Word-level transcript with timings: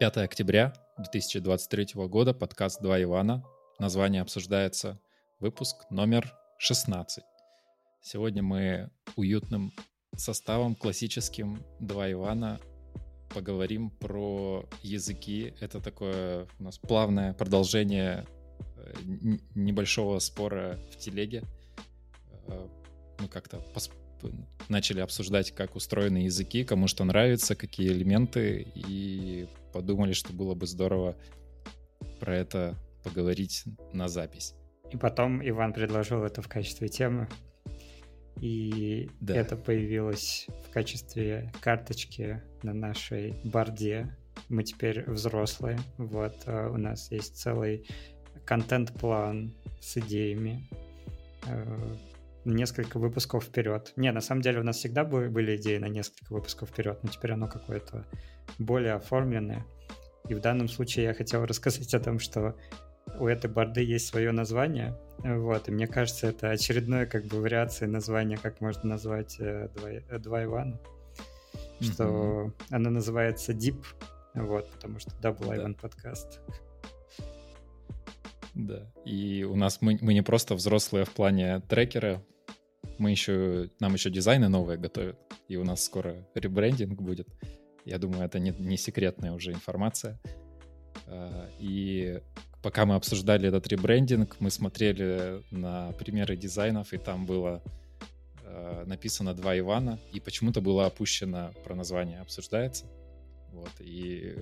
5 0.00 0.16
октября 0.16 0.72
2023 0.96 1.88
года, 2.08 2.32
подкаст 2.32 2.80
«Два 2.80 3.02
Ивана». 3.02 3.44
Название 3.78 4.22
обсуждается. 4.22 4.98
Выпуск 5.40 5.76
номер 5.90 6.32
16. 6.56 7.22
Сегодня 8.00 8.42
мы 8.42 8.88
уютным 9.16 9.74
составом, 10.16 10.74
классическим 10.74 11.62
«Два 11.80 12.10
Ивана» 12.10 12.58
поговорим 13.34 13.90
про 13.90 14.64
языки. 14.82 15.52
Это 15.60 15.82
такое 15.82 16.48
у 16.58 16.62
нас 16.62 16.78
плавное 16.78 17.34
продолжение 17.34 18.24
э, 18.76 18.94
небольшого 19.54 20.18
спора 20.20 20.78
в 20.92 20.96
телеге. 20.96 21.42
Э, 22.48 22.68
мы 23.18 23.28
как-то 23.28 23.60
начали 24.68 25.00
обсуждать, 25.00 25.52
как 25.52 25.76
устроены 25.76 26.18
языки, 26.18 26.64
кому 26.64 26.88
что 26.88 27.04
нравится, 27.04 27.54
какие 27.54 27.88
элементы, 27.88 28.66
и 28.74 29.48
подумали, 29.72 30.12
что 30.12 30.32
было 30.32 30.54
бы 30.54 30.66
здорово 30.66 31.16
про 32.18 32.36
это 32.36 32.76
поговорить 33.02 33.64
на 33.92 34.08
запись. 34.08 34.54
И 34.90 34.96
потом 34.96 35.46
Иван 35.46 35.72
предложил 35.72 36.24
это 36.24 36.42
в 36.42 36.48
качестве 36.48 36.88
темы, 36.88 37.28
и 38.40 39.10
да. 39.20 39.36
это 39.36 39.56
появилось 39.56 40.46
в 40.66 40.72
качестве 40.72 41.52
карточки 41.60 42.42
на 42.62 42.72
нашей 42.72 43.34
борде. 43.44 44.16
Мы 44.48 44.64
теперь 44.64 45.08
взрослые, 45.08 45.78
вот, 45.98 46.34
а 46.46 46.70
у 46.70 46.76
нас 46.76 47.10
есть 47.12 47.36
целый 47.36 47.86
контент-план 48.44 49.52
с 49.80 49.96
идеями, 49.98 50.68
э, 51.46 51.96
несколько 52.44 52.98
выпусков 52.98 53.44
вперед. 53.44 53.92
Не, 53.96 54.12
на 54.12 54.20
самом 54.20 54.42
деле 54.42 54.60
у 54.60 54.62
нас 54.62 54.76
всегда 54.76 55.04
были 55.04 55.56
идеи 55.56 55.78
на 55.78 55.86
несколько 55.86 56.32
выпусков 56.32 56.70
вперед, 56.70 56.98
но 57.02 57.08
теперь 57.08 57.32
оно 57.32 57.48
какое-то 57.48 58.06
более 58.58 58.94
оформленное. 58.94 59.64
И 60.28 60.34
в 60.34 60.40
данном 60.40 60.68
случае 60.68 61.06
я 61.06 61.14
хотел 61.14 61.44
рассказать 61.46 61.92
о 61.94 62.00
том, 62.00 62.18
что 62.18 62.56
у 63.18 63.26
этой 63.26 63.50
борды 63.50 63.82
есть 63.82 64.06
свое 64.06 64.30
название, 64.32 64.96
вот, 65.18 65.68
и 65.68 65.72
мне 65.72 65.86
кажется, 65.86 66.28
это 66.28 66.50
очередное 66.50 67.06
как 67.06 67.24
бы 67.24 67.40
вариация 67.40 67.88
названия, 67.88 68.36
как 68.36 68.60
можно 68.60 68.90
назвать 68.90 69.36
э, 69.40 69.68
два, 69.74 69.90
э, 69.90 70.18
два 70.18 70.44
Ивана, 70.44 70.80
mm-hmm. 71.80 71.84
что 71.84 72.52
она 72.70 72.90
называется 72.90 73.52
Deep, 73.52 73.84
вот, 74.34 74.70
потому 74.70 75.00
что 75.00 75.10
Double 75.20 75.48
да. 75.48 75.56
Ivan 75.56 75.74
подкаст. 75.80 76.40
Да, 78.54 78.90
и 79.04 79.44
у 79.44 79.56
нас 79.56 79.80
мы, 79.80 79.98
мы 80.00 80.14
не 80.14 80.22
просто 80.22 80.54
взрослые 80.54 81.04
в 81.04 81.10
плане 81.10 81.60
трекера, 81.68 82.22
мы 83.00 83.10
еще, 83.10 83.70
нам 83.80 83.94
еще 83.94 84.10
дизайны 84.10 84.48
новые 84.48 84.78
готовят, 84.78 85.18
и 85.48 85.56
у 85.56 85.64
нас 85.64 85.82
скоро 85.82 86.14
ребрендинг 86.34 87.00
будет. 87.00 87.28
Я 87.84 87.98
думаю, 87.98 88.24
это 88.24 88.38
не, 88.38 88.50
не 88.50 88.76
секретная 88.76 89.32
уже 89.32 89.52
информация. 89.52 90.20
А, 91.06 91.48
и 91.58 92.20
пока 92.62 92.86
мы 92.86 92.94
обсуждали 92.94 93.48
этот 93.48 93.66
ребрендинг, 93.68 94.36
мы 94.38 94.50
смотрели 94.50 95.42
на 95.50 95.92
примеры 95.92 96.36
дизайнов, 96.36 96.92
и 96.92 96.98
там 96.98 97.26
было 97.26 97.62
а, 98.44 98.84
написано 98.84 99.34
«Два 99.34 99.58
Ивана», 99.58 99.98
и 100.12 100.20
почему-то 100.20 100.60
было 100.60 100.86
опущено 100.86 101.52
про 101.64 101.74
название 101.74 102.20
«Обсуждается». 102.20 102.84
Вот, 103.52 103.72
и 103.80 104.36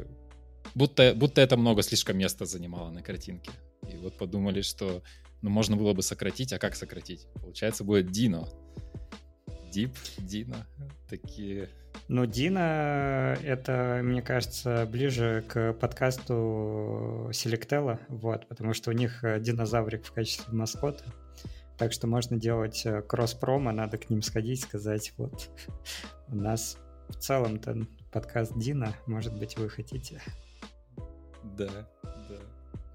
будто, 0.75 1.15
будто 1.15 1.41
это 1.41 1.57
много 1.57 1.83
слишком 1.83 2.19
места 2.19 2.45
занимало 2.45 2.91
на 2.91 3.03
картинке. 3.03 3.53
И 3.91 3.97
вот 3.97 4.19
подумали, 4.19 4.63
что 4.63 5.03
ну, 5.43 5.51
можно 5.51 5.77
было 5.77 5.93
бы 5.93 6.03
сократить, 6.03 6.53
а 6.53 6.59
как 6.59 6.75
сократить? 6.75 7.27
Получается, 7.35 7.85
будет 7.85 8.11
Дино. 8.11 8.49
Дип, 9.71 9.95
Дина. 10.19 10.67
Такие... 11.09 11.69
Ну, 12.09 12.27
Дина— 12.27 13.37
это, 13.43 14.01
мне 14.03 14.23
кажется, 14.23 14.89
ближе 14.91 15.45
к 15.47 15.75
подкасту 15.75 17.31
Селектела, 17.33 17.99
вот, 18.09 18.47
потому 18.49 18.73
что 18.73 18.91
у 18.91 18.93
них 18.93 19.23
э, 19.25 19.41
динозаврик 19.41 20.05
в 20.05 20.13
качестве 20.13 20.55
маскота. 20.55 21.05
Так 21.77 21.93
что 21.93 22.07
можно 22.07 22.39
делать 22.39 22.85
э, 22.87 23.03
кросс-промо, 23.03 23.73
надо 23.73 23.99
к 23.99 24.11
ним 24.11 24.23
сходить, 24.23 24.63
сказать, 24.63 25.13
вот, 25.17 25.51
у 26.29 26.37
нас 26.37 26.79
в 27.09 27.17
целом-то 27.17 27.87
подкаст 28.11 28.59
Дина, 28.59 28.95
может 29.07 29.39
быть, 29.39 29.59
вы 29.59 29.69
хотите. 29.69 30.21
Да, 31.43 31.89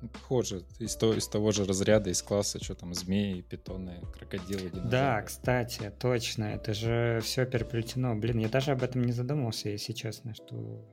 похоже, 0.07 0.63
из, 0.79 0.95
того, 0.95 1.13
из 1.13 1.27
того 1.27 1.51
же 1.51 1.65
разряда, 1.65 2.09
из 2.09 2.21
класса, 2.21 2.63
что 2.63 2.75
там, 2.75 2.93
змеи, 2.93 3.41
питоны, 3.41 4.01
крокодилы, 4.13 4.69
динозавры. 4.69 4.89
Да, 4.89 5.21
кстати, 5.21 5.91
точно, 5.99 6.45
это 6.45 6.73
же 6.73 7.19
все 7.23 7.45
переплетено. 7.45 8.15
Блин, 8.15 8.39
я 8.39 8.49
даже 8.49 8.71
об 8.71 8.83
этом 8.83 9.03
не 9.03 9.11
задумывался, 9.11 9.69
если 9.69 9.93
честно, 9.93 10.33
что... 10.33 10.85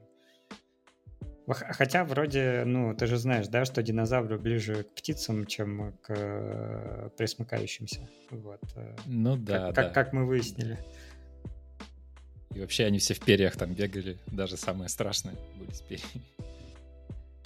Хотя 1.47 2.05
вроде, 2.05 2.63
ну, 2.65 2.95
ты 2.95 3.07
же 3.07 3.17
знаешь, 3.17 3.49
да, 3.49 3.65
что 3.65 3.83
динозавры 3.83 4.39
ближе 4.39 4.85
к 4.85 4.95
птицам, 4.95 5.47
чем 5.47 5.99
к 6.03 6.11
э, 6.11 7.11
пресмыкающимся. 7.17 8.09
Вот. 8.31 8.61
Э, 8.77 8.95
ну 9.07 9.37
да, 9.37 9.67
как, 9.67 9.75
да. 9.75 9.83
Как, 9.83 9.95
как 9.95 10.13
мы 10.13 10.27
выяснили. 10.27 10.79
И 12.55 12.61
вообще 12.61 12.85
они 12.85 12.99
все 12.99 13.15
в 13.15 13.21
перьях 13.21 13.57
там 13.57 13.75
бегали, 13.75 14.19
даже 14.27 14.57
самые 14.57 14.89
страшные 14.89 15.37
были 15.57 15.73
с 15.73 15.81
перьями. 15.81 16.25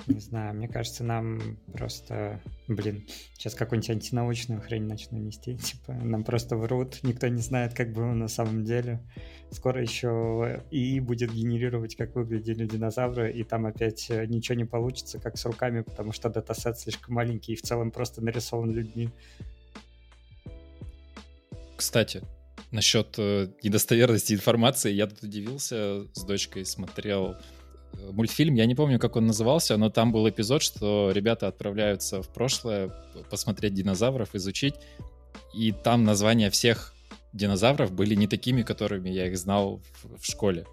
Не 0.06 0.20
знаю, 0.20 0.54
мне 0.54 0.68
кажется, 0.68 1.02
нам 1.02 1.58
просто, 1.72 2.40
блин, 2.68 3.06
сейчас 3.32 3.54
какую-нибудь 3.54 3.90
антинаучную 3.90 4.60
хрень 4.60 4.84
начну 4.84 5.18
нести, 5.18 5.56
типа, 5.58 5.92
нам 5.92 6.24
просто 6.24 6.56
врут, 6.56 6.98
никто 7.02 7.26
не 7.28 7.40
знает, 7.40 7.74
как 7.74 7.92
было 7.92 8.12
на 8.12 8.28
самом 8.28 8.64
деле. 8.64 9.00
Скоро 9.50 9.80
еще 9.80 10.62
ИИ 10.70 11.00
будет 11.00 11.32
генерировать, 11.32 11.96
как 11.96 12.16
выглядели 12.16 12.66
динозавры, 12.66 13.32
и 13.32 13.44
там 13.44 13.66
опять 13.66 14.10
э, 14.10 14.26
ничего 14.26 14.56
не 14.56 14.64
получится, 14.64 15.18
как 15.18 15.38
с 15.38 15.44
руками, 15.46 15.80
потому 15.80 16.12
что 16.12 16.28
датасет 16.28 16.78
слишком 16.78 17.14
маленький 17.14 17.52
и 17.52 17.56
в 17.56 17.62
целом 17.62 17.90
просто 17.90 18.20
нарисован 18.20 18.72
людьми. 18.72 19.10
Кстати, 21.76 22.22
насчет 22.72 23.14
э, 23.18 23.48
недостоверности 23.62 24.34
информации, 24.34 24.92
я 24.92 25.06
тут 25.06 25.22
удивился, 25.22 26.06
с 26.12 26.24
дочкой 26.24 26.66
смотрел 26.66 27.36
мультфильм, 28.12 28.54
я 28.54 28.66
не 28.66 28.74
помню, 28.74 28.98
как 28.98 29.16
он 29.16 29.26
назывался, 29.26 29.76
но 29.76 29.90
там 29.90 30.12
был 30.12 30.28
эпизод, 30.28 30.62
что 30.62 31.10
ребята 31.12 31.48
отправляются 31.48 32.22
в 32.22 32.28
прошлое 32.28 32.92
посмотреть 33.30 33.74
динозавров, 33.74 34.34
изучить, 34.34 34.74
и 35.52 35.72
там 35.72 36.04
названия 36.04 36.50
всех 36.50 36.94
динозавров 37.32 37.92
были 37.92 38.14
не 38.14 38.26
такими, 38.26 38.62
которыми 38.62 39.10
я 39.10 39.26
их 39.26 39.36
знал 39.36 39.80
в, 40.02 40.18
в 40.18 40.26
школе. 40.26 40.66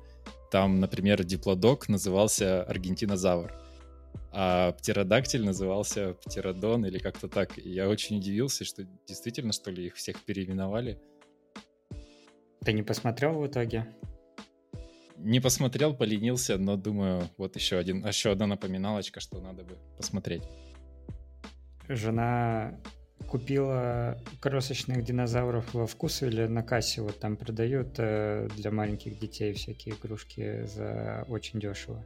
Там, 0.52 0.80
например, 0.80 1.24
диплодок 1.24 1.88
назывался 1.90 2.64
аргентинозавр, 2.64 3.54
а 4.32 4.74
птеродактиль 4.74 5.44
назывался 5.44 6.14
птеродон 6.26 6.86
или 6.86 7.00
как-то 7.00 7.28
так. 7.28 7.58
И 7.58 7.70
я 7.70 7.90
очень 7.90 8.18
удивился, 8.18 8.66
что 8.66 8.84
действительно, 9.08 9.54
что 9.54 9.72
ли, 9.72 9.88
их 9.88 9.96
всех 9.96 10.22
переименовали. 10.24 11.00
Ты 12.64 12.74
не 12.74 12.84
посмотрел 12.84 13.40
в 13.40 13.48
итоге? 13.48 13.88
Не 15.24 15.40
посмотрел, 15.40 15.94
поленился, 15.94 16.58
но 16.58 16.78
думаю, 16.78 17.30
вот 17.38 17.56
еще, 17.56 17.78
один, 17.78 18.06
еще 18.06 18.32
одна 18.32 18.48
напоминалочка, 18.48 19.20
что 19.20 19.40
надо 19.40 19.64
бы 19.64 19.78
посмотреть. 19.98 20.44
Жена 21.88 22.80
купила 23.28 24.18
крошечных 24.40 25.04
динозавров 25.04 25.74
во 25.74 25.86
вкус 25.86 26.24
или 26.24 26.48
на 26.48 26.64
кассе 26.64 27.02
вот 27.02 27.20
там 27.20 27.38
продают 27.38 27.96
э, 27.98 28.48
для 28.58 28.72
маленьких 28.72 29.20
детей 29.20 29.54
всякие 29.54 29.96
игрушки 29.96 30.66
за 30.66 31.26
очень 31.28 31.60
дешево. 31.60 32.04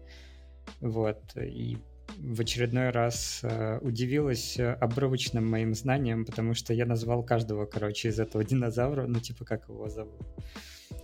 Вот, 0.82 1.22
и 1.38 1.78
в 2.18 2.42
очередной 2.42 2.90
раз 2.90 3.40
э, 3.44 3.80
удивилась 3.82 4.60
обрывочным 4.60 5.50
моим 5.50 5.74
знанием, 5.74 6.26
потому 6.26 6.54
что 6.54 6.74
я 6.74 6.86
назвал 6.86 7.24
каждого, 7.24 7.66
короче, 7.66 8.10
из 8.10 8.20
этого 8.20 8.44
динозавра, 8.44 9.08
ну, 9.08 9.20
типа, 9.20 9.46
как 9.46 9.70
его 9.70 9.90
зовут. 9.90 10.22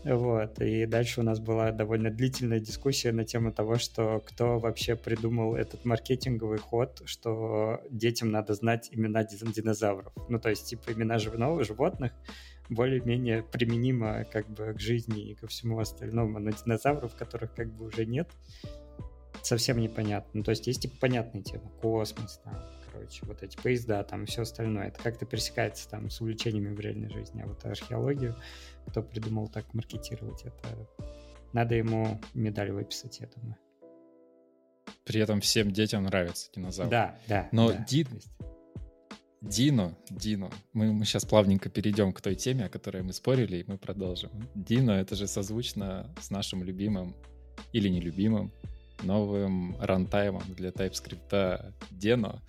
Вот. 0.03 0.61
И 0.61 0.85
дальше 0.85 1.21
у 1.21 1.23
нас 1.23 1.39
была 1.39 1.71
довольно 1.71 2.09
длительная 2.09 2.59
дискуссия 2.59 3.11
на 3.11 3.23
тему 3.25 3.51
того, 3.51 3.75
что 3.75 4.21
кто 4.25 4.59
вообще 4.59 4.95
придумал 4.95 5.55
этот 5.55 5.85
маркетинговый 5.85 6.59
ход, 6.59 7.01
что 7.05 7.81
детям 7.89 8.31
надо 8.31 8.53
знать 8.53 8.89
имена 8.91 9.23
динозавров. 9.23 10.13
Ну, 10.29 10.39
то 10.39 10.49
есть, 10.49 10.67
типа, 10.67 10.91
имена 10.91 11.17
животных 11.19 12.11
более-менее 12.69 13.43
применимо 13.43 14.25
как 14.31 14.49
бы 14.49 14.73
к 14.73 14.79
жизни 14.79 15.29
и 15.29 15.35
ко 15.35 15.47
всему 15.47 15.79
остальному. 15.79 16.39
Но 16.39 16.51
динозавров, 16.51 17.15
которых 17.15 17.53
как 17.53 17.71
бы 17.71 17.85
уже 17.87 18.05
нет, 18.05 18.29
совсем 19.43 19.79
непонятно. 19.79 20.29
Ну, 20.33 20.43
то 20.43 20.51
есть 20.51 20.67
есть 20.67 20.81
типа 20.81 20.95
понятные 20.99 21.43
темы. 21.43 21.69
Космос, 21.81 22.39
там, 22.43 22.57
короче, 22.91 23.25
вот 23.25 23.43
эти 23.43 23.57
поезда, 23.57 24.03
там, 24.03 24.25
все 24.25 24.43
остальное. 24.43 24.87
Это 24.87 25.03
как-то 25.03 25.25
пересекается 25.25 25.89
там 25.89 26.09
с 26.09 26.21
увлечениями 26.21 26.73
в 26.73 26.79
реальной 26.79 27.09
жизни. 27.09 27.41
А 27.41 27.47
вот 27.47 27.63
археологию 27.65 28.35
кто 28.87 29.01
придумал 29.01 29.47
так 29.47 29.73
маркетировать 29.73 30.43
это. 30.43 30.87
Надо 31.53 31.75
ему 31.75 32.19
медаль 32.33 32.71
выписать, 32.71 33.19
я 33.19 33.27
думаю. 33.27 33.57
При 35.03 35.19
этом 35.19 35.41
всем 35.41 35.71
детям 35.71 36.03
нравятся 36.03 36.49
динозавры. 36.53 36.91
Да, 36.91 37.19
да. 37.27 37.49
Но 37.51 37.69
да, 37.69 37.85
Ди... 37.87 38.07
Дино, 39.41 39.97
Дино, 40.09 40.51
мы, 40.71 40.93
мы 40.93 41.03
сейчас 41.03 41.25
плавненько 41.25 41.69
перейдем 41.69 42.13
к 42.13 42.21
той 42.21 42.35
теме, 42.35 42.65
о 42.65 42.69
которой 42.69 43.01
мы 43.01 43.11
спорили, 43.11 43.57
и 43.57 43.63
мы 43.65 43.77
продолжим. 43.79 44.29
Дино— 44.53 44.91
это 45.01 45.15
же 45.15 45.27
созвучно 45.27 46.13
с 46.21 46.29
нашим 46.29 46.63
любимым 46.63 47.15
или 47.73 47.89
нелюбимым 47.89 48.51
новым 49.03 49.75
рантаймом 49.79 50.43
для 50.53 50.69
TypeScript 50.69 51.73
Deno, 51.91 52.39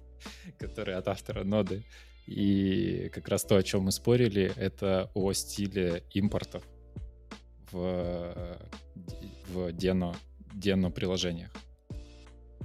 который 0.58 0.94
от 0.94 1.08
автора 1.08 1.44
ноды. 1.44 1.84
И 2.26 3.10
как 3.12 3.28
раз 3.28 3.44
то, 3.44 3.56
о 3.56 3.62
чем 3.62 3.82
мы 3.82 3.92
спорили, 3.92 4.52
это 4.56 5.10
о 5.14 5.32
стиле 5.32 6.04
импортов 6.12 6.62
в, 7.70 8.58
в 9.48 9.68
Deno, 9.68 10.16
Deno 10.54 10.90
приложениях. 10.90 11.50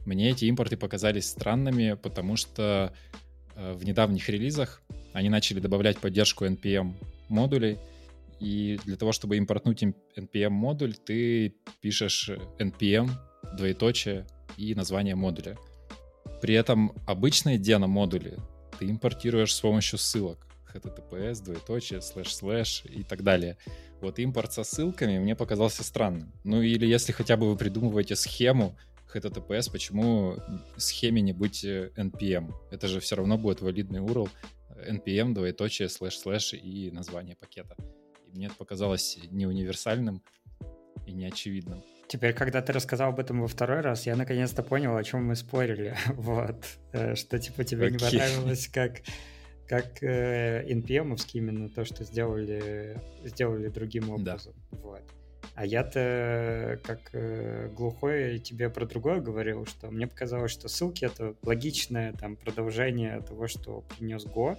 Мне 0.06 0.29
эти 0.29 0.45
импорты 0.45 0.77
показались 0.77 1.29
странными, 1.29 1.94
потому 1.94 2.35
что 2.35 2.94
э, 3.56 3.73
в 3.73 3.83
недавних 3.83 4.29
релизах 4.29 4.81
они 5.13 5.29
начали 5.29 5.59
добавлять 5.59 5.97
поддержку 5.97 6.45
NPM 6.45 6.94
модулей, 7.27 7.77
и 8.39 8.79
для 8.85 8.95
того, 8.95 9.11
чтобы 9.11 9.35
импортнуть 9.38 9.83
NPM 9.83 10.50
модуль, 10.50 10.95
ты 10.95 11.56
пишешь 11.81 12.29
npm, 12.57 13.09
двоеточие 13.57 14.25
и 14.56 14.73
название 14.75 15.15
модуля. 15.15 15.57
При 16.41 16.53
этом 16.53 16.94
обычные 17.06 17.57
Deno 17.57 17.88
модули 17.88 18.38
ты 18.80 18.90
импортируешь 18.90 19.54
с 19.54 19.60
помощью 19.60 20.00
ссылок 20.00 20.48
https, 20.74 21.44
двоеточие, 21.44 22.02
слэш-слэш 22.02 22.84
и 22.86 23.04
так 23.04 23.24
далее. 23.24 23.58
Вот 24.02 24.20
импорт 24.20 24.54
со 24.54 24.64
ссылками 24.64 25.20
мне 25.20 25.36
показался 25.36 25.84
странным. 25.84 26.31
Ну 26.44 26.62
или 26.62 26.86
если 26.86 27.12
хотя 27.12 27.36
бы 27.36 27.50
вы 27.50 27.58
придумываете 27.58 28.16
схему 28.16 28.78
HTTPS, 29.14 29.72
почему 29.72 30.38
схеме 30.78 31.22
не 31.22 31.34
быть 31.34 31.66
npm? 31.66 32.54
Это 32.72 32.88
же 32.88 33.00
все 33.00 33.16
равно 33.16 33.38
будет 33.38 33.62
валидный 33.62 34.00
URL 34.00 34.30
npm, 34.88 35.34
двоеточие, 35.34 35.90
слэш-слэш 35.90 36.54
и 36.54 36.92
название 36.92 37.36
пакета. 37.36 37.76
И 38.28 38.31
мне 38.31 38.46
это 38.46 38.56
показалось 38.56 39.18
не 39.31 39.46
универсальным 39.46 40.22
и 41.06 41.12
неочевидным. 41.12 41.84
Теперь, 42.09 42.33
когда 42.33 42.63
ты 42.63 42.73
рассказал 42.73 43.09
об 43.09 43.19
этом 43.19 43.41
во 43.41 43.47
второй 43.47 43.81
раз, 43.81 44.07
я 44.07 44.15
наконец-то 44.15 44.63
понял, 44.63 44.97
о 44.97 45.03
чем 45.03 45.25
мы 45.25 45.35
спорили. 45.35 45.95
вот. 46.15 46.65
Э, 46.91 47.13
что, 47.13 47.38
типа, 47.38 47.63
тебе 47.63 47.88
okay. 47.88 47.91
не 47.91 47.97
понравилось, 48.00 48.67
как 48.67 49.01
как 49.67 50.01
э, 50.01 50.65
npm 50.67 51.15
именно 51.33 51.69
то, 51.69 51.85
что 51.85 52.03
сделали, 52.03 53.00
сделали 53.23 53.67
другим 53.67 54.09
образом. 54.09 54.56
Да. 54.71 54.77
Вот. 54.79 55.03
А 55.53 55.63
я-то 55.63 56.79
как 56.83 57.11
э, 57.13 57.69
глухой 57.75 58.39
тебе 58.39 58.71
про 58.71 58.88
другое 58.88 59.21
говорил, 59.21 59.67
что 59.67 59.91
мне 59.91 60.07
показалось, 60.07 60.51
что 60.51 60.67
ссылки 60.67 61.06
это 61.06 61.35
логичное 61.44 62.13
там 62.13 62.35
продолжение 62.38 63.21
того, 63.21 63.45
что 63.45 63.81
принес 63.81 64.25
Go, 64.25 64.57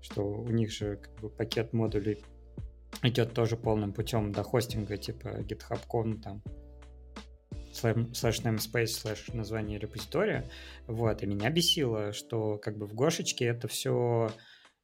что 0.00 0.22
у 0.22 0.48
них 0.48 0.72
же 0.72 0.96
как 0.96 1.14
бы 1.20 1.28
пакет 1.28 1.74
модулей 1.74 2.24
идет 3.02 3.34
тоже 3.34 3.58
полным 3.58 3.92
путем 3.92 4.32
до 4.32 4.42
хостинга, 4.42 4.96
типа 4.96 5.40
GitHub.com 5.42 6.22
там 6.22 6.42
слэш 7.78 8.40
namespace 8.40 8.86
слэш 8.86 9.28
название 9.28 9.78
репозитория. 9.78 10.48
Вот, 10.86 11.22
и 11.22 11.26
меня 11.26 11.50
бесило, 11.50 12.12
что 12.12 12.58
как 12.58 12.76
бы 12.76 12.86
в 12.86 12.94
Гошечке 12.94 13.46
это 13.46 13.68
все 13.68 14.30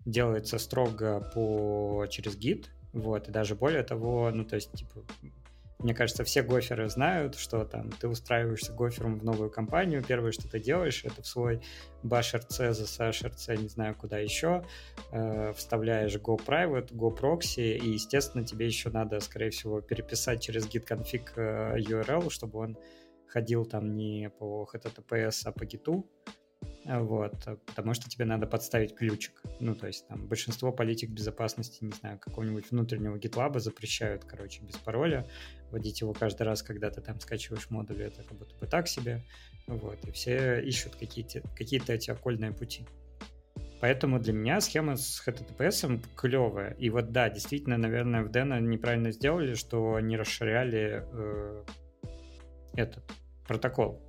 делается 0.05 0.59
строго 0.59 1.21
по 1.35 2.07
через 2.11 2.37
git, 2.37 2.71
вот, 2.93 3.29
и 3.29 3.33
даже 3.33 3.55
более 3.55 3.83
того, 3.83 4.31
ну, 4.33 4.45
то 4.45 4.57
есть, 4.57 4.73
типа, 4.73 5.05
мне 5.85 5.95
кажется, 5.95 6.25
все 6.25 6.43
гоферы 6.43 6.89
знают, 6.89 7.35
что 7.35 7.65
там 7.67 7.91
ты 7.93 8.09
устраиваешься 8.09 8.73
гофером 8.73 9.19
в 9.19 9.25
новую 9.25 9.51
компанию, 9.51 10.03
первое, 10.03 10.33
что 10.33 10.49
ты 10.49 10.59
делаешь, 10.59 11.05
это 11.05 11.23
в 11.23 11.27
свой 11.27 11.61
zshrc, 12.03 13.57
не 13.57 13.69
знаю 13.69 13.95
куда 13.95 14.19
еще, 14.19 14.65
э, 15.13 15.53
вставляешь 15.53 16.17
go 16.17 16.41
private, 16.43 16.91
go 16.91 17.15
proxy, 17.15 17.77
и, 17.77 17.91
естественно, 17.91 18.47
тебе 18.47 18.65
еще 18.67 18.89
надо, 18.89 19.21
скорее 19.21 19.51
всего, 19.51 19.83
переписать 19.83 20.43
через 20.43 20.67
git 20.67 20.87
config 20.89 21.29
э, 21.37 21.77
URL, 21.79 22.31
чтобы 22.31 22.61
он 22.61 22.79
ходил 23.29 23.67
там 23.67 23.95
не 23.95 24.31
по 24.31 24.67
HTTPS, 24.73 25.43
а 25.45 25.53
по 25.53 25.67
гиту, 25.67 26.11
вот, 26.87 27.35
потому 27.67 27.95
что 27.95 28.11
тебе 28.11 28.25
надо 28.25 28.47
подставить 28.47 28.95
ключик. 28.95 29.43
Ну, 29.61 29.75
то 29.75 29.87
есть 29.87 30.07
там 30.07 30.27
большинство 30.27 30.71
политик 30.71 31.11
безопасности, 31.11 31.83
не 31.85 31.93
знаю, 31.93 32.19
какого-нибудь 32.19 32.71
внутреннего 32.71 33.17
GitLab 33.17 33.59
запрещают, 33.59 34.25
короче, 34.25 34.63
без 34.63 34.77
пароля 34.77 35.27
вводить 35.71 36.01
его 36.03 36.13
каждый 36.13 36.43
раз, 36.43 36.63
когда 36.63 36.91
ты 36.91 37.01
там 37.01 37.21
скачиваешь 37.21 37.71
модули, 37.71 38.05
это 38.05 38.23
как 38.23 38.37
будто 38.37 38.55
бы 38.57 38.67
так 38.67 38.87
себе. 38.87 39.25
Вот, 39.67 40.05
и 40.07 40.11
все 40.13 40.61
ищут 40.61 40.97
какие-то 40.97 41.41
какие 41.57 41.83
эти 41.91 42.11
окольные 42.11 42.53
пути. 42.53 42.87
Поэтому 43.81 44.19
для 44.19 44.33
меня 44.33 44.61
схема 44.61 44.97
с 44.97 45.23
HTTPS 45.27 46.03
клевая. 46.17 46.73
И 46.75 46.91
вот 46.91 47.13
да, 47.13 47.31
действительно, 47.31 47.79
наверное, 47.79 48.23
в 48.23 48.31
Deno 48.31 48.61
неправильно 48.61 49.11
сделали, 49.11 49.55
что 49.55 49.99
не 50.01 50.17
расширяли 50.17 51.03
э, 51.03 51.65
этот 52.77 53.05
протокол 53.47 54.04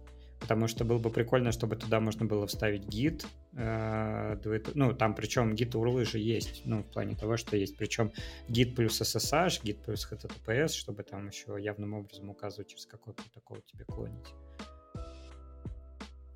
потому 0.46 0.68
что 0.68 0.86
было 0.86 1.00
бы 1.00 1.10
прикольно, 1.10 1.52
чтобы 1.52 1.76
туда 1.76 2.00
можно 2.00 2.24
было 2.28 2.46
вставить 2.46 2.88
гид, 2.88 3.26
э, 3.54 4.38
ну, 4.76 4.94
там 4.94 5.16
причем 5.16 5.56
гид 5.56 5.74
урлы 5.74 6.06
же 6.06 6.20
есть, 6.20 6.62
ну, 6.66 6.84
в 6.84 6.86
плане 6.86 7.16
того, 7.16 7.36
что 7.36 7.58
есть, 7.58 7.76
причем 7.76 8.12
гид 8.48 8.76
плюс 8.76 9.02
SSH, 9.02 9.62
гид 9.64 9.82
плюс 9.82 10.08
HTTPS, 10.08 10.70
чтобы 10.70 11.02
там 11.02 11.28
еще 11.30 11.58
явным 11.60 11.96
образом 11.96 12.30
указывать, 12.30 12.68
через 12.68 12.86
какой 12.86 13.16
протокол 13.16 13.58
тебе 13.66 13.86
клонить. 13.86 14.28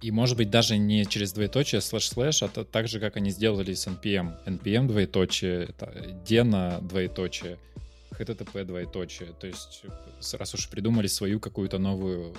И, 0.01 0.09
может 0.09 0.37
быть, 0.37 0.49
даже 0.49 0.77
не 0.77 1.05
через 1.05 1.31
двоеточие 1.31 1.79
слэш-слэш, 1.79 2.41
а 2.41 2.47
то, 2.47 2.63
так 2.63 2.87
же, 2.87 2.99
как 2.99 3.15
они 3.15 3.29
сделали 3.29 3.75
с 3.75 3.85
NPM. 3.85 4.43
NPM 4.47 4.87
двоеточие, 4.87 5.65
это 5.65 5.85
Deno 6.25 6.81
двоеточие, 6.81 7.59
HTTP 8.17 8.63
двоеточие. 8.63 9.33
То 9.39 9.45
есть, 9.45 9.83
раз 10.33 10.55
уж 10.55 10.67
придумали 10.67 11.05
свою 11.05 11.39
какую-то 11.39 11.77
новую 11.77 12.33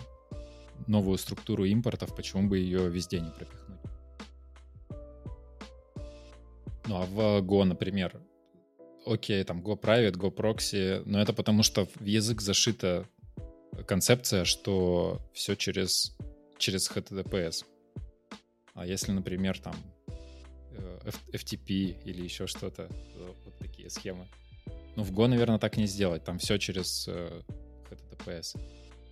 новую 0.86 1.18
структуру 1.18 1.64
импортов, 1.64 2.14
почему 2.14 2.48
бы 2.48 2.58
ее 2.58 2.88
везде 2.88 3.20
не 3.20 3.30
пропихнуть? 3.30 3.80
Ну 6.86 6.96
а 6.96 7.06
в 7.06 7.40
Go, 7.42 7.64
например, 7.64 8.20
окей, 9.06 9.44
там 9.44 9.60
GOPRIVATE, 9.60 10.16
GOPROXY, 10.16 11.02
но 11.04 11.20
это 11.20 11.32
потому 11.32 11.62
что 11.62 11.86
в 11.86 12.04
язык 12.04 12.40
зашита 12.40 13.06
концепция, 13.86 14.44
что 14.44 15.20
все 15.32 15.54
через, 15.54 16.16
через 16.58 16.90
HTTPS. 16.90 17.64
А 18.74 18.86
если, 18.86 19.12
например, 19.12 19.58
там 19.60 19.74
э, 20.72 21.10
FTP 21.32 22.02
или 22.04 22.22
еще 22.22 22.46
что-то, 22.46 22.88
вот 23.44 23.56
такие 23.58 23.90
схемы. 23.90 24.26
Ну, 24.96 25.02
в 25.02 25.12
Go, 25.12 25.26
наверное, 25.26 25.58
так 25.58 25.76
не 25.76 25.86
сделать. 25.86 26.24
Там 26.24 26.38
все 26.38 26.58
через 26.58 27.08
HTTPS. 27.08 28.56
Э, 28.56 28.60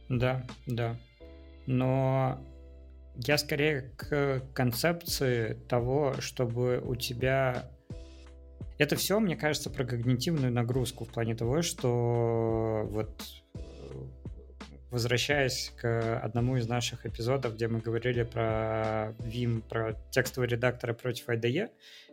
да, 0.09 0.47
да 0.67 0.99
но 1.69 2.41
я 3.15 3.37
скорее 3.37 3.93
к 3.97 4.43
концепции 4.55 5.53
того, 5.69 6.15
чтобы 6.19 6.79
у 6.79 6.95
тебя... 6.97 7.71
Это 8.79 8.97
все, 8.97 9.21
мне 9.21 9.37
кажется, 9.37 9.69
про 9.69 9.85
когнитивную 9.85 10.51
нагрузку 10.51 11.05
в 11.05 11.13
плане 11.13 11.35
того, 11.35 11.61
что 11.63 12.87
вот 12.91 13.23
возвращаясь 14.91 15.75
к 15.77 16.19
одному 16.21 16.57
из 16.57 16.67
наших 16.67 17.05
эпизодов, 17.05 17.57
где 17.57 17.69
мы 17.69 17.81
говорили 17.81 18.23
про 18.23 19.15
Vim, 19.19 19.61
про 19.61 19.93
текстовые 20.11 20.49
редакторы 20.49 20.95
против 20.95 21.29
IDE, 21.29 21.69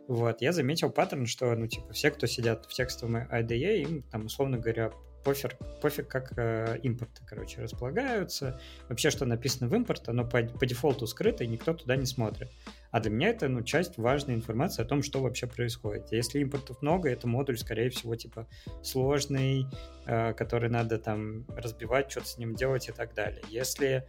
вот, 0.08 0.42
я 0.42 0.52
заметил 0.52 0.90
паттерн, 0.90 1.24
что, 1.24 1.54
ну, 1.54 1.66
типа, 1.66 1.94
все, 1.94 2.10
кто 2.10 2.26
сидят 2.26 2.66
в 2.66 2.74
текстовом 2.74 3.16
IDE, 3.16 3.76
им, 3.78 4.02
там, 4.02 4.26
условно 4.26 4.58
говоря, 4.58 4.92
пофиг, 5.26 5.56
пофиг 5.80 6.06
как 6.06 6.32
э, 6.36 6.78
импорты, 6.84 7.20
короче, 7.26 7.60
располагаются. 7.60 8.60
Вообще, 8.88 9.10
что 9.10 9.26
написано 9.26 9.68
в 9.68 9.74
импорт, 9.74 10.08
оно 10.08 10.24
по, 10.24 10.40
по 10.44 10.66
дефолту 10.66 11.08
скрыто, 11.08 11.42
и 11.42 11.48
никто 11.48 11.74
туда 11.74 11.96
не 11.96 12.06
смотрит. 12.06 12.48
А 12.92 13.00
для 13.00 13.10
меня 13.10 13.30
это, 13.30 13.48
ну, 13.48 13.62
часть 13.64 13.98
важной 13.98 14.34
информации 14.34 14.82
о 14.82 14.84
том, 14.84 15.02
что 15.02 15.20
вообще 15.20 15.48
происходит. 15.48 16.12
Если 16.12 16.38
импортов 16.38 16.80
много, 16.80 17.10
это 17.10 17.26
модуль, 17.26 17.58
скорее 17.58 17.90
всего, 17.90 18.14
типа 18.14 18.46
сложный, 18.84 19.66
э, 20.06 20.32
который 20.34 20.70
надо 20.70 20.98
там 20.98 21.44
разбивать, 21.48 22.08
что-то 22.08 22.28
с 22.28 22.38
ним 22.38 22.54
делать 22.54 22.88
и 22.88 22.92
так 22.92 23.12
далее. 23.14 23.42
Если 23.48 24.06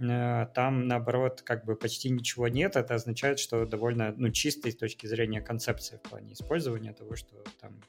э, 0.00 0.46
там, 0.54 0.88
наоборот, 0.88 1.42
как 1.42 1.66
бы 1.66 1.76
почти 1.76 2.08
ничего 2.08 2.48
нет, 2.48 2.76
это 2.76 2.94
означает, 2.94 3.38
что 3.38 3.66
довольно, 3.66 4.14
ну, 4.16 4.30
чисто 4.30 4.70
с 4.70 4.76
точки 4.76 5.06
зрения 5.06 5.42
концепции 5.42 5.98
в 5.98 6.08
плане 6.08 6.32
использования 6.32 6.94
того, 6.94 7.16
что 7.16 7.44
там 7.60 7.82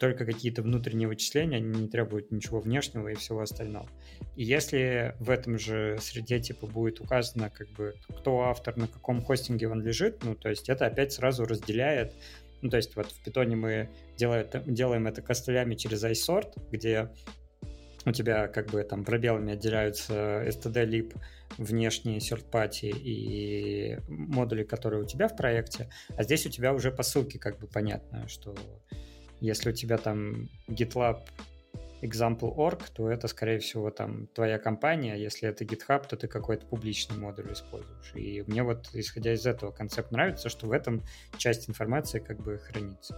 только 0.00 0.24
какие-то 0.24 0.62
внутренние 0.62 1.06
вычисления, 1.06 1.58
они 1.58 1.82
не 1.82 1.88
требуют 1.88 2.32
ничего 2.32 2.58
внешнего 2.58 3.08
и 3.08 3.14
всего 3.14 3.42
остального. 3.42 3.88
И 4.34 4.42
если 4.42 5.14
в 5.20 5.28
этом 5.28 5.58
же 5.58 5.98
среде 6.00 6.40
типа 6.40 6.66
будет 6.66 7.00
указано, 7.00 7.50
как 7.50 7.68
бы, 7.70 7.94
кто 8.08 8.40
автор, 8.40 8.76
на 8.78 8.88
каком 8.88 9.22
хостинге 9.22 9.68
он 9.68 9.82
лежит, 9.82 10.24
ну, 10.24 10.34
то 10.34 10.48
есть 10.48 10.68
это 10.68 10.86
опять 10.86 11.12
сразу 11.12 11.44
разделяет 11.44 12.14
ну, 12.62 12.68
то 12.68 12.76
есть 12.76 12.94
вот 12.94 13.10
в 13.10 13.22
питоне 13.22 13.56
мы 13.56 13.88
делаем, 14.18 14.46
делаем 14.66 15.06
это 15.06 15.22
костылями 15.22 15.76
через 15.76 16.04
iSort, 16.04 16.52
где 16.70 17.08
у 18.04 18.12
тебя 18.12 18.48
как 18.48 18.70
бы 18.70 18.82
там 18.82 19.04
пробелами 19.04 19.54
отделяются 19.54 20.44
std-lib, 20.46 21.16
внешние 21.58 22.18
third-party 22.18 22.90
и 22.90 23.98
модули, 24.08 24.64
которые 24.64 25.02
у 25.02 25.06
тебя 25.06 25.28
в 25.28 25.36
проекте, 25.36 25.90
а 26.16 26.22
здесь 26.22 26.46
у 26.46 26.50
тебя 26.50 26.72
уже 26.72 26.90
по 26.90 27.02
ссылке 27.02 27.38
как 27.38 27.58
бы 27.58 27.66
понятно, 27.66 28.28
что 28.28 28.54
если 29.40 29.70
у 29.70 29.72
тебя 29.72 29.98
там 29.98 30.48
GitLab 30.68 31.26
example.org, 32.02 32.88
то 32.90 33.10
это, 33.10 33.28
скорее 33.28 33.58
всего, 33.58 33.90
там 33.90 34.26
твоя 34.28 34.58
компания. 34.58 35.16
Если 35.16 35.48
это 35.48 35.64
GitHub, 35.64 36.06
то 36.08 36.16
ты 36.16 36.28
какой-то 36.28 36.66
публичный 36.66 37.18
модуль 37.18 37.52
используешь. 37.52 38.12
И 38.14 38.42
мне 38.46 38.62
вот, 38.62 38.88
исходя 38.94 39.34
из 39.34 39.46
этого, 39.46 39.70
концепт 39.70 40.10
нравится, 40.10 40.48
что 40.48 40.66
в 40.66 40.72
этом 40.72 41.02
часть 41.36 41.68
информации 41.68 42.18
как 42.20 42.40
бы 42.40 42.58
хранится. 42.58 43.16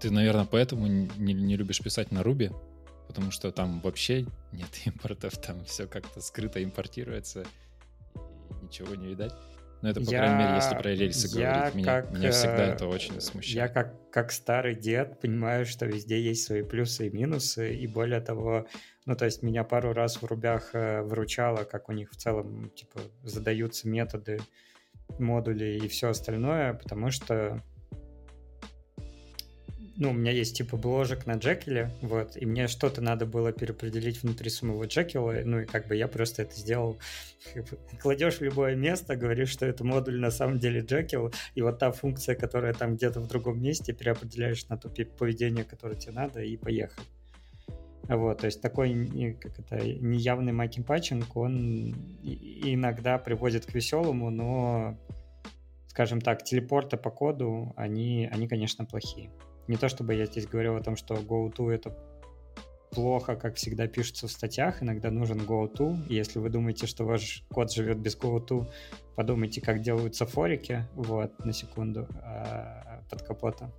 Ты, 0.00 0.10
наверное, 0.10 0.46
поэтому 0.46 0.86
не, 0.86 1.32
не 1.32 1.56
любишь 1.56 1.80
писать 1.80 2.10
на 2.10 2.22
Ruby, 2.22 2.52
потому 3.06 3.30
что 3.30 3.52
там 3.52 3.80
вообще 3.80 4.26
нет 4.52 4.70
импортов, 4.84 5.38
там 5.38 5.64
все 5.64 5.86
как-то 5.86 6.20
скрыто 6.20 6.62
импортируется, 6.62 7.44
и 8.14 8.64
ничего 8.64 8.94
не 8.94 9.08
видать. 9.08 9.32
Но 9.82 9.90
это, 9.90 10.00
по 10.00 10.10
я, 10.10 10.18
крайней 10.18 10.44
мере, 10.44 10.54
если 10.54 10.74
про 10.76 10.88
рельсы 10.90 11.38
я 11.38 11.54
говорить. 11.54 11.74
Меня, 11.74 11.86
как, 11.86 12.12
меня 12.12 12.30
всегда 12.30 12.66
это 12.68 12.86
очень 12.86 13.20
смущает. 13.20 13.56
Я 13.56 13.68
как, 13.68 14.10
как 14.10 14.30
старый 14.30 14.76
дед 14.76 15.20
понимаю, 15.20 15.66
что 15.66 15.86
везде 15.86 16.22
есть 16.22 16.44
свои 16.44 16.62
плюсы 16.62 17.08
и 17.08 17.10
минусы, 17.10 17.74
и 17.74 17.86
более 17.88 18.20
того, 18.20 18.66
ну, 19.06 19.16
то 19.16 19.24
есть 19.24 19.42
меня 19.42 19.64
пару 19.64 19.92
раз 19.92 20.22
в 20.22 20.24
рубях 20.24 20.70
э, 20.74 21.02
выручало, 21.02 21.64
как 21.64 21.88
у 21.88 21.92
них 21.92 22.12
в 22.12 22.16
целом, 22.16 22.70
типа, 22.70 23.00
задаются 23.24 23.88
методы, 23.88 24.40
модули 25.18 25.80
и 25.82 25.88
все 25.88 26.10
остальное, 26.10 26.74
потому 26.74 27.10
что 27.10 27.60
ну, 29.96 30.10
у 30.10 30.12
меня 30.12 30.32
есть 30.32 30.56
типа 30.56 30.76
бложек 30.76 31.26
на 31.26 31.34
Джекиле, 31.34 31.90
вот, 32.00 32.36
и 32.36 32.46
мне 32.46 32.68
что-то 32.68 33.00
надо 33.00 33.26
было 33.26 33.52
переопределить 33.52 34.22
внутри 34.22 34.48
самого 34.48 34.84
Джекила, 34.86 35.34
ну, 35.44 35.60
и 35.60 35.64
как 35.66 35.86
бы 35.86 35.96
я 35.96 36.08
просто 36.08 36.42
это 36.42 36.54
сделал. 36.56 36.98
Кладешь 38.00 38.38
в 38.38 38.42
любое 38.42 38.74
место, 38.74 39.16
говоришь, 39.16 39.50
что 39.50 39.66
это 39.66 39.84
модуль 39.84 40.18
на 40.18 40.30
самом 40.30 40.58
деле 40.58 40.80
Джекил, 40.80 41.32
и 41.54 41.62
вот 41.62 41.78
та 41.78 41.92
функция, 41.92 42.34
которая 42.34 42.72
там 42.72 42.96
где-то 42.96 43.20
в 43.20 43.28
другом 43.28 43.62
месте, 43.62 43.92
переопределяешь 43.92 44.66
на 44.68 44.76
то 44.76 44.88
поведение, 44.88 45.64
которое 45.64 45.96
тебе 45.96 46.12
надо, 46.12 46.40
и 46.40 46.56
поехал. 46.56 47.02
Вот, 48.08 48.38
то 48.38 48.46
есть 48.46 48.60
такой 48.60 49.34
как 49.40 49.58
это, 49.58 49.76
неявный 49.76 50.52
макинпатчинг, 50.52 51.36
он 51.36 51.94
иногда 52.22 53.18
приводит 53.18 53.66
к 53.66 53.74
веселому, 53.74 54.30
но, 54.30 54.98
скажем 55.86 56.20
так, 56.20 56.42
телепорты 56.42 56.96
по 56.96 57.10
коду, 57.10 57.72
они, 57.76 58.28
они 58.32 58.48
конечно, 58.48 58.84
плохие. 58.84 59.30
Не 59.68 59.76
то 59.76 59.88
чтобы 59.88 60.14
я 60.14 60.26
здесь 60.26 60.46
говорил 60.46 60.76
о 60.76 60.82
том, 60.82 60.96
что 60.96 61.14
GoTo 61.14 61.70
это 61.70 61.96
плохо, 62.92 63.36
как 63.36 63.56
всегда 63.56 63.86
пишется 63.86 64.26
в 64.26 64.30
статьях, 64.30 64.82
иногда 64.82 65.10
нужен 65.10 65.40
GoTo. 65.40 65.96
Если 66.08 66.38
вы 66.38 66.50
думаете, 66.50 66.86
что 66.86 67.04
ваш 67.04 67.44
код 67.50 67.72
живет 67.72 67.98
без 67.98 68.16
GoTo, 68.16 68.70
подумайте, 69.16 69.60
как 69.60 69.80
делаются 69.80 70.26
форики, 70.26 70.86
вот, 70.94 71.44
на 71.44 71.52
секунду, 71.52 72.06
а, 72.22 73.02
под 73.10 73.22
капотом. 73.22 73.72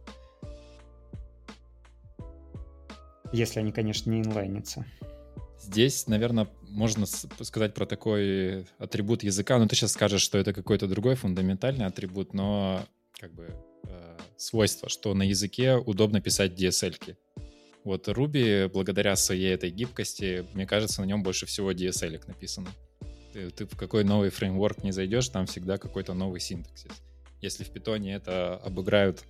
Если 3.31 3.59
они, 3.59 3.71
конечно, 3.71 4.11
не 4.11 4.21
инлайнятся. 4.21 4.85
Здесь, 5.59 6.07
наверное, 6.07 6.47
можно 6.69 7.05
сказать 7.05 7.73
про 7.73 7.85
такой 7.85 8.67
атрибут 8.79 9.23
языка. 9.23 9.57
Ну, 9.57 9.67
ты 9.67 9.75
сейчас 9.75 9.93
скажешь, 9.93 10.21
что 10.21 10.37
это 10.37 10.53
какой-то 10.53 10.87
другой 10.87 11.15
фундаментальный 11.15 11.85
атрибут, 11.85 12.33
но 12.33 12.83
как 13.19 13.31
бы 13.33 13.55
свойство, 14.37 14.89
что 14.89 15.13
на 15.13 15.23
языке 15.23 15.75
удобно 15.75 16.21
писать 16.21 16.59
DSL-ки. 16.59 17.17
Вот 17.83 18.07
Ruby, 18.07 18.69
благодаря 18.69 19.15
своей 19.15 19.53
этой 19.53 19.69
гибкости, 19.69 20.45
мне 20.53 20.65
кажется, 20.65 21.01
на 21.01 21.05
нем 21.05 21.23
больше 21.23 21.45
всего 21.45 21.71
DSL 21.71 22.21
написано. 22.27 22.69
Ты, 23.33 23.49
ты 23.49 23.65
в 23.65 23.75
какой 23.75 24.03
новый 24.03 24.29
фреймворк 24.29 24.83
не 24.83 24.91
зайдешь, 24.91 25.27
там 25.29 25.47
всегда 25.47 25.77
какой-то 25.77 26.13
новый 26.13 26.39
синтаксис. 26.39 26.91
Если 27.41 27.63
в 27.63 27.71
питоне 27.71 28.13
это 28.15 28.55
обыграют 28.57 29.23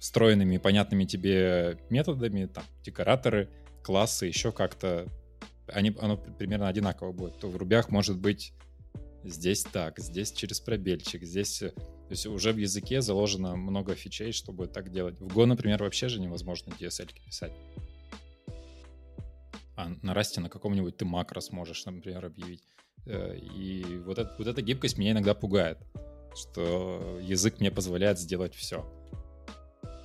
встроенными, 0.00 0.58
понятными 0.58 1.04
тебе 1.04 1.78
методами, 1.88 2.46
там, 2.46 2.64
декораторы, 2.84 3.48
классы, 3.82 4.26
еще 4.26 4.52
как-то, 4.52 5.06
они, 5.68 5.94
оно 6.00 6.16
примерно 6.16 6.68
одинаково 6.68 7.12
будет, 7.12 7.38
то 7.38 7.48
в 7.48 7.56
рубях 7.56 7.90
может 7.90 8.18
быть 8.18 8.52
здесь 9.24 9.64
так, 9.64 9.98
здесь 9.98 10.32
через 10.32 10.60
пробельчик, 10.60 11.24
здесь 11.24 11.62
то 12.08 12.12
есть 12.12 12.26
уже 12.26 12.52
в 12.54 12.56
языке 12.56 13.02
заложено 13.02 13.54
много 13.54 13.94
фичей, 13.94 14.32
чтобы 14.32 14.66
так 14.66 14.90
делать. 14.90 15.20
В 15.20 15.26
Go, 15.26 15.44
например, 15.44 15.82
вообще 15.82 16.08
же 16.08 16.20
невозможно 16.20 16.70
DSL 16.70 17.10
писать. 17.26 17.52
А 19.76 19.90
на 20.00 20.14
Расте 20.14 20.40
на 20.40 20.48
каком-нибудь 20.48 20.96
ты 20.96 21.04
макро 21.04 21.40
сможешь, 21.40 21.84
например, 21.84 22.24
объявить. 22.24 22.62
Э, 23.04 23.36
и 23.36 23.84
вот, 24.06 24.18
это, 24.18 24.34
вот 24.38 24.46
эта 24.46 24.62
гибкость 24.62 24.96
меня 24.96 25.12
иногда 25.12 25.34
пугает, 25.34 25.78
что 26.34 27.18
язык 27.20 27.60
мне 27.60 27.70
позволяет 27.70 28.18
сделать 28.18 28.54
все. 28.54 28.90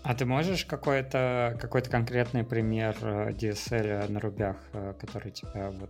А 0.04 0.14
ты 0.14 0.26
можешь 0.26 0.66
какой-то 0.66 1.58
какой 1.62 1.82
конкретный 1.84 2.44
пример 2.44 2.98
э, 3.02 3.32
DSL 3.32 4.12
на 4.12 4.20
рубях, 4.20 4.58
э, 4.74 4.94
который 5.00 5.32
тебя 5.32 5.72
вот, 5.72 5.90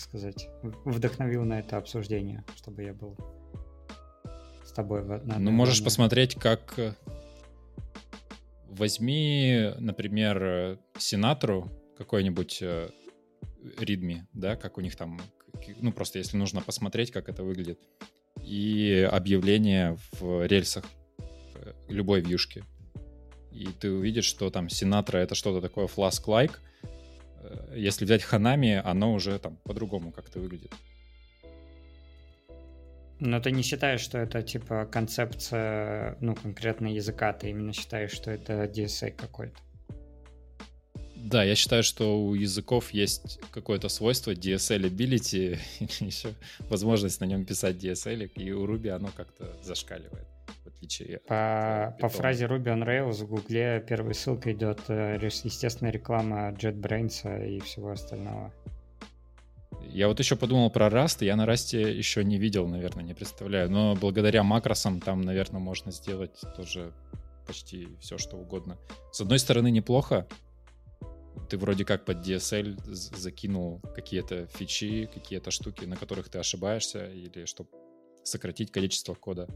так 0.00 0.08
сказать, 0.08 0.48
вдохновил 0.62 1.44
на 1.44 1.58
это 1.58 1.76
обсуждение, 1.76 2.42
чтобы 2.56 2.84
я 2.84 2.94
был 2.94 3.18
с 4.64 4.72
тобой. 4.72 5.04
На, 5.04 5.38
ну, 5.38 5.50
можешь 5.50 5.84
посмотреть, 5.84 6.36
как... 6.36 6.78
Э, 6.78 6.94
возьми, 8.68 9.72
например, 9.78 10.78
Синатру, 10.96 11.70
какой-нибудь 11.98 12.62
ридми, 13.78 14.14
э, 14.14 14.26
да, 14.32 14.56
как 14.56 14.78
у 14.78 14.80
них 14.80 14.96
там... 14.96 15.20
Ну, 15.80 15.92
просто 15.92 16.18
если 16.18 16.38
нужно 16.38 16.62
посмотреть, 16.62 17.10
как 17.10 17.28
это 17.28 17.44
выглядит. 17.44 17.78
И 18.42 19.06
объявление 19.10 19.98
в 20.12 20.46
рельсах 20.46 20.86
э, 21.18 21.74
любой 21.88 22.22
вьюшки. 22.22 22.64
И 23.52 23.66
ты 23.66 23.92
увидишь, 23.92 24.24
что 24.24 24.48
там 24.48 24.70
Синатра— 24.70 25.18
это 25.18 25.34
что-то 25.34 25.60
такое 25.60 25.88
flask-like. 25.88 26.56
Если 27.74 28.04
взять 28.04 28.22
Ханами, 28.22 28.80
оно 28.84 29.12
уже 29.14 29.38
там 29.38 29.56
по-другому 29.64 30.12
как-то 30.12 30.40
выглядит. 30.40 30.72
Но 33.20 33.38
ты 33.38 33.50
не 33.50 33.62
считаешь, 33.62 34.00
что 34.00 34.18
это 34.18 34.42
типа 34.42 34.88
концепция, 34.90 36.16
ну, 36.20 36.34
конкретно 36.34 36.86
языка, 36.86 37.34
ты 37.34 37.50
именно 37.50 37.74
считаешь, 37.74 38.12
что 38.12 38.30
это 38.30 38.64
DSA 38.64 39.10
какой-то? 39.10 39.56
Да, 41.16 41.44
я 41.44 41.54
считаю, 41.54 41.82
что 41.82 42.18
у 42.18 42.34
языков 42.34 42.92
есть 42.92 43.38
какое-то 43.50 43.90
свойство 43.90 44.30
DSL-ability, 44.30 45.58
еще 46.00 46.34
возможность 46.60 47.20
на 47.20 47.26
нем 47.26 47.44
писать 47.44 47.76
DSL, 47.76 48.26
и 48.36 48.52
у 48.52 48.66
Ruby 48.66 48.88
оно 48.88 49.10
как-то 49.14 49.54
зашкаливает, 49.62 50.26
в 50.64 50.68
отличие 50.68 51.18
по, 51.20 51.88
от 51.88 51.98
По 51.98 52.08
фразе 52.08 52.46
Ruby 52.46 52.64
on 52.64 52.84
Rails 52.84 53.24
в 53.24 53.28
Гугле 53.28 53.84
первой 53.86 54.14
ссылкой 54.14 54.52
идет, 54.52 54.80
э, 54.88 55.18
естественно, 55.22 55.88
реклама 55.88 56.50
JetBrains 56.52 57.48
и 57.48 57.60
всего 57.60 57.90
остального. 57.90 58.52
Я 59.82 60.08
вот 60.08 60.18
еще 60.18 60.36
подумал 60.36 60.70
про 60.70 60.88
Rust, 60.88 61.24
я 61.24 61.36
на 61.36 61.46
Rust 61.46 61.76
еще 61.76 62.22
не 62.24 62.38
видел, 62.38 62.68
наверное, 62.68 63.02
не 63.02 63.14
представляю, 63.14 63.70
но 63.70 63.94
благодаря 63.94 64.42
макросам 64.42 65.00
там, 65.00 65.22
наверное, 65.22 65.60
можно 65.60 65.90
сделать 65.90 66.38
тоже 66.56 66.92
почти 67.46 67.88
все, 68.00 68.18
что 68.18 68.36
угодно. 68.36 68.78
С 69.10 69.20
одной 69.20 69.38
стороны, 69.38 69.70
неплохо, 69.70 70.26
ты 71.48 71.58
вроде 71.58 71.84
как 71.84 72.04
под 72.04 72.18
DSL 72.18 72.78
закинул 72.84 73.80
какие-то 73.94 74.46
фичи, 74.46 75.10
какие-то 75.12 75.50
штуки, 75.50 75.84
на 75.84 75.96
которых 75.96 76.28
ты 76.28 76.38
ошибаешься, 76.38 77.06
или 77.06 77.44
чтобы 77.46 77.70
сократить 78.22 78.70
количество 78.70 79.14
кода. 79.14 79.48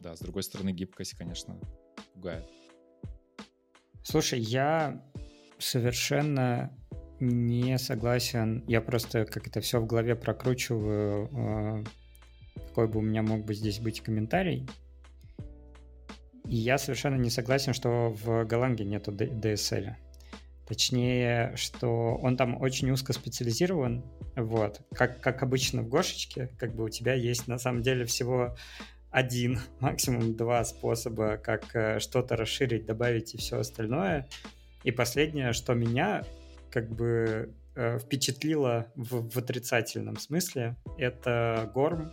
Да, 0.00 0.14
с 0.14 0.20
другой 0.20 0.42
стороны, 0.42 0.70
гибкость, 0.70 1.14
конечно, 1.14 1.58
пугает. 2.14 2.44
Слушай, 4.02 4.40
я 4.40 5.02
совершенно 5.58 6.70
не 7.20 7.78
согласен. 7.78 8.64
Я 8.66 8.80
просто 8.80 9.24
как 9.24 9.46
это 9.46 9.60
все 9.60 9.80
в 9.80 9.86
голове 9.86 10.14
прокручиваю, 10.14 11.30
а, 11.32 11.84
какой 12.68 12.88
бы 12.88 12.98
у 12.98 13.02
меня 13.02 13.22
мог 13.22 13.44
бы 13.44 13.54
здесь 13.54 13.80
быть 13.80 14.00
комментарий. 14.00 14.68
И 16.44 16.56
я 16.56 16.78
совершенно 16.78 17.16
не 17.16 17.30
согласен, 17.30 17.72
что 17.72 18.10
в 18.10 18.44
Голландии 18.44 18.84
нету 18.84 19.10
DSL. 19.12 19.94
Точнее, 20.68 21.52
что 21.56 22.16
он 22.16 22.36
там 22.36 22.60
очень 22.60 22.90
узко 22.90 23.12
специализирован. 23.12 24.04
Вот. 24.36 24.80
Как, 24.94 25.20
как 25.20 25.42
обычно 25.42 25.82
в 25.82 25.88
Гошечке, 25.88 26.48
как 26.58 26.74
бы 26.74 26.84
у 26.84 26.88
тебя 26.88 27.14
есть 27.14 27.48
на 27.48 27.58
самом 27.58 27.82
деле 27.82 28.04
всего 28.04 28.56
один, 29.16 29.58
максимум 29.80 30.36
два 30.36 30.62
способа, 30.64 31.38
как 31.38 31.74
э, 31.74 32.00
что-то 32.00 32.36
расширить, 32.36 32.84
добавить 32.84 33.34
и 33.34 33.38
все 33.38 33.58
остальное. 33.58 34.28
И 34.84 34.90
последнее, 34.92 35.54
что 35.54 35.72
меня 35.72 36.22
как 36.70 36.90
бы 36.90 37.54
э, 37.74 37.98
впечатлило 37.98 38.92
в, 38.94 39.30
в 39.30 39.36
отрицательном 39.38 40.18
смысле, 40.18 40.76
это 40.98 41.70
Горм 41.72 42.12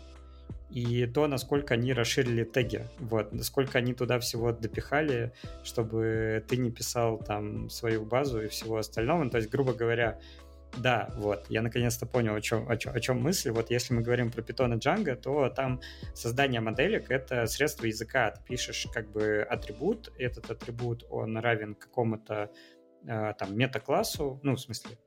и 0.70 1.06
то, 1.06 1.28
насколько 1.28 1.74
они 1.74 1.92
расширили 1.92 2.46
теги, 2.46 2.88
вот, 3.00 3.34
насколько 3.34 3.80
они 3.80 3.94
туда 3.94 4.18
всего 4.20 4.54
допихали, 4.54 5.34
чтобы 5.64 6.44
ты 6.48 6.56
не 6.56 6.72
писал 6.72 7.18
там 7.18 7.70
свою 7.70 8.06
базу 8.06 8.42
и 8.42 8.48
всего 8.48 8.78
остального. 8.78 9.30
То 9.30 9.38
есть, 9.38 9.50
грубо 9.50 9.74
говоря, 9.74 10.20
да, 10.78 11.10
вот, 11.16 11.46
я 11.50 11.62
наконец-то 11.62 12.06
понял, 12.06 12.36
о 12.36 12.42
чем, 12.42 12.70
о, 12.70 12.78
чем, 12.78 12.94
о 12.94 13.00
чем 13.00 13.22
мысль. 13.22 13.52
Вот 13.52 13.70
если 13.70 13.94
мы 13.94 14.02
говорим 14.02 14.32
про 14.32 14.42
Python 14.42 14.76
и 14.76 14.80
Django, 14.80 15.16
то 15.16 15.50
там 15.50 15.82
создание 16.14 16.62
моделек— 16.62 17.06
это 17.12 17.46
средство 17.48 17.86
языка. 17.86 18.32
Ты 18.32 18.44
пишешь 18.44 18.88
как 18.94 19.12
бы 19.12 19.46
атрибут, 19.50 20.12
этот 20.18 20.50
атрибут, 20.50 21.06
он 21.10 21.38
равен 21.38 21.76
какому-то 21.76 22.52
э, 23.06 23.34
там 23.38 23.58
мета-классу, 23.58 24.40
ну, 24.44 24.56
в 24.56 24.60
смысле, 24.60 24.98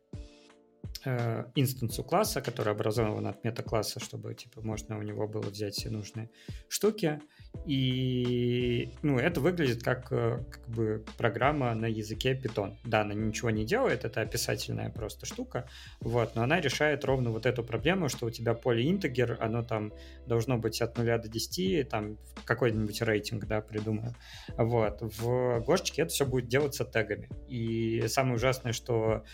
э, 1.04 1.44
инстансу 1.54 2.04
класса, 2.04 2.40
который 2.40 2.72
образован 2.72 3.26
от 3.26 3.42
мета-класса, 3.44 4.00
чтобы, 4.00 4.34
типа, 4.34 4.60
можно 4.62 4.98
у 4.98 5.02
него 5.02 5.26
было 5.26 5.48
взять 5.50 5.74
все 5.74 5.90
нужные 5.90 6.30
штуки, 6.68 7.20
и 7.64 8.90
ну, 9.02 9.18
это 9.18 9.40
выглядит 9.40 9.82
как, 9.82 10.08
э, 10.10 10.38
как 10.50 10.68
бы 10.68 11.04
программа 11.16 11.74
на 11.74 11.86
языке 11.86 12.34
Python. 12.34 12.76
Да, 12.84 13.02
она 13.02 13.14
ничего 13.14 13.50
не 13.50 13.64
делает, 13.64 14.04
это 14.04 14.20
описательная 14.20 14.90
просто 14.90 15.26
штука, 15.26 15.68
вот, 16.00 16.34
но 16.34 16.42
она 16.42 16.60
решает 16.60 17.04
ровно 17.04 17.30
вот 17.30 17.46
эту 17.46 17.62
проблему, 17.62 18.08
что 18.08 18.26
у 18.26 18.30
тебя 18.30 18.54
поле 18.54 18.88
интегер, 18.90 19.38
оно 19.40 19.62
там 19.62 19.92
должно 20.26 20.58
быть 20.58 20.80
от 20.82 20.98
0 20.98 21.06
до 21.18 21.28
10, 21.28 21.88
там 21.88 22.18
какой-нибудь 22.44 23.00
рейтинг, 23.02 23.46
да, 23.46 23.60
придумаю. 23.60 24.14
Вот, 24.56 24.98
в 25.00 25.60
Гошечке 25.60 26.02
это 26.02 26.12
все 26.12 26.26
будет 26.26 26.48
делаться 26.48 26.84
тегами. 26.84 27.28
И 27.48 28.04
самое 28.08 28.36
ужасное, 28.36 28.72
что 28.72 29.24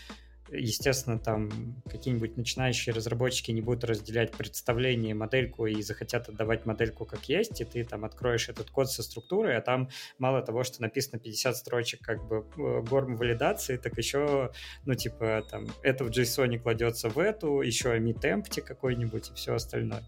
естественно, 0.53 1.19
там 1.19 1.49
какие-нибудь 1.89 2.37
начинающие 2.37 2.93
разработчики 2.93 3.51
не 3.51 3.61
будут 3.61 3.83
разделять 3.83 4.31
представление, 4.31 5.13
модельку 5.13 5.65
и 5.65 5.81
захотят 5.81 6.29
отдавать 6.29 6.65
модельку 6.65 7.05
как 7.05 7.27
есть, 7.29 7.61
и 7.61 7.65
ты 7.65 7.83
там 7.83 8.05
откроешь 8.05 8.49
этот 8.49 8.69
код 8.69 8.91
со 8.91 9.03
структурой, 9.03 9.57
а 9.57 9.61
там 9.61 9.89
мало 10.17 10.41
того, 10.41 10.63
что 10.63 10.81
написано 10.81 11.19
50 11.19 11.57
строчек 11.57 12.01
как 12.01 12.27
бы 12.27 12.45
э, 12.57 12.81
горм 12.81 13.15
валидации, 13.15 13.77
так 13.77 13.97
еще, 13.97 14.51
ну, 14.85 14.93
типа, 14.93 15.45
там, 15.49 15.67
это 15.81 16.03
в 16.03 16.09
JSON 16.09 16.57
кладется 16.59 17.09
в 17.09 17.17
эту, 17.19 17.61
еще 17.61 17.97
emit 17.97 18.21
empty 18.21 18.61
какой-нибудь 18.61 19.31
и 19.31 19.33
все 19.33 19.55
остальное. 19.55 20.03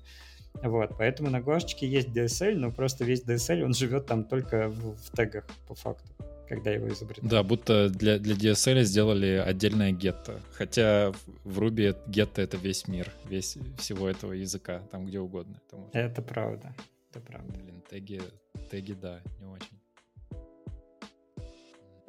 Вот, 0.64 0.92
поэтому 0.98 1.30
на 1.30 1.42
Гошечке 1.42 1.88
есть 1.88 2.10
DSL, 2.10 2.56
но 2.56 2.72
просто 2.72 3.04
весь 3.04 3.24
DSL, 3.24 3.64
он 3.64 3.74
живет 3.74 4.06
там 4.06 4.24
только 4.24 4.70
в, 4.70 4.96
в 4.96 5.12
тегах, 5.12 5.46
по 5.68 5.76
факту 5.76 6.35
когда 6.48 6.72
его 6.72 6.88
изобретали. 6.90 7.28
Да, 7.28 7.44
будто 7.44 7.90
для, 7.90 8.20
для 8.20 8.36
DSL 8.36 8.84
сделали 8.84 9.44
отдельное 9.46 9.92
гетто. 9.92 10.40
Хотя 10.54 11.12
в 11.44 11.60
Ruby 11.60 11.96
гетто— 12.08 12.42
это 12.44 12.58
весь 12.58 12.88
мир, 12.88 13.12
весь 13.30 13.58
всего 13.78 14.10
этого 14.10 14.34
языка, 14.34 14.82
там 14.92 15.06
где 15.06 15.20
угодно. 15.20 15.60
Это, 15.68 15.78
можно. 15.78 15.98
это 15.98 16.22
правда, 16.22 16.76
это 17.12 17.20
правда. 17.20 17.54
Блин, 17.54 17.84
теги, 17.90 18.22
теги, 18.70 18.94
да, 18.94 19.22
не 19.40 19.46
очень. 19.46 19.80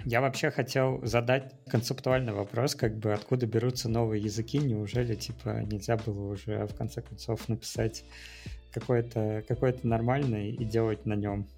Я 0.04 0.20
вообще 0.20 0.52
хотел 0.52 1.04
задать 1.04 1.52
концептуальный 1.66 2.32
вопрос, 2.32 2.76
как 2.76 2.96
бы 2.96 3.12
откуда 3.12 3.44
берутся 3.46 3.88
новые 3.88 4.22
языки, 4.22 4.58
неужели 4.58 5.16
типа 5.16 5.64
нельзя 5.64 5.96
было 5.96 6.32
уже 6.32 6.64
в 6.66 6.76
конце 6.76 7.02
концов 7.02 7.48
написать 7.48 8.04
какой-то 8.70 9.42
какой 9.48 9.74
нормальный 9.82 10.50
и 10.50 10.64
делать 10.64 11.06
на 11.06 11.14
нем 11.14 11.48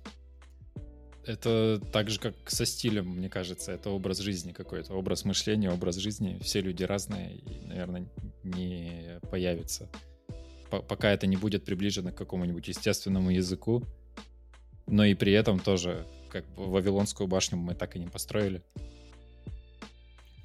это 1.29 1.79
так 1.93 2.09
же, 2.09 2.19
как 2.19 2.35
со 2.47 2.65
стилем, 2.65 3.07
мне 3.07 3.29
кажется. 3.29 3.71
Это 3.71 3.91
образ 3.91 4.19
жизни 4.19 4.53
какой-то, 4.53 4.95
образ 4.95 5.25
мышления, 5.27 5.71
образ 5.71 5.97
жизни. 5.97 6.39
Все 6.43 6.63
люди 6.63 6.85
разные 6.85 7.37
и, 7.37 7.67
наверное, 7.67 8.09
не 8.43 9.21
появится. 9.31 9.89
Пока 10.71 11.11
это 11.11 11.27
не 11.27 11.37
будет 11.37 11.65
приближено 11.65 12.13
к 12.13 12.17
какому-нибудь 12.17 12.69
естественному 12.69 13.31
языку. 13.31 13.85
Но 14.87 15.05
и 15.05 15.15
при 15.15 15.33
этом 15.33 15.61
тоже, 15.61 16.07
как 16.31 16.47
бы 16.55 16.71
Вавилонскую 16.71 17.29
башню 17.29 17.59
мы 17.59 17.75
так 17.75 17.97
и 17.97 17.99
не 17.99 18.07
построили. 18.07 18.63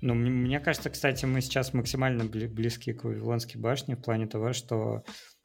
Ну, 0.02 0.16
мне 0.16 0.60
кажется, 0.60 0.90
кстати, 0.90 1.24
мы 1.24 1.40
сейчас 1.40 1.74
максимально 1.74 2.26
близки 2.26 2.92
к 2.92 3.06
Вавилонской 3.06 3.60
башне 3.60 3.96
в 3.96 4.02
плане 4.02 4.28
того, 4.28 4.52
что 4.52 5.04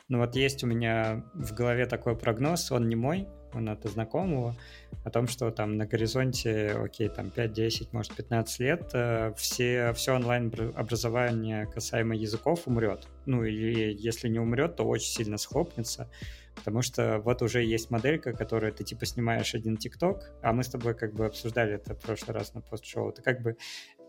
ну 0.09 0.19
вот 0.19 0.35
есть 0.35 0.65
у 0.65 0.67
меня 0.67 1.25
в 1.35 1.55
голове 1.55 1.87
такой 1.87 2.17
прогноз, 2.17 2.73
он 2.73 2.89
не 2.89 2.97
мой, 2.97 3.29
от 3.53 3.85
знакомого, 3.85 4.57
о 5.05 5.11
том, 5.11 5.27
что 5.27 5.51
там 5.51 5.77
на 5.77 5.87
горизонте, 5.87 6.73
окей, 6.73 7.09
там 7.09 7.27
5-10, 7.27 7.89
может 7.93 8.15
15 8.15 8.61
лет, 8.61 8.91
э, 8.93 9.33
все, 9.37 9.93
все 9.95 10.15
онлайн-образование 10.15 11.67
касаемо 11.67 12.15
языков 12.15 12.63
умрет. 12.67 13.07
Ну 13.27 13.45
или 13.45 13.93
если 13.93 14.29
не 14.29 14.39
умрет, 14.39 14.77
то 14.77 14.85
очень 14.85 15.11
сильно 15.11 15.39
схлопнется, 15.39 16.09
потому 16.55 16.83
что 16.83 17.21
вот 17.25 17.43
уже 17.43 17.63
есть 17.63 17.91
моделька, 17.91 18.33
которую 18.33 18.73
ты 18.73 18.85
типа 18.85 19.07
снимаешь 19.07 19.55
один 19.55 19.77
ТикТок, 19.77 20.31
а 20.43 20.53
мы 20.53 20.63
с 20.63 20.69
тобой 20.69 20.95
как 20.95 21.15
бы 21.15 21.27
обсуждали 21.27 21.75
это 21.75 21.95
в 21.95 22.01
прошлый 22.01 22.37
раз 22.37 22.55
на 22.55 22.61
пост-шоу. 22.61 23.13
Ты 23.13 23.23
как 23.23 23.43
бы 23.43 23.57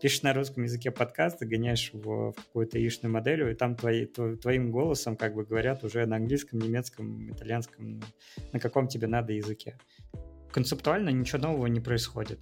пишешь 0.00 0.22
на 0.22 0.32
русском 0.32 0.64
языке 0.64 0.90
подкаст, 0.90 1.38
ты 1.38 1.46
гоняешь 1.46 1.90
его 1.92 2.32
в 2.32 2.36
какую-то 2.36 2.78
яичную 2.78 3.12
модель, 3.12 3.50
и 3.50 3.54
там 3.54 3.76
твои, 3.76 4.06
твоим 4.06 4.70
голосом 4.70 5.16
как 5.16 5.34
бы 5.34 5.44
говорят 5.44 5.84
уже 5.84 6.06
на 6.06 6.16
английском, 6.16 6.58
немецком, 6.58 7.30
итальянском, 7.30 8.02
на 8.52 8.60
каком 8.60 8.88
тебе 8.88 9.06
надо 9.06 9.32
языке. 9.32 9.78
Концептуально 10.50 11.10
ничего 11.10 11.42
нового 11.42 11.66
не 11.66 11.80
происходит. 11.80 12.40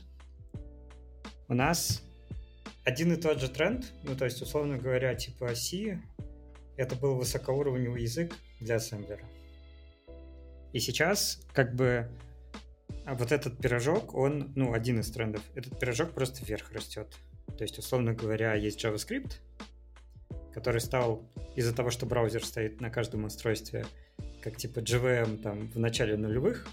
У 1.49 1.55
нас 1.55 2.03
один 2.85 3.13
и 3.13 3.17
тот 3.17 3.41
же 3.41 3.49
тренд, 3.49 3.93
ну 4.05 4.17
то 4.17 4.25
есть, 4.25 4.41
условно 4.41 4.79
говоря, 4.79 5.15
типа 5.15 5.55
C, 5.55 6.01
это 6.77 6.95
был 6.95 7.17
высокоуровневый 7.17 8.03
язык 8.03 8.33
для 8.61 8.77
ассемблера. 8.77 9.25
И 10.73 10.81
сейчас 10.81 11.41
как 11.53 11.75
бы 11.75 12.09
вот 13.07 13.33
этот 13.33 13.59
пирожок, 13.59 14.15
он, 14.15 14.53
ну, 14.55 14.75
один 14.75 15.01
из 15.01 15.11
трендов, 15.11 15.43
этот 15.55 15.79
пирожок 15.81 16.13
просто 16.13 16.45
вверх 16.45 16.71
растет. 16.73 17.09
То 17.57 17.63
есть, 17.63 17.79
условно 17.79 18.15
говоря, 18.15 18.55
есть 18.55 18.85
JavaScript, 18.85 19.35
который 20.53 20.81
стал 20.81 21.23
из-за 21.57 21.75
того, 21.75 21.91
что 21.91 22.07
браузер 22.07 22.45
стоит 22.45 22.81
на 22.81 22.91
каждом 22.91 23.25
устройстве, 23.25 23.87
как 24.43 24.57
типа 24.57 24.81
JVM 24.81 25.43
там 25.43 25.71
в 25.71 25.79
начале 25.79 26.17
нулевых, 26.17 26.67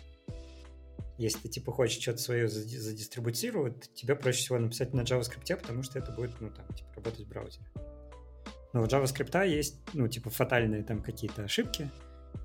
если 1.17 1.39
ты 1.39 1.49
типа 1.49 1.71
хочешь 1.71 2.01
что-то 2.01 2.17
свое 2.17 2.47
задистрибутировать, 2.47 3.93
тебе 3.93 4.15
проще 4.15 4.39
всего 4.39 4.59
написать 4.59 4.93
на 4.93 5.01
JavaScript, 5.01 5.55
потому 5.57 5.83
что 5.83 5.97
это 5.97 6.11
будет, 6.11 6.39
ну, 6.41 6.49
там, 6.49 6.67
типа, 6.73 6.89
работать 6.95 7.25
в 7.25 7.29
браузере. 7.29 7.65
Но 8.73 8.83
у 8.83 8.85
JavaScript 8.85 9.47
есть, 9.47 9.79
ну, 9.93 10.07
типа, 10.07 10.29
фатальные 10.29 10.83
там 10.83 11.01
какие-то 11.01 11.43
ошибки, 11.43 11.89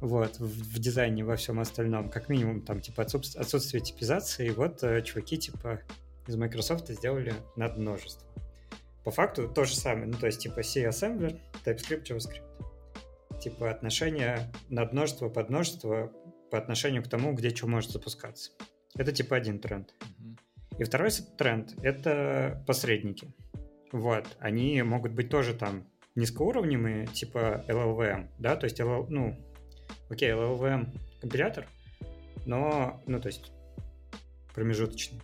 вот, 0.00 0.38
в, 0.38 0.46
в 0.46 0.78
дизайне, 0.78 1.24
во 1.24 1.34
всем 1.34 1.58
остальном, 1.58 2.10
как 2.10 2.28
минимум, 2.28 2.62
там, 2.62 2.80
типа, 2.80 3.02
отсутствие, 3.02 3.42
отсутствие 3.42 3.82
типизации, 3.82 4.46
и 4.46 4.50
вот 4.50 4.84
э, 4.84 5.02
чуваки, 5.02 5.36
типа, 5.36 5.80
из 6.30 6.36
Microsoft 6.36 6.88
сделали 6.88 7.34
над 7.56 7.76
множество. 7.76 8.28
По 9.04 9.10
факту 9.10 9.48
то 9.48 9.64
же 9.64 9.74
самое, 9.74 10.06
ну, 10.06 10.14
то 10.14 10.26
есть, 10.26 10.40
типа, 10.40 10.62
C-Assembler, 10.62 11.40
TypeScript, 11.64 12.04
JavaScript. 12.04 13.40
Типа, 13.40 13.70
отношение 13.70 14.52
над 14.68 14.92
множество 14.92 15.28
под 15.28 15.50
множество 15.50 16.12
по 16.50 16.58
отношению 16.58 17.02
к 17.02 17.08
тому, 17.08 17.32
где 17.32 17.50
что 17.50 17.66
может 17.66 17.90
запускаться. 17.90 18.52
Это, 18.96 19.12
типа, 19.12 19.36
один 19.36 19.58
тренд. 19.58 19.94
И 20.78 20.84
второй 20.84 21.10
тренд— 21.36 21.74
это 21.82 22.62
посредники. 22.66 23.34
Вот, 23.92 24.26
они 24.38 24.82
могут 24.82 25.12
быть 25.12 25.30
тоже 25.30 25.54
там 25.54 25.88
низкоуровневые, 26.14 27.06
типа 27.06 27.64
LLVM, 27.66 28.28
да, 28.38 28.56
то 28.56 28.64
есть, 28.64 28.78
LL, 28.80 29.06
ну, 29.08 29.36
окей, 30.08 30.30
LLVM 30.30 30.96
компилятор, 31.20 31.66
но, 32.46 33.02
ну, 33.06 33.20
то 33.20 33.28
есть, 33.28 33.50
промежуточный. 34.54 35.20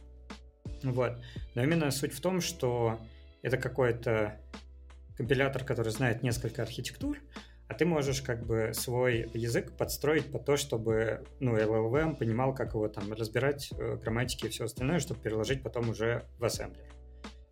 Вот. 0.83 1.19
Но 1.55 1.63
именно 1.63 1.91
суть 1.91 2.13
в 2.13 2.21
том, 2.21 2.41
что 2.41 2.99
это 3.43 3.57
какой-то 3.57 4.41
компилятор, 5.17 5.65
который 5.65 5.93
знает 5.93 6.23
несколько 6.23 6.63
архитектур, 6.63 7.19
а 7.69 7.75
ты 7.75 7.85
можешь 7.85 8.23
как 8.23 8.47
бы 8.47 8.73
свой 8.75 9.29
язык 9.35 9.73
подстроить 9.77 10.31
под 10.31 10.45
то, 10.45 10.57
чтобы 10.57 11.25
ну, 11.41 11.57
LLVM 11.57 12.17
понимал, 12.17 12.55
как 12.55 12.75
его 12.75 12.89
там 12.89 13.13
разбирать, 13.13 13.71
э, 13.73 13.97
грамматики 13.97 14.47
и 14.47 14.49
все 14.49 14.65
остальное, 14.65 15.01
чтобы 15.01 15.21
переложить 15.21 15.63
потом 15.63 15.91
уже 15.91 16.27
в 16.39 16.45
ассемблер. 16.45 16.85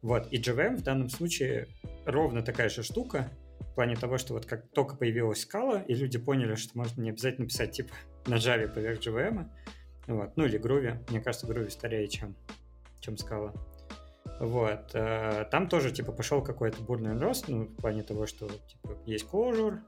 Вот, 0.03 0.29
и 0.31 0.39
JVM 0.39 0.77
в 0.77 0.83
данном 0.83 1.09
случае 1.09 1.69
ровно 2.05 2.43
такая 2.43 2.69
же 2.69 2.83
штука, 2.83 3.31
в 3.61 3.75
плане 3.75 3.97
того, 3.97 4.19
что 4.19 4.35
вот 4.35 4.47
как 4.47 4.69
только 4.71 4.97
появилась 4.97 5.41
скала, 5.41 5.81
и 5.81 5.95
люди 5.95 6.19
поняли, 6.19 6.55
что 6.55 6.79
можно 6.79 7.01
не 7.01 7.11
обязательно 7.11 7.49
писать 7.49 7.73
типа 7.73 7.93
на 8.27 8.35
Java 8.35 8.69
поверх 8.69 9.01
JVM, 9.01 9.49
вот, 10.07 10.37
ну 10.37 10.45
или 10.45 10.61
Groovy, 10.61 11.11
мне 11.11 11.21
кажется, 11.21 11.47
Groovy 11.47 11.71
старее, 11.71 12.07
чем 12.07 12.37
чем 13.05 13.17
скала. 13.17 13.53
Вот. 14.41 14.91
Э, 14.95 15.45
там 15.51 15.69
тоже, 15.69 15.93
типа, 15.93 16.13
пошел 16.13 16.43
какой-то 16.43 16.83
бурный 16.83 17.19
рост, 17.19 17.49
ну, 17.49 17.65
в 17.65 17.77
плане 17.77 18.03
того, 18.03 18.27
что, 18.27 18.49
типа, 18.49 18.97
есть 19.07 19.27
Clojure, 19.31 19.79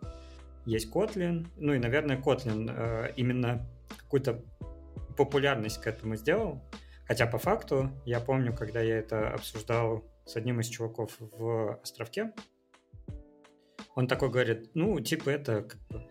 есть 0.67 0.93
Kotlin, 0.93 1.47
ну 1.57 1.75
и, 1.75 1.79
наверное, 1.79 2.19
Kotlin 2.19 2.71
э, 2.71 3.13
именно 3.17 3.67
какую-то 3.97 4.43
популярность 5.17 5.81
к 5.81 5.87
этому 5.87 6.17
сделал. 6.17 6.63
Хотя 7.07 7.27
по 7.27 7.39
факту, 7.39 7.91
я 8.05 8.21
помню, 8.21 8.55
когда 8.55 8.81
я 8.81 8.99
это 8.99 9.31
обсуждал 9.31 10.05
с 10.27 10.37
одним 10.37 10.61
из 10.61 10.69
чуваков 10.69 11.17
в 11.19 11.81
Островке, 11.83 12.33
он 13.95 14.09
такой 14.09 14.29
говорит, 14.29 14.71
ну, 14.75 15.01
типа, 15.01 15.31
это 15.31 15.63
как 15.63 15.81
бы 15.89 16.07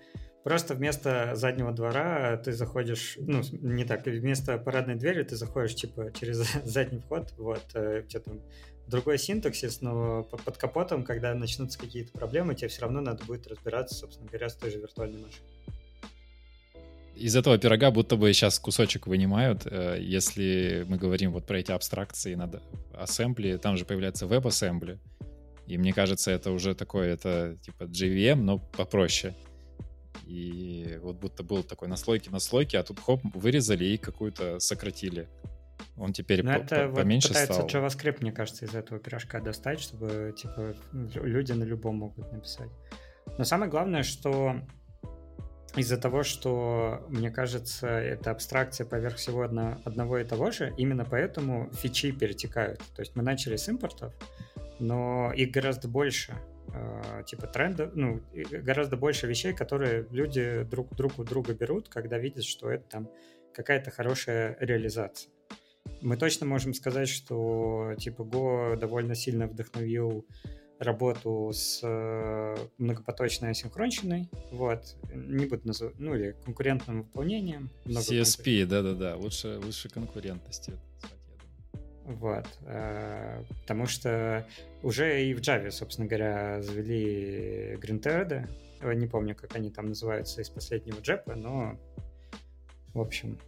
Просто 0.45 0.75
вместо 0.75 1.31
заднего 1.33 1.71
двора 1.71 2.37
ты 2.37 2.53
заходишь, 2.53 3.17
ну, 3.17 3.41
не 3.61 3.83
так, 3.83 4.05
вместо 4.05 4.59
парадной 4.59 4.93
двери 4.93 5.23
ты 5.23 5.35
заходишь, 5.35 5.73
типа, 5.73 6.11
через 6.11 6.37
задний 6.63 6.99
вход, 6.99 7.33
вот, 7.37 7.63
э, 7.73 8.01
у 8.01 8.07
тебя 8.07 8.19
там 8.19 8.41
другой 8.85 9.17
синтаксис, 9.17 9.81
но 9.81 10.21
под 10.21 10.55
капотом, 10.57 11.03
когда 11.03 11.33
начнутся 11.33 11.79
какие-то 11.79 12.11
проблемы, 12.11 12.53
тебе 12.53 12.67
все 12.67 12.81
равно 12.83 13.01
надо 13.01 13.25
будет 13.25 13.47
разбираться, 13.47 13.95
собственно 13.95 14.29
говоря, 14.29 14.49
с 14.49 14.55
той 14.55 14.69
же 14.69 14.77
виртуальной 14.77 15.17
машиной. 15.23 15.49
из 17.15 17.35
этого 17.35 17.57
пирога 17.57 17.89
будто 17.89 18.15
бы 18.15 18.31
сейчас 18.31 18.59
кусочек 18.59 19.07
вынимают. 19.07 19.65
Э, 19.65 19.97
если 19.99 20.85
мы 20.87 20.97
говорим 20.97 21.31
вот 21.31 21.47
про 21.47 21.57
эти 21.57 21.71
абстракции 21.71 22.35
над 22.35 22.61
ассембли, 22.93 23.57
там 23.57 23.77
же 23.77 23.85
появляется 23.85 24.27
веб-ассембли. 24.27 24.99
И 25.65 25.79
мне 25.79 25.91
кажется, 25.91 26.29
это 26.29 26.51
уже 26.51 26.75
такое, 26.75 27.11
это 27.11 27.57
типа 27.63 27.85
JVM, 27.85 28.35
но 28.35 28.59
попроще. 28.59 29.33
И 30.25 30.99
вот 31.01 31.17
будто 31.17 31.43
был 31.43 31.63
такой 31.63 31.87
наслойки 31.87 32.29
наслойки, 32.29 32.75
а 32.75 32.83
тут 32.83 32.99
хоп, 32.99 33.21
вырезали 33.33 33.85
и 33.85 33.97
какую-то 33.97 34.59
сократили. 34.59 35.29
Он 35.97 36.13
теперь 36.13 36.43
Но 36.43 36.53
по 36.53 36.57
это 36.57 36.87
по 36.87 36.97
поменьше 36.97 37.29
вот 37.29 37.37
пытается 37.37 37.67
стал. 37.67 37.83
JavaScript, 37.83 38.17
мне 38.21 38.31
кажется, 38.31 38.65
из 38.65 38.73
этого 38.73 38.99
пирожка 38.99 39.39
достать, 39.39 39.79
чтобы 39.79 40.33
типа 40.37 40.75
люди 40.93 41.51
на 41.51 41.63
любом 41.63 41.97
могут 41.97 42.31
написать. 42.31 42.69
Но 43.37 43.43
самое 43.43 43.69
главное, 43.69 44.03
что 44.03 44.55
из-за 45.75 45.97
того, 45.97 46.23
что, 46.23 47.05
мне 47.09 47.29
кажется, 47.29 47.87
это 47.87 48.31
абстракция 48.31 48.85
поверх 48.85 49.17
всего 49.17 49.43
одно, 49.43 49.77
одного 49.83 50.17
и 50.19 50.23
того 50.23 50.51
же, 50.51 50.73
именно 50.77 51.05
поэтому 51.05 51.69
фичи 51.73 52.11
перетекают. 52.11 52.81
То 52.95 53.01
есть 53.01 53.15
мы 53.15 53.23
начали 53.23 53.57
с 53.57 53.67
импортов, 53.67 54.13
но 54.79 55.33
их 55.33 55.51
гораздо 55.51 55.87
больше. 55.87 56.33
Э, 56.75 57.23
типа 57.25 57.47
трендов, 57.47 57.91
ну, 57.95 58.21
гораздо 58.51 58.97
больше 58.97 59.27
вещей, 59.27 59.53
которые 59.53 60.07
люди 60.11 60.63
друг, 60.69 60.93
друг 60.95 61.17
у 61.19 61.23
друга 61.23 61.53
берут, 61.53 61.89
когда 61.89 62.17
видят, 62.17 62.43
что 62.43 62.69
это 62.69 62.83
там 62.89 63.09
какая-то 63.53 63.91
хорошая 63.91 64.57
реализация. 64.59 65.31
Мы 66.01 66.17
точно 66.17 66.45
можем 66.45 66.73
сказать, 66.73 67.07
что 67.07 67.93
типа 67.97 68.23
Go 68.23 68.75
довольно 68.75 69.15
сильно 69.15 69.47
вдохновил 69.47 70.25
работу 70.79 71.51
с 71.53 71.79
э, 71.83 72.57
многопоточной 72.77 73.51
асинхронщиной, 73.51 74.29
вот, 74.51 74.97
не 75.13 75.45
буду 75.45 75.67
называть, 75.67 75.97
ну 75.99 76.15
или 76.15 76.35
конкурентным 76.43 77.03
выполнением. 77.03 77.69
CSP, 77.85 78.65
да-да-да, 78.65 79.15
лучше, 79.15 79.57
лучше 79.63 79.87
конкурентности. 79.87 80.73
Вот, 82.05 82.45
э, 82.67 83.43
потому 83.61 83.87
что 83.87 84.45
уже 84.83 85.23
и 85.23 85.33
в 85.33 85.39
Java, 85.39 85.71
собственно 85.71 86.07
говоря, 86.07 86.61
завели 86.61 87.77
гринтерды, 87.81 88.47
не 88.81 89.07
помню, 89.07 89.35
как 89.35 89.55
они 89.55 89.71
там 89.71 89.87
называются 89.87 90.41
из 90.41 90.49
последнего 90.49 90.99
джепа, 90.99 91.33
но, 91.33 91.79
в 92.93 93.01
общем, 93.01 93.39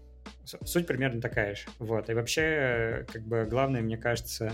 суть 0.43 0.87
примерно 0.87 1.21
такая 1.21 1.53
же. 1.53 1.67
Вот, 1.77 2.09
и 2.09 2.13
вообще, 2.15 3.05
как 3.13 3.21
бы, 3.23 3.45
главное, 3.45 3.81
мне 3.81 3.97
кажется, 3.97 4.53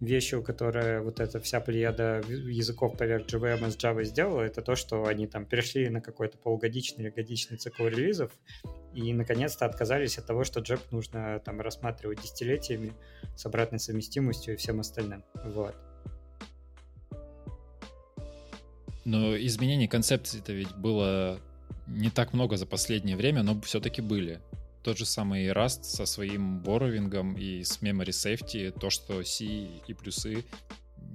вещью, 0.00 0.42
которая 0.42 1.00
вот 1.00 1.20
эта 1.20 1.40
вся 1.40 1.60
плеяда 1.60 2.22
языков 2.28 2.96
поверх 2.96 3.26
JVM 3.26 3.70
с 3.70 3.76
Java 3.76 4.04
сделала, 4.04 4.42
это 4.42 4.62
то, 4.62 4.76
что 4.76 5.06
они 5.06 5.26
там 5.26 5.44
перешли 5.44 5.88
на 5.88 6.00
какой-то 6.00 6.38
полугодичный 6.38 7.04
или 7.04 7.10
годичный 7.10 7.56
цикл 7.56 7.86
релизов 7.86 8.30
и 8.94 9.12
наконец-то 9.12 9.66
отказались 9.66 10.18
от 10.18 10.26
того, 10.26 10.44
что 10.44 10.60
JEP 10.60 10.80
нужно 10.90 11.40
там 11.44 11.60
рассматривать 11.60 12.22
десятилетиями 12.22 12.92
с 13.36 13.44
обратной 13.46 13.78
совместимостью 13.78 14.54
и 14.54 14.56
всем 14.56 14.80
остальным. 14.80 15.24
Вот. 15.44 15.74
Но 19.04 19.36
изменений 19.36 19.88
концепции-то 19.88 20.52
ведь 20.52 20.74
было 20.76 21.40
не 21.86 22.10
так 22.10 22.34
много 22.34 22.56
за 22.56 22.66
последнее 22.66 23.16
время, 23.16 23.42
но 23.42 23.60
все-таки 23.62 24.02
были 24.02 24.40
тот 24.82 24.98
же 24.98 25.06
самый 25.06 25.46
Rust 25.48 25.82
со 25.82 26.06
своим 26.06 26.60
боровингом 26.62 27.36
и 27.36 27.62
с 27.62 27.82
memory 27.82 28.10
safety, 28.10 28.70
то, 28.70 28.90
что 28.90 29.22
C 29.22 29.44
и 29.44 29.94
плюсы 29.94 30.44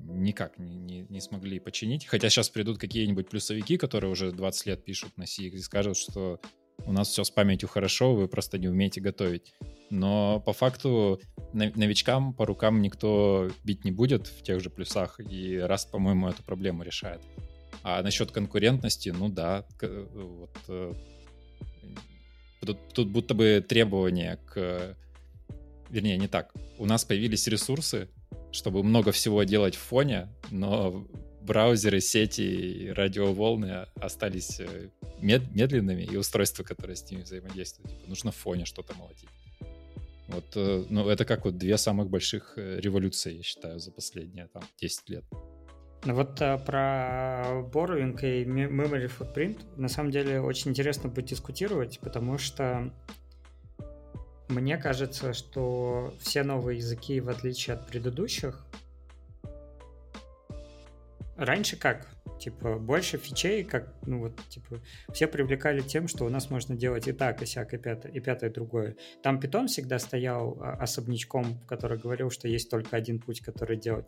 никак 0.06 0.58
не, 0.60 0.76
не, 0.76 1.06
не 1.10 1.21
смогли 1.21 1.60
починить. 1.60 2.06
Хотя 2.06 2.30
сейчас 2.30 2.49
придут 2.49 2.78
какие-нибудь 2.78 3.30
плюсовики, 3.30 3.78
которые 3.78 4.12
уже 4.12 4.32
20 4.32 4.65
лет 4.67 4.86
пишут 4.86 5.17
на 5.17 5.26
C 5.26 5.43
и 5.43 5.58
скажут, 5.60 5.97
что 5.97 6.39
у 6.86 6.91
нас 6.91 7.10
все 7.10 7.23
с 7.23 7.32
памятью 7.32 7.69
хорошо, 7.69 8.13
вы 8.15 8.28
просто 8.28 8.58
не 8.58 8.67
умеете 8.67 9.02
готовить. 9.02 9.54
Но 9.89 10.39
по 10.39 10.54
факту 10.54 11.21
новичкам 11.54 12.34
по 12.34 12.45
рукам 12.45 12.82
никто 12.82 13.49
бить 13.63 13.86
не 13.86 13.91
будет 13.91 14.28
в 14.28 14.41
тех 14.43 14.60
же 14.60 14.69
плюсах, 14.69 15.19
и 15.19 15.56
Rust, 15.56 15.91
по-моему, 15.91 16.30
эту 16.30 16.43
проблему 16.43 16.84
решает. 16.84 17.21
А 17.84 18.02
насчет 18.02 18.32
конкурентности, 18.32 19.10
ну 19.10 19.30
да, 19.30 19.65
вот 19.82 20.58
э, 20.67 20.93
Тут, 22.65 22.78
тут 22.93 23.10
будто 23.10 23.34
бы 23.34 23.63
требования 23.67 24.39
к... 24.45 24.95
Вернее, 25.89 26.17
не 26.17 26.28
так. 26.28 26.54
У 26.80 26.86
нас 26.86 27.06
появились 27.06 27.47
ресурсы, 27.47 28.10
чтобы 28.52 28.84
много 28.84 29.12
всего 29.12 29.43
делать 29.43 29.76
в 29.76 29.80
фоне, 29.80 30.30
но 30.49 31.06
браузеры, 31.41 32.02
сети 32.02 32.41
и 32.41 32.89
радиоволны 32.89 33.88
остались 33.95 34.60
э, 34.60 34.89
мед 35.19 35.43
медленными, 35.54 36.04
и 36.04 36.15
устройства, 36.17 36.63
которые 36.63 36.95
с 36.95 37.10
ними 37.12 37.21
взаимодействуют. 37.21 37.91
Типа, 37.91 38.10
нужно 38.10 38.32
в 38.32 38.36
фоне 38.36 38.65
что-то 38.65 38.95
молотить. 38.95 39.30
Вот, 40.28 40.45
э, 40.56 40.86
ну, 40.89 41.10
это 41.10 41.26
как 41.26 41.45
вот 41.45 41.58
две 41.58 41.78
самых 41.78 42.10
больших 42.10 42.54
э, 42.58 42.80
революции, 42.80 43.38
я 43.38 43.43
считаю, 43.43 43.80
за 43.80 43.91
последние 43.91 44.47
там 44.47 44.63
10 44.80 45.10
лет. 45.10 45.26
Вот 46.05 46.41
а, 46.41 46.57
про 46.57 47.61
borrowing 47.71 48.19
и 48.21 48.43
memory 48.43 49.09
footprint 49.17 49.61
на 49.77 49.87
самом 49.87 50.11
деле 50.11 50.41
очень 50.41 50.71
интересно 50.71 51.09
будет 51.09 51.25
дискутировать, 51.27 51.99
потому 52.01 52.37
что 52.37 52.91
мне 54.49 54.77
кажется, 54.77 55.33
что 55.33 56.13
все 56.19 56.43
новые 56.43 56.77
языки, 56.77 57.21
в 57.21 57.29
отличие 57.29 57.75
от 57.75 57.87
предыдущих, 57.87 58.65
раньше 61.37 61.77
как? 61.77 62.07
Типа, 62.39 62.77
больше 62.77 63.17
фичей, 63.17 63.63
как, 63.63 63.93
ну 64.05 64.19
вот, 64.19 64.33
типа, 64.49 64.81
все 65.13 65.27
привлекали 65.27 65.79
тем, 65.79 66.09
что 66.09 66.25
у 66.25 66.29
нас 66.29 66.49
можно 66.49 66.75
делать 66.75 67.07
и 67.07 67.13
так, 67.13 67.41
и 67.41 67.45
сяк, 67.45 67.73
и 67.73 67.77
пятое, 67.77 68.11
и 68.11 68.19
пятое, 68.19 68.49
и 68.49 68.53
другое. 68.53 68.97
Там 69.21 69.39
питон 69.39 69.67
всегда 69.67 69.97
стоял 69.99 70.57
а, 70.59 70.73
особнячком, 70.73 71.59
который 71.65 71.97
говорил, 71.97 72.29
что 72.29 72.49
есть 72.49 72.69
только 72.69 72.97
один 72.97 73.19
путь, 73.19 73.39
который 73.39 73.77
делать. 73.77 74.05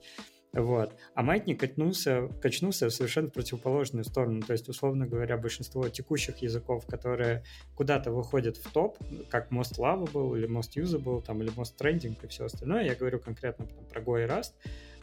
Вот. 0.55 0.93
А 1.15 1.21
маятник 1.21 1.59
качнулся, 1.59 2.29
качнулся 2.41 2.87
в 2.87 2.93
совершенно 2.93 3.29
противоположную 3.29 4.05
сторону. 4.05 4.41
То 4.41 4.53
есть, 4.53 4.69
условно 4.69 5.05
говоря, 5.05 5.37
большинство 5.37 5.89
текущих 5.89 6.37
языков, 6.37 6.85
которые 6.87 7.43
куда-то 7.75 8.11
выходят 8.11 8.55
в 8.55 8.71
топ, 8.71 8.97
как 9.29 9.51
Most 9.51 9.77
Lovable 9.77 10.37
или 10.37 10.47
Most 10.47 10.81
Usable, 10.81 11.21
там, 11.21 11.41
или 11.41 11.51
Most 11.51 11.75
Trending 11.77 12.17
и 12.23 12.27
все 12.27 12.45
остальное, 12.45 12.85
я 12.85 12.95
говорю 12.95 13.19
конкретно 13.19 13.67
там, 13.67 13.85
про 13.85 14.01
Go 14.01 14.23
и 14.23 14.27
Rust, 14.27 14.53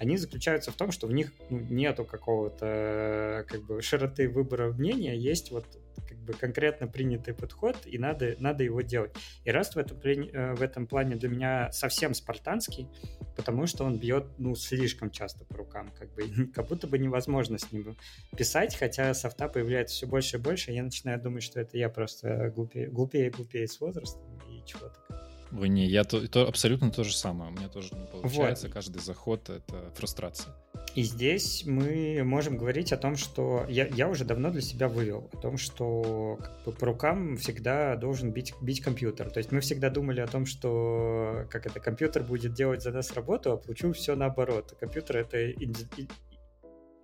они 0.03 0.17
заключаются 0.17 0.73
в 0.73 0.75
том, 0.75 0.91
что 0.91 1.07
в 1.07 1.13
них 1.13 1.33
ну, 1.49 1.61
нету 1.61 2.05
какого-то 2.05 3.47
как 3.49 3.63
бы 3.63 3.81
широты 3.83 4.29
выбора 4.29 4.73
мнения, 4.73 5.17
есть 5.17 5.53
вот 5.53 5.65
как 6.09 6.19
бы 6.19 6.33
конкретно 6.33 6.89
принятый 6.89 7.35
подход, 7.35 7.77
и 7.87 7.99
надо, 7.99 8.35
надо 8.41 8.65
его 8.65 8.81
делать. 8.81 9.13
И 9.45 9.51
Rust 9.51 9.75
в 9.75 9.79
этом, 9.79 9.99
э, 10.01 10.55
в 10.55 10.61
этом 10.61 10.89
плане 10.89 11.15
для 11.15 11.29
меня 11.29 11.71
совсем 11.71 12.15
спартанский, 12.15 12.89
потому 13.37 13.69
что 13.69 13.85
он 13.85 14.01
бьет, 14.01 14.27
ну, 14.39 14.57
слишком 14.57 15.13
часто 15.13 15.45
по 15.45 15.59
рукам, 15.59 15.93
как 15.97 16.13
бы, 16.15 16.25
как 16.53 16.67
будто 16.67 16.89
бы 16.89 16.99
невозможно 16.99 17.57
с 17.59 17.71
ним 17.71 17.97
писать, 18.37 18.75
хотя 18.75 19.15
софта 19.15 19.47
появляется 19.47 19.95
все 19.95 20.09
больше 20.09 20.39
и 20.39 20.41
больше, 20.41 20.73
и 20.73 20.75
я 20.75 20.83
начинаю 20.83 21.23
думать, 21.23 21.45
что 21.45 21.61
это 21.61 21.79
я 21.79 21.89
просто 21.89 22.53
глупее, 22.53 22.89
глупее 22.89 23.29
и 23.29 23.31
глупее 23.31 23.69
с 23.69 23.79
возрастом, 23.81 24.21
и 24.51 24.67
чего-то. 24.67 25.12
Ой, 25.55 25.69
не, 25.69 25.87
я 25.87 26.05
то, 26.05 26.27
то 26.29 26.49
абсолютно 26.49 26.91
то 26.91 27.05
же 27.05 27.15
самое. 27.15 27.51
У 27.51 27.55
меня 27.55 27.69
тоже 27.69 27.95
не 27.95 28.07
получается. 28.07 28.67
Вот. 28.67 28.75
Каждый 28.75 29.03
заход— 29.03 29.51
это 29.51 29.91
фрустрация. 29.95 30.55
И 30.95 31.03
здесь 31.03 31.65
мы 31.67 32.23
можем 32.25 32.57
говорить 32.57 32.93
о 32.93 32.97
том, 32.97 33.17
что 33.17 33.65
я, 33.69 33.87
я 33.87 34.09
уже 34.09 34.25
давно 34.25 34.51
для 34.51 34.63
себя 34.63 34.89
вывел, 34.89 35.31
о 35.33 35.37
том, 35.37 35.57
что 35.59 36.39
как 36.41 36.65
бы, 36.65 36.73
по 36.73 36.87
рукам 36.87 37.37
всегда 37.37 37.97
должен 37.97 38.33
бить, 38.33 38.55
бить 38.61 38.81
компьютер. 38.81 39.31
То 39.31 39.39
есть 39.39 39.53
мы 39.53 39.61
всегда 39.61 39.91
думали 39.91 40.21
о 40.21 40.27
том, 40.27 40.47
что 40.47 41.47
как 41.51 41.67
это 41.67 41.81
компьютер 41.81 42.23
будет 42.23 42.55
делать 42.55 42.83
за 42.83 42.91
нас 42.91 43.13
работу, 43.13 43.53
а 43.53 43.57
получил 43.57 43.93
все 43.93 44.17
наоборот. 44.17 44.75
Компьютер 44.81 45.19
это, 45.19 45.51
иди, 45.51 46.09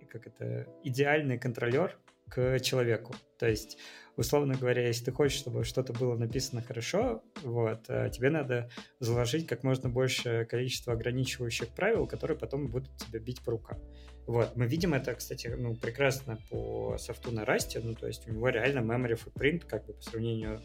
как 0.09 0.27
это 0.27 0.67
идеальный 0.83 1.37
контролер 1.37 1.97
к 2.29 2.59
человеку. 2.59 3.15
То 3.37 3.47
есть 3.47 3.77
условно 4.19 4.55
говоря, 4.55 4.85
если 4.85 5.05
ты 5.05 5.11
хочешь, 5.13 5.39
чтобы 5.39 5.63
что-то 5.63 5.93
было 5.93 6.17
написано 6.17 6.61
хорошо, 6.61 7.23
вот, 7.41 7.85
э, 7.87 8.09
тебе 8.13 8.29
надо 8.29 8.69
заложить 8.99 9.47
как 9.47 9.63
можно 9.63 9.89
больше 9.89 10.45
количество 10.49 10.93
ограничивающих 10.93 11.69
правил, 11.69 12.05
которые 12.05 12.37
потом 12.37 12.67
будут 12.67 12.95
тебя 12.97 13.19
бить 13.19 13.41
по 13.41 13.51
рукам. 13.51 13.79
Вот, 14.27 14.57
мы 14.57 14.67
видим 14.67 14.93
это, 14.93 15.15
кстати, 15.15 15.47
ну, 15.47 15.73
прекрасно 15.73 16.37
по 16.49 16.97
софту 16.97 17.31
на 17.31 17.45
расте, 17.45 17.79
ну, 17.79 17.95
то 17.95 18.07
есть 18.07 18.27
у 18.27 18.31
него 18.31 18.49
реально 18.49 18.79
memory 18.79 19.17
footprint, 19.17 19.65
как 19.65 19.85
бы 19.85 19.93
по 19.93 20.01
сравнению 20.01 20.61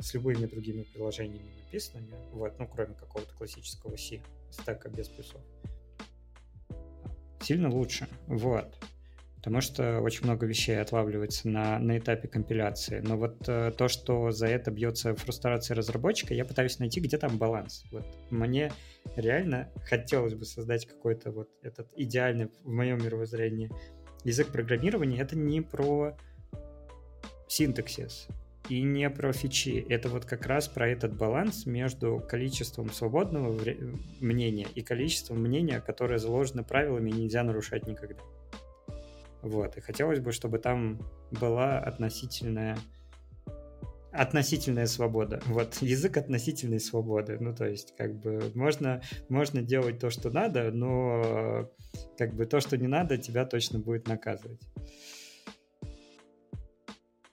с 0.00 0.12
любыми 0.12 0.46
другими 0.46 0.82
приложениями 0.82 1.54
написанными, 1.64 2.16
вот, 2.32 2.58
ну, 2.58 2.66
кроме 2.66 2.94
какого-то 2.94 3.32
классического 3.34 3.96
C, 3.96 4.20
стека 4.50 4.88
без 4.88 5.08
плюсов. 5.08 5.40
Сильно 7.40 7.70
лучше, 7.70 8.08
вот 8.26 8.74
потому 9.46 9.60
что 9.60 10.00
очень 10.00 10.24
много 10.24 10.44
вещей 10.44 10.80
отлавливается 10.80 11.48
на, 11.48 11.78
на 11.78 11.98
этапе 11.98 12.26
компиляции. 12.26 12.98
Но 12.98 13.16
вот 13.16 13.48
э, 13.48 13.70
то, 13.78 13.86
что 13.86 14.32
за 14.32 14.48
это 14.48 14.72
бьется 14.72 15.14
фрустрация 15.14 15.76
разработчика, 15.76 16.34
я 16.34 16.44
пытаюсь 16.44 16.80
найти, 16.80 16.98
где 16.98 17.16
там 17.16 17.38
баланс. 17.38 17.84
Вот 17.92 18.04
мне 18.32 18.72
реально 19.14 19.70
хотелось 19.84 20.34
бы 20.34 20.44
создать 20.44 20.86
какой-то 20.86 21.30
вот 21.30 21.48
этот 21.62 21.86
идеальный 21.94 22.48
в 22.64 22.68
моем 22.68 22.98
мировоззрении 22.98 23.70
язык 24.24 24.48
программирования. 24.48 25.20
Это 25.20 25.36
не 25.36 25.60
про 25.60 26.16
синтаксис, 27.46 28.26
и 28.68 28.82
не 28.82 29.08
про 29.10 29.32
фичи. 29.32 29.86
Это 29.88 30.08
вот 30.08 30.24
как 30.24 30.46
раз 30.46 30.66
про 30.66 30.88
этот 30.88 31.16
баланс 31.16 31.66
между 31.66 32.20
количеством 32.28 32.90
свободного 32.90 33.56
мнения 34.18 34.66
и 34.74 34.82
количеством 34.82 35.40
мнения, 35.40 35.80
которое 35.80 36.18
заложено 36.18 36.64
правилами 36.64 37.10
и 37.10 37.14
нельзя 37.14 37.44
нарушать 37.44 37.86
никогда. 37.86 38.20
Вот. 39.46 39.76
И 39.76 39.80
хотелось 39.80 40.20
бы, 40.20 40.32
чтобы 40.32 40.58
там 40.58 41.00
была 41.30 41.78
относительная 41.78 42.76
относительная 44.12 44.86
свобода. 44.86 45.42
Вот, 45.46 45.76
язык 45.82 46.16
относительной 46.16 46.80
свободы. 46.80 47.36
Ну, 47.38 47.54
то 47.54 47.66
есть, 47.66 47.94
как 47.96 48.18
бы, 48.18 48.50
можно, 48.54 49.02
можно 49.28 49.62
делать 49.62 49.98
то, 49.98 50.10
что 50.10 50.30
надо, 50.30 50.70
но 50.72 51.70
как 52.16 52.34
бы 52.34 52.46
то, 52.46 52.60
что 52.60 52.78
не 52.78 52.86
надо, 52.86 53.18
тебя 53.18 53.44
точно 53.44 53.78
будет 53.78 54.08
наказывать. 54.08 54.60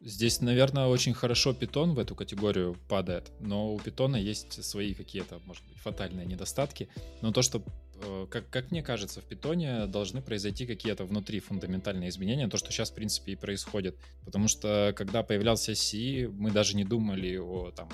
Здесь, 0.01 0.41
наверное, 0.41 0.87
очень 0.87 1.13
хорошо 1.13 1.53
питон 1.53 1.93
в 1.93 1.99
эту 1.99 2.13
категорию 2.13 2.75
падает, 2.89 3.31
но 3.39 3.73
у 3.73 3.79
питона 3.79 4.17
есть 4.17 4.61
свои 4.61 4.93
какие-то, 4.93 5.39
может 5.45 5.65
быть, 5.69 5.77
фатальные 5.77 6.25
недостатки. 6.25 6.89
Но 7.21 7.31
то, 7.31 7.41
что, 7.41 7.63
как, 8.29 8.49
как 8.49 8.71
мне 8.71 8.83
кажется, 8.83 9.21
в 9.21 9.25
питоне 9.25 9.85
должны 9.87 10.21
произойти 10.21 10.65
какие-то 10.65 11.05
внутри 11.05 11.39
фундаментальные 11.39 12.09
изменения, 12.09 12.47
то, 12.47 12.57
что 12.57 12.71
сейчас, 12.71 12.91
в 12.91 12.95
принципе, 12.95 13.33
и 13.33 13.35
происходит. 13.35 13.97
Потому 14.25 14.47
что, 14.47 14.93
когда 14.95 15.23
появлялся 15.23 15.75
C, 15.75 16.27
мы 16.27 16.51
даже 16.51 16.75
не 16.75 16.83
думали 16.83 17.37
о 17.37 17.71
там 17.71 17.89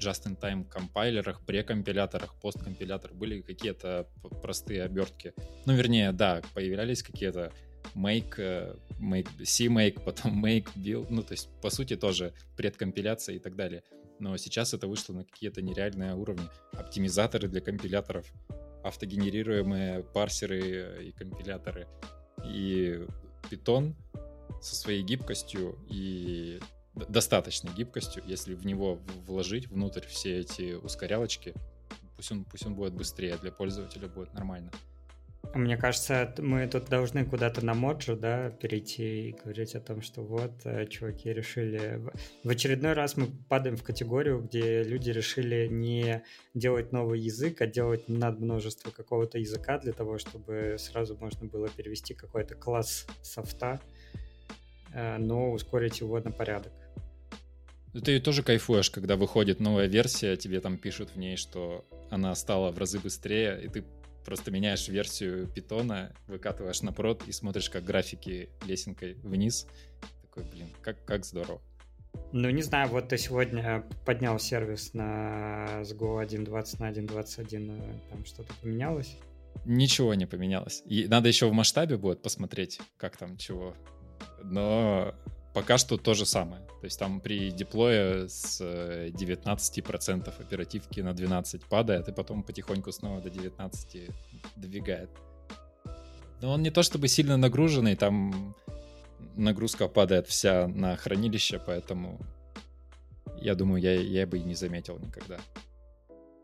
just-in-time 0.00 0.64
компайлерах, 0.68 1.40
прекомпиляторах, 1.44 2.34
посткомпиляторах. 2.40 3.16
Были 3.16 3.42
какие-то 3.42 4.08
простые 4.42 4.82
обертки. 4.82 5.34
Ну, 5.66 5.74
вернее, 5.74 6.12
да, 6.12 6.42
появлялись 6.54 7.02
какие-то 7.02 7.52
make, 7.94 8.34
э, 8.38 8.74
make, 9.00 9.28
C-make, 9.44 10.00
потом 10.04 10.44
make, 10.44 10.68
build, 10.74 11.06
ну, 11.10 11.22
то 11.22 11.32
есть, 11.32 11.48
по 11.60 11.70
сути, 11.70 11.96
тоже 11.96 12.32
предкомпиляция 12.56 13.36
и 13.36 13.38
так 13.38 13.56
далее. 13.56 13.82
Но 14.18 14.36
сейчас 14.36 14.74
это 14.74 14.86
вышло 14.86 15.14
на 15.14 15.24
какие-то 15.24 15.62
нереальные 15.62 16.14
уровни. 16.14 16.44
Оптимизаторы 16.72 17.48
для 17.48 17.60
компиляторов, 17.60 18.30
автогенерируемые 18.82 20.02
парсеры 20.02 21.04
и 21.04 21.12
компиляторы. 21.12 21.88
И 22.44 23.06
Python 23.50 23.94
со 24.60 24.74
своей 24.74 25.02
гибкостью 25.02 25.78
и 25.88 26.60
достаточной 26.94 27.72
гибкостью, 27.72 28.22
если 28.26 28.54
в 28.54 28.66
него 28.66 28.98
вложить 29.26 29.68
внутрь 29.68 30.06
все 30.06 30.38
эти 30.38 30.74
ускорялочки, 30.74 31.54
пусть 32.16 32.32
он, 32.32 32.44
пусть 32.44 32.66
он 32.66 32.74
будет 32.74 32.94
быстрее, 32.94 33.36
для 33.38 33.52
пользователя 33.52 34.08
будет 34.08 34.34
нормально. 34.34 34.70
Мне 35.54 35.76
кажется, 35.76 36.32
мы 36.38 36.68
тут 36.68 36.88
должны 36.88 37.24
куда-то 37.24 37.64
на 37.64 37.74
моджу, 37.74 38.14
да, 38.14 38.50
перейти 38.50 39.30
и 39.30 39.32
говорить 39.32 39.74
о 39.74 39.80
том, 39.80 40.00
что 40.00 40.22
вот, 40.22 40.52
э, 40.64 40.86
чуваки 40.86 41.32
решили... 41.32 42.00
В 42.44 42.50
очередной 42.50 42.92
раз 42.92 43.16
мы 43.16 43.26
падаем 43.48 43.76
в 43.76 43.82
категорию, 43.82 44.42
где 44.42 44.84
люди 44.84 45.10
решили 45.10 45.66
не 45.66 46.22
делать 46.54 46.92
новый 46.92 47.18
язык, 47.18 47.60
а 47.62 47.66
делать 47.66 48.08
над 48.08 48.38
множество 48.38 48.90
какого-то 48.90 49.38
языка 49.38 49.78
для 49.78 49.92
того, 49.92 50.18
чтобы 50.18 50.76
сразу 50.78 51.16
можно 51.16 51.48
было 51.48 51.68
перевести 51.68 52.14
какой-то 52.14 52.54
класс 52.54 53.08
софта, 53.22 53.80
э, 54.92 55.16
но 55.18 55.50
ускорить 55.50 55.98
его 55.98 56.20
на 56.20 56.30
порядок. 56.30 56.72
Ты 58.04 58.20
тоже 58.20 58.44
кайфуешь, 58.44 58.90
когда 58.90 59.16
выходит 59.16 59.58
новая 59.58 59.86
версия, 59.86 60.36
тебе 60.36 60.60
там 60.60 60.78
пишут 60.78 61.10
в 61.10 61.16
ней, 61.16 61.36
что 61.36 61.84
она 62.08 62.36
стала 62.36 62.70
в 62.70 62.78
разы 62.78 63.00
быстрее, 63.00 63.60
и 63.64 63.68
ты 63.68 63.84
Просто 64.30 64.52
меняешь 64.52 64.86
версию 64.86 65.48
питона, 65.48 66.12
выкатываешь 66.28 66.82
на 66.82 66.92
прод 66.92 67.26
и 67.26 67.32
смотришь, 67.32 67.68
как 67.68 67.82
графики 67.82 68.48
лесенкой 68.64 69.14
вниз. 69.14 69.66
Такой, 70.22 70.44
блин, 70.44 70.68
как, 70.82 71.04
как 71.04 71.24
здорово. 71.24 71.60
Ну, 72.30 72.48
не 72.48 72.62
знаю, 72.62 72.88
вот 72.90 73.08
ты 73.08 73.18
сегодня 73.18 73.84
поднял 74.06 74.38
сервис 74.38 74.94
на 74.94 75.82
с 75.82 75.92
Go 75.92 76.24
1.20 76.24 76.76
на 76.78 76.92
1.21, 76.92 77.80
э, 77.80 77.98
там 78.08 78.24
что-то 78.24 78.54
поменялось? 78.62 79.16
Ничего 79.64 80.14
не 80.14 80.26
поменялось. 80.26 80.84
И 80.86 81.08
надо 81.08 81.26
еще 81.26 81.48
в 81.48 81.52
масштабе 81.52 81.96
будет 81.96 82.22
посмотреть, 82.22 82.80
как 82.98 83.16
там 83.16 83.36
чего. 83.36 83.74
Но 84.44 85.12
пока 85.54 85.78
что 85.78 85.96
то 85.96 86.14
же 86.14 86.26
самое. 86.26 86.62
То 86.80 86.84
есть 86.84 86.98
там 86.98 87.20
при 87.20 87.50
деплое 87.50 88.28
с 88.28 88.60
19% 88.60 90.28
э, 90.28 90.42
оперативки 90.42 91.00
на 91.00 91.12
12 91.12 91.64
падает, 91.64 92.08
и 92.08 92.12
потом 92.12 92.42
потихоньку 92.42 92.92
снова 92.92 93.20
до 93.20 93.30
19 93.30 94.10
двигает. 94.56 95.10
Но 96.40 96.52
он 96.52 96.62
не 96.62 96.70
то 96.70 96.82
чтобы 96.82 97.08
сильно 97.08 97.36
нагруженный, 97.36 97.96
там 97.96 98.54
нагрузка 99.36 99.88
падает 99.88 100.26
вся 100.26 100.68
на 100.68 100.96
хранилище, 100.96 101.60
поэтому 101.64 102.18
я 103.40 103.54
думаю, 103.54 103.82
я, 103.82 103.94
я 103.94 104.26
бы 104.26 104.38
и 104.38 104.42
не 104.42 104.54
заметил 104.54 104.98
никогда. 104.98 105.38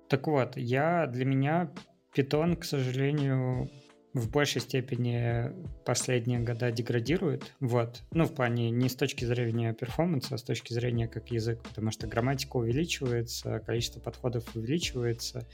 Так 0.09 0.27
вот, 0.27 0.57
я 0.57 1.07
для 1.07 1.25
меня 1.25 1.73
питон, 2.15 2.57
к 2.57 2.65
сожалению, 2.65 3.71
в 4.17 4.31
большей 4.31 4.63
степени 4.63 5.53
последние 5.85 6.41
года 6.41 6.71
деградирует. 6.71 7.53
Вот. 7.61 8.03
Ну, 8.13 8.25
в 8.25 8.35
плане 8.35 8.71
не 8.71 8.89
с 8.89 8.97
точки 8.97 9.27
зрения 9.27 9.75
перформанса, 9.75 10.37
а 10.37 10.39
с 10.39 10.43
точки 10.43 10.73
зрения 10.73 11.07
как 11.07 11.31
язык, 11.31 11.63
потому 11.63 11.91
что 11.91 12.07
грамматика 12.07 12.57
увеличивается, 12.57 13.61
количество 13.61 14.01
подходов 14.01 14.45
увеличивается, 14.57 15.47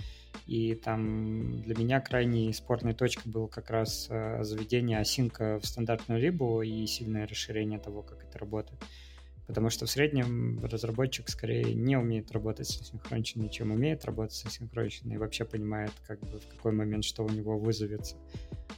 и 0.46 0.76
там 0.76 1.60
для 1.62 1.74
меня 1.74 2.00
крайней 2.00 2.52
спорной 2.52 2.94
точкой 2.94 3.28
был 3.30 3.48
как 3.48 3.68
раз 3.70 4.06
э, 4.08 4.44
заведение 4.44 4.98
осинка 4.98 5.58
в 5.58 5.66
стандартную 5.66 6.20
либу 6.20 6.62
и 6.62 6.86
сильное 6.86 7.26
расширение 7.26 7.80
того, 7.80 8.02
как 8.02 8.22
это 8.22 8.38
работает. 8.38 8.80
Потому 9.52 9.68
что 9.68 9.84
в 9.84 9.90
среднем 9.90 10.58
разработчик 10.64 11.28
скорее 11.28 11.74
не 11.74 11.94
умеет 11.94 12.32
работать 12.32 12.66
с 12.68 12.80
асинхронщиной, 12.80 13.50
чем 13.50 13.70
умеет 13.70 14.02
работать 14.06 14.32
с 14.34 14.46
асинхронщиной 14.46 15.16
и 15.16 15.18
вообще 15.18 15.44
понимает, 15.44 15.90
как 16.06 16.20
бы 16.20 16.40
в 16.40 16.46
какой 16.48 16.72
момент 16.72 17.04
что 17.04 17.22
у 17.22 17.28
него 17.28 17.58
вызовется. 17.58 18.16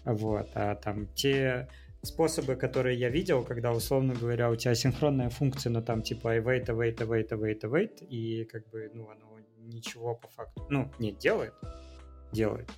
Вот. 0.04 0.48
А 0.54 0.74
там 0.74 1.06
те 1.14 1.68
способы, 2.02 2.56
которые 2.56 2.98
я 2.98 3.08
видел, 3.08 3.44
когда, 3.44 3.70
условно 3.70 4.14
говоря, 4.14 4.50
у 4.50 4.56
тебя 4.56 4.74
синхронная 4.74 5.30
функция, 5.30 5.70
но 5.70 5.80
там 5.80 6.02
типа 6.02 6.38
await, 6.38 6.66
await, 6.66 6.96
await, 6.96 7.28
await, 7.28 7.60
await, 7.60 8.04
и 8.04 8.44
как 8.44 8.68
бы, 8.70 8.90
ну, 8.92 9.08
оно 9.08 9.38
ничего 9.58 10.16
по 10.16 10.26
факту, 10.26 10.66
ну, 10.70 10.90
не 10.98 11.12
делает, 11.12 11.54
делает, 12.32 12.68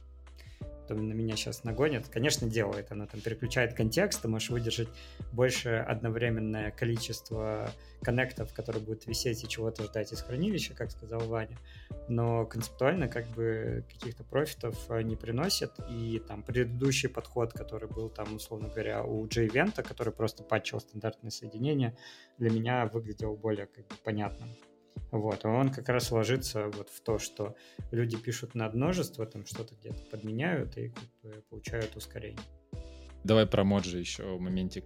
потом 0.87 1.09
на 1.09 1.12
меня 1.12 1.37
сейчас 1.37 1.64
нагонят. 1.64 2.07
Конечно, 2.09 2.49
делает. 2.49 2.92
Она 2.92 3.07
там 3.07 3.20
переключает 3.20 3.75
контекст, 3.75 4.22
ты 4.22 4.29
можешь 4.29 4.51
выдержать 4.51 4.88
больше 5.33 5.85
одновременное 5.88 6.70
количество 6.70 7.70
коннектов, 8.03 8.53
которые 8.53 8.83
будут 8.83 9.07
висеть 9.07 9.42
и 9.42 9.49
чего-то 9.49 9.83
ждать 9.85 10.12
из 10.12 10.20
хранилища, 10.22 10.75
как 10.75 10.90
сказал 10.90 11.20
Ваня. 11.27 11.57
Но 12.09 12.46
концептуально 12.46 13.09
как 13.09 13.27
бы 13.29 13.85
каких-то 13.92 14.22
профитов 14.22 14.79
э, 14.90 15.03
не 15.03 15.16
приносит. 15.16 15.72
И 15.90 16.22
там 16.27 16.42
предыдущий 16.42 17.09
подход, 17.09 17.53
который 17.53 17.88
был 17.88 18.09
там, 18.09 18.37
условно 18.37 18.68
говоря, 18.68 19.03
у 19.03 19.27
JVent, 19.27 19.83
который 19.83 20.12
просто 20.12 20.44
патчил 20.44 20.81
стандартное 20.81 21.31
соединение, 21.31 21.96
для 22.38 22.51
меня 22.51 22.87
выглядел 22.87 23.35
более 23.35 23.66
как 23.66 23.87
бы 23.88 23.94
понятным. 24.05 24.51
Вот, 25.11 25.45
а 25.45 25.49
он 25.49 25.71
как 25.71 25.89
раз 25.89 26.11
ложится 26.11 26.67
вот 26.69 26.91
в 26.91 27.01
то, 27.01 27.19
что 27.19 27.57
люди 27.91 28.17
пишут 28.17 28.55
над 28.55 28.75
множество, 28.75 29.25
там 29.27 29.47
что-то 29.47 29.75
где-то 29.75 30.03
подменяют 30.11 30.77
и 30.77 30.93
получают 31.49 31.97
ускорение. 31.97 32.41
Давай 33.25 33.47
про 33.47 33.65
моджи 33.65 33.99
еще 33.99 34.39
моментик. 34.39 34.85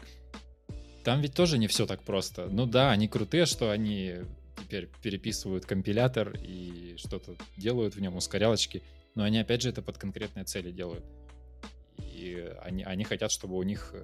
Там 1.05 1.21
ведь 1.21 1.35
тоже 1.35 1.59
не 1.59 1.67
все 1.67 1.87
так 1.87 2.03
просто. 2.03 2.49
Ну 2.51 2.67
да, 2.67 2.91
они 2.91 3.09
крутые, 3.09 3.47
что 3.47 3.71
они 3.71 4.17
теперь 4.59 4.89
переписывают 5.03 5.67
компилятор 5.67 6.35
и 6.37 6.97
что-то 6.97 7.37
делают 7.57 7.97
в 7.97 8.01
нем, 8.01 8.17
ускорялочки, 8.17 8.83
но 9.15 9.25
они 9.25 9.39
опять 9.39 9.63
же 9.63 9.71
это 9.71 9.83
под 9.83 9.99
конкретные 9.99 10.45
цели 10.45 10.71
делают. 10.71 11.05
И 11.99 12.53
они, 12.63 12.83
они 12.85 13.05
хотят, 13.05 13.31
чтобы 13.31 13.57
у 13.57 13.63
них 13.63 13.95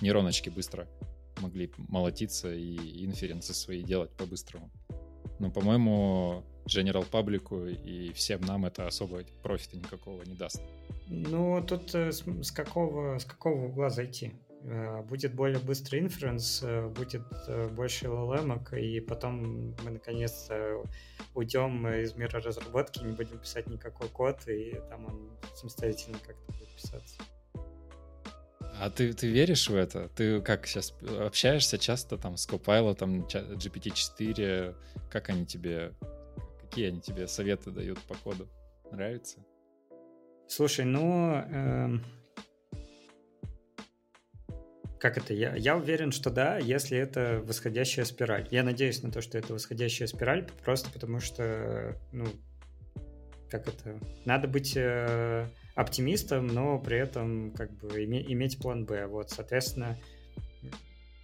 нейроночки 0.00 0.50
быстро 0.50 0.88
могли 1.40 1.72
молотиться 1.76 2.52
и 2.52 3.04
инференции 3.04 3.52
свои 3.52 3.82
делать 3.82 4.10
по-быстрому. 4.16 4.70
Но, 5.40 5.50
по-моему, 5.50 6.44
General 6.66 7.04
паблику 7.10 7.66
и 7.66 8.12
всем 8.12 8.42
нам 8.42 8.66
это 8.66 8.86
особо 8.86 9.22
профита 9.42 9.76
никакого 9.76 10.22
не 10.22 10.34
даст. 10.34 10.62
Ну, 11.08 11.62
тут 11.66 11.94
э, 11.94 12.12
с, 12.12 12.22
с, 12.24 12.52
какого, 12.52 13.18
с 13.18 13.24
какого 13.24 13.66
угла 13.66 13.90
зайти? 13.90 14.32
Э, 14.62 15.02
будет 15.02 15.34
более 15.34 15.58
быстрый 15.58 16.00
инференс, 16.00 16.62
э, 16.62 16.86
будет 16.88 17.22
больше 17.72 18.06
LLM, 18.06 18.78
и 18.78 19.00
потом 19.00 19.74
мы 19.82 19.90
наконец-то 19.90 20.84
уйдем 21.34 21.88
из 21.88 22.14
мира 22.14 22.40
разработки, 22.40 23.02
не 23.02 23.12
будем 23.12 23.38
писать 23.38 23.66
никакой 23.66 24.08
код, 24.08 24.46
и 24.46 24.78
там 24.90 25.06
он 25.06 25.30
самостоятельно 25.54 26.18
как-то 26.18 26.52
будет 26.52 26.68
писаться. 26.76 27.20
А 28.80 28.88
ты, 28.88 29.12
ты 29.12 29.26
веришь 29.26 29.68
в 29.68 29.74
это? 29.74 30.08
Ты 30.16 30.40
как 30.40 30.66
сейчас 30.66 30.94
общаешься 31.18 31.76
часто 31.76 32.16
там 32.16 32.38
с 32.38 32.48
Copilot, 32.48 32.94
там 32.94 33.26
GPT-4? 33.26 34.74
Как 35.10 35.28
они 35.28 35.44
тебе, 35.44 35.92
какие 36.62 36.88
они 36.88 37.02
тебе 37.02 37.28
советы 37.28 37.70
дают 37.70 37.98
по 37.98 38.14
коду? 38.14 38.48
Нравится? 38.90 39.44
Слушай, 40.48 40.86
ну... 40.86 41.34
Э, 41.34 41.90
Как 44.98 45.18
это? 45.18 45.34
Я, 45.34 45.54
я 45.56 45.76
уверен, 45.76 46.10
что 46.10 46.30
да, 46.30 46.56
если 46.56 46.96
это 46.96 47.42
восходящая 47.44 48.06
спираль. 48.06 48.48
Я 48.50 48.62
надеюсь 48.62 49.02
на 49.02 49.12
то, 49.12 49.20
что 49.20 49.36
это 49.36 49.52
восходящая 49.52 50.08
спираль, 50.08 50.48
просто 50.64 50.90
потому 50.90 51.20
что, 51.20 51.98
ну, 52.12 52.24
как 53.50 53.68
это? 53.68 54.00
Надо 54.24 54.48
быть 54.48 54.74
э, 54.74 55.46
оптимистом, 55.80 56.46
но 56.46 56.78
при 56.78 56.98
этом 56.98 57.52
как 57.52 57.70
бы 57.72 58.04
име, 58.04 58.22
иметь 58.32 58.58
план 58.58 58.84
Б. 58.84 59.06
Вот, 59.06 59.30
соответственно, 59.30 59.96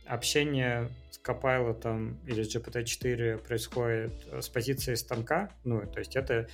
общение 0.07 0.89
с 1.11 1.21
Copilot 1.21 2.17
или 2.27 2.43
с 2.43 2.55
GPT-4 2.55 3.39
происходит 3.39 4.13
с 4.41 4.49
позиции 4.49 4.95
станка, 4.95 5.51
ну, 5.65 5.83
то 5.87 5.99
есть 5.99 6.17
это 6.17 6.49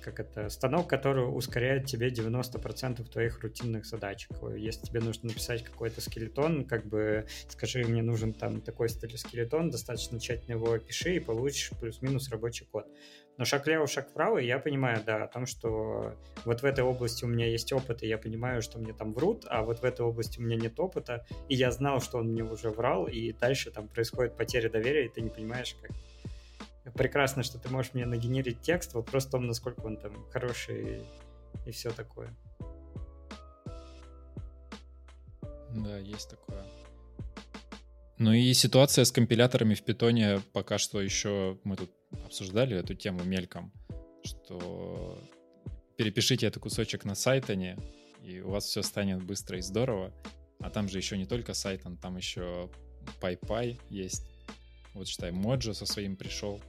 как 0.00 0.20
это, 0.20 0.48
станок, 0.48 0.88
который 0.88 1.24
ускоряет 1.24 1.84
тебе 1.86 2.08
90% 2.08 3.04
твоих 3.10 3.42
рутинных 3.42 3.84
задач. 3.84 4.26
Если 4.56 4.86
тебе 4.86 5.00
нужно 5.00 5.28
написать 5.28 5.62
какой-то 5.62 6.00
скелетон, 6.00 6.64
как 6.64 6.86
бы 6.86 7.26
скажи, 7.48 7.84
мне 7.84 8.02
нужен 8.02 8.32
там 8.32 8.62
такой 8.62 8.88
скелетон, 8.88 9.70
достаточно 9.70 10.18
тщательно 10.18 10.54
его 10.54 10.72
опиши 10.72 11.16
и 11.16 11.20
получишь 11.20 11.72
плюс-минус 11.78 12.30
рабочий 12.30 12.64
код. 12.64 12.86
Но 13.38 13.44
шаг 13.44 13.66
влево, 13.66 13.86
шаг 13.86 14.08
вправо, 14.10 14.38
я 14.38 14.58
понимаю, 14.58 15.00
да, 15.06 15.22
о 15.22 15.28
том, 15.28 15.46
что 15.46 16.12
вот 16.44 16.62
в 16.62 16.64
этой 16.64 16.82
области 16.82 17.24
у 17.24 17.28
меня 17.28 17.46
есть 17.46 17.72
опыт, 17.72 18.02
и 18.02 18.08
я 18.08 18.18
понимаю, 18.18 18.62
что 18.62 18.78
мне 18.78 18.92
там 18.92 19.14
врут, 19.14 19.46
а 19.48 19.62
вот 19.62 19.78
в 19.78 19.84
этой 19.84 20.04
области 20.04 20.40
у 20.40 20.42
меня 20.42 20.56
нет 20.56 20.78
опыта, 20.80 21.24
и 21.48 21.54
я 21.54 21.70
знал, 21.70 22.00
что 22.00 22.18
он 22.18 22.32
мне 22.32 22.42
уже 22.42 22.70
врал, 22.70 23.06
и 23.06 23.32
дальше 23.32 23.70
там 23.70 23.86
происходит 23.86 24.36
потеря 24.36 24.68
доверия, 24.68 25.06
и 25.06 25.08
ты 25.08 25.20
не 25.20 25.30
понимаешь, 25.30 25.76
как 25.80 26.94
прекрасно, 26.94 27.44
что 27.44 27.60
ты 27.60 27.68
можешь 27.68 27.94
мне 27.94 28.06
нагенерить 28.06 28.60
текст, 28.60 28.94
вопрос 28.94 29.26
в 29.26 29.30
том, 29.30 29.46
насколько 29.46 29.80
он 29.82 29.96
там 29.98 30.12
хороший 30.32 31.04
и 31.64 31.70
все 31.70 31.90
такое. 31.90 32.34
Да, 35.70 35.96
есть 35.98 36.28
такое. 36.30 36.64
Ну 38.18 38.32
и 38.32 38.52
ситуация 38.52 39.04
с 39.04 39.12
компиляторами 39.12 39.74
в 39.74 39.82
питоне 39.82 40.40
пока 40.52 40.78
что 40.78 41.00
еще 41.00 41.58
мы 41.62 41.76
тут 41.76 41.90
обсуждали 42.24 42.76
эту 42.76 42.94
тему 42.94 43.22
мельком, 43.22 43.72
что 44.24 45.22
перепишите 45.96 46.46
этот 46.46 46.62
кусочек 46.62 47.04
на 47.04 47.14
сайтоне, 47.14 47.78
и 48.24 48.40
у 48.40 48.50
вас 48.50 48.64
все 48.64 48.82
станет 48.82 49.22
быстро 49.22 49.58
и 49.58 49.62
здорово. 49.62 50.12
А 50.60 50.68
там 50.70 50.88
же 50.88 50.98
еще 50.98 51.16
не 51.16 51.26
только 51.26 51.54
сайтон, 51.54 51.96
там 51.96 52.16
еще 52.16 52.68
PyPy 53.20 53.80
есть. 53.88 54.24
Вот 54.94 55.06
считай, 55.06 55.30
Моджо 55.30 55.72
со 55.72 55.86
своим 55.86 56.16
пришел. 56.16 56.60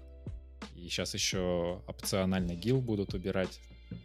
И 0.76 0.88
сейчас 0.88 1.16
еще 1.16 1.82
опционально 1.88 2.54
гил 2.54 2.80
будут 2.80 3.16
убирать. 3.16 3.60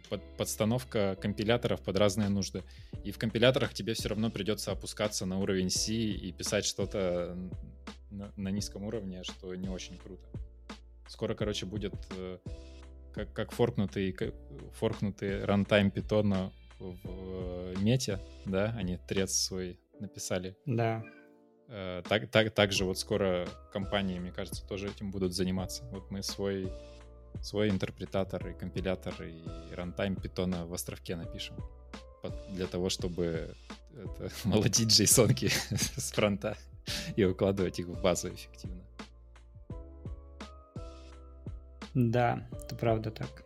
Под, 0.09 0.21
подстановка 0.37 1.17
компиляторов 1.21 1.81
под 1.81 1.97
разные 1.97 2.29
нужды. 2.29 2.63
И 3.03 3.11
в 3.11 3.17
компиляторах 3.17 3.73
тебе 3.73 3.93
все 3.93 4.09
равно 4.09 4.29
придется 4.29 4.71
опускаться 4.71 5.25
на 5.25 5.39
уровень 5.39 5.69
C 5.69 5.93
и 5.93 6.31
писать 6.31 6.65
что-то 6.65 7.37
на, 8.11 8.31
на 8.35 8.49
низком 8.49 8.83
уровне, 8.83 9.23
что 9.23 9.53
не 9.55 9.69
очень 9.69 9.97
круто. 9.97 10.27
Скоро, 11.07 11.35
короче, 11.35 11.65
будет 11.65 11.93
э, 12.17 12.39
как, 13.13 13.33
как 13.33 13.51
форкнутый, 13.51 14.15
форкнутый 14.73 15.45
runtime 15.45 15.91
питона 15.91 16.51
в 16.79 16.95
э, 17.05 17.75
мете, 17.79 18.19
да, 18.45 18.73
они 18.77 18.97
трец 18.97 19.33
свой 19.33 19.79
написали. 19.99 20.57
Да. 20.65 21.03
Э, 21.67 22.03
так, 22.07 22.29
так, 22.29 22.53
также 22.53 22.85
вот 22.85 22.97
скоро 22.97 23.47
компании, 23.71 24.19
мне 24.19 24.31
кажется, 24.31 24.65
тоже 24.67 24.89
этим 24.89 25.11
будут 25.11 25.33
заниматься. 25.33 25.83
Вот 25.91 26.11
мы 26.11 26.23
свой, 26.23 26.71
свой 27.41 27.69
интерпретатор 27.69 28.47
и 28.47 28.53
компилятор 28.53 29.13
и 29.23 29.73
runtime 29.73 30.15
питона 30.15 30.65
в 30.65 30.73
островке 30.73 31.15
напишем 31.15 31.55
для 32.49 32.67
того, 32.67 32.89
чтобы 32.89 33.55
это, 33.93 34.29
молотить 34.43 34.89
джейсонки 34.89 35.47
с 35.71 36.11
фронта 36.11 36.57
и 37.15 37.23
укладывать 37.23 37.79
их 37.79 37.87
в 37.87 38.01
базу 38.01 38.29
эффективно. 38.29 38.83
Да, 41.93 42.45
это 42.51 42.75
правда 42.75 43.11
так. 43.11 43.45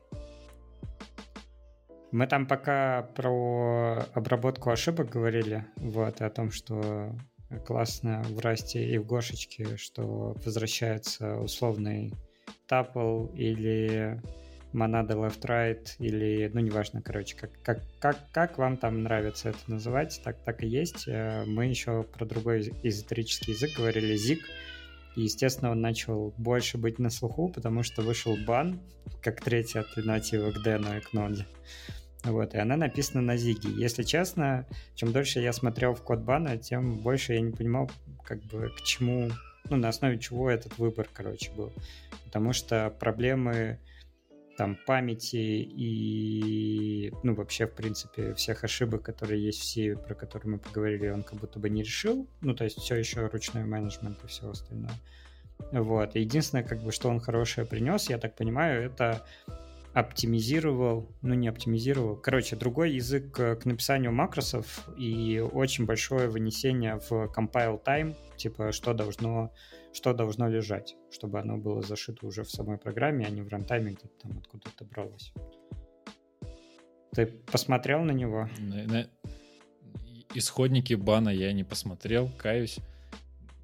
Мы 2.12 2.25
там 2.25 2.47
пока 2.47 3.04
про 3.15 4.08
обработку 4.13 4.71
ошибок 4.71 5.10
говорили, 5.10 5.67
вот, 5.75 6.21
и 6.21 6.23
о 6.23 6.30
том, 6.32 6.49
что 6.49 7.15
классно 7.67 8.23
в 8.23 8.39
Расте 8.39 8.84
и 8.84 8.97
в 8.97 9.06
Гошечке, 9.06 9.78
что 9.78 10.36
возвращается 10.43 11.38
условный 11.38 12.13
тапл 12.69 13.25
или 13.34 14.21
монада 14.71 15.15
left-right 15.15 15.95
или, 15.97 16.49
ну, 16.53 16.60
неважно, 16.60 17.01
короче, 17.01 17.36
как, 17.36 17.49
как, 17.63 17.82
как, 17.99 18.17
как 18.32 18.58
вам 18.60 18.77
там 18.77 19.01
нравится 19.03 19.49
это 19.49 19.60
называть, 19.67 20.21
так, 20.23 20.38
так 20.45 20.63
и 20.63 20.67
есть. 20.67 21.08
Э, 21.08 21.43
мы 21.47 21.65
еще 21.65 22.03
про 22.03 22.25
другой 22.25 22.71
эзотерический 22.84 23.53
язык 23.53 23.75
говорили, 23.75 24.15
ZIG, 24.15 24.39
и, 25.15 25.21
естественно, 25.23 25.71
он 25.71 25.82
начал 25.82 26.34
больше 26.38 26.77
быть 26.77 26.99
на 26.99 27.10
слуху, 27.10 27.49
потому 27.49 27.82
что 27.82 28.03
вышел 28.03 28.38
бан, 28.45 28.79
как 29.23 29.41
третья 29.41 29.79
альтернатива 29.79 30.51
к 30.51 30.62
Дэну 30.62 30.97
и 30.97 31.01
к 31.01 31.13
Ноде. 31.13 31.47
Вот, 32.23 32.53
и 32.53 32.58
она 32.58 32.75
написана 32.75 33.21
на 33.21 33.38
Зиге. 33.38 33.69
Если 33.71 34.03
честно, 34.03 34.67
чем 34.95 35.13
дольше 35.13 35.39
я 35.39 35.53
смотрел 35.53 35.93
в 35.95 36.03
код 36.03 36.19
бана, 36.19 36.58
тем 36.58 36.97
больше 36.97 37.34
я 37.34 37.41
не 37.41 37.51
понимал, 37.51 37.89
как 38.25 38.43
бы, 38.43 38.69
к 38.77 38.84
чему, 38.84 39.29
ну, 39.69 39.78
на 39.78 39.89
основе 39.89 40.19
чего 40.19 40.50
этот 40.50 40.78
выбор, 40.78 41.08
короче, 41.12 41.52
был. 41.52 41.72
Потому 42.26 42.54
что 42.54 42.89
проблемы 43.00 43.80
там 44.58 44.78
памяти 44.86 45.38
и, 45.38 47.13
ну, 47.24 47.34
вообще, 47.34 47.65
в 47.65 47.74
принципе, 47.74 48.34
всех 48.34 48.65
ошибок, 48.65 49.04
которые 49.04 49.41
есть 49.41 49.62
в 49.62 49.63
C, 49.63 49.95
про 49.95 50.15
которые 50.15 50.54
мы 50.54 50.60
поговорили, 50.60 51.08
он 51.08 51.24
как 51.24 51.39
будто 51.39 51.60
бы 51.60 51.69
не 51.69 51.82
решил. 51.82 52.28
Ну, 52.41 52.54
то 52.54 52.65
есть 52.65 52.78
все 52.78 52.95
еще 52.95 53.26
ручной 53.28 53.63
менеджмент 53.63 54.17
и 54.24 54.28
все 54.28 54.50
остальное. 54.50 54.91
Вот. 55.72 56.15
Единственное, 56.15 56.63
как 56.63 56.82
бы, 56.82 56.91
что 56.91 57.10
он 57.10 57.19
хорошее 57.19 57.65
принес, 57.65 58.10
я 58.10 58.17
так 58.17 58.36
понимаю, 58.36 58.84
это 58.84 59.26
оптимизировал, 60.00 61.08
ну 61.22 61.34
не 61.34 61.48
оптимизировал, 61.48 62.16
короче, 62.16 62.56
другой 62.56 62.92
язык 62.92 63.32
к 63.32 63.66
написанию 63.66 64.12
макросов 64.12 64.90
и 64.98 65.40
очень 65.40 65.86
большое 65.86 66.28
вынесение 66.28 67.00
в 67.00 67.12
compile 67.36 67.84
time, 67.84 68.16
типа 68.38 68.72
что 68.72 68.94
должно, 68.94 69.54
что 69.94 70.14
должно 70.14 70.48
лежать, 70.50 70.96
чтобы 71.12 71.40
оно 71.40 71.58
было 71.58 71.82
зашито 71.82 72.26
уже 72.26 72.44
в 72.44 72.50
самой 72.50 72.78
программе, 72.78 73.26
а 73.26 73.30
не 73.30 73.42
в 73.42 73.50
рантайме 73.50 73.92
где-то 73.92 74.14
там 74.22 74.38
откуда-то 74.40 74.86
бралось. 74.86 75.34
Ты 77.12 77.26
посмотрел 77.26 78.04
на 78.04 78.12
него? 78.12 78.50
На, 78.60 78.84
на... 78.84 79.10
Исходники 80.36 80.94
бана 80.94 81.30
я 81.30 81.52
не 81.54 81.64
посмотрел, 81.64 82.30
каюсь. 82.38 82.80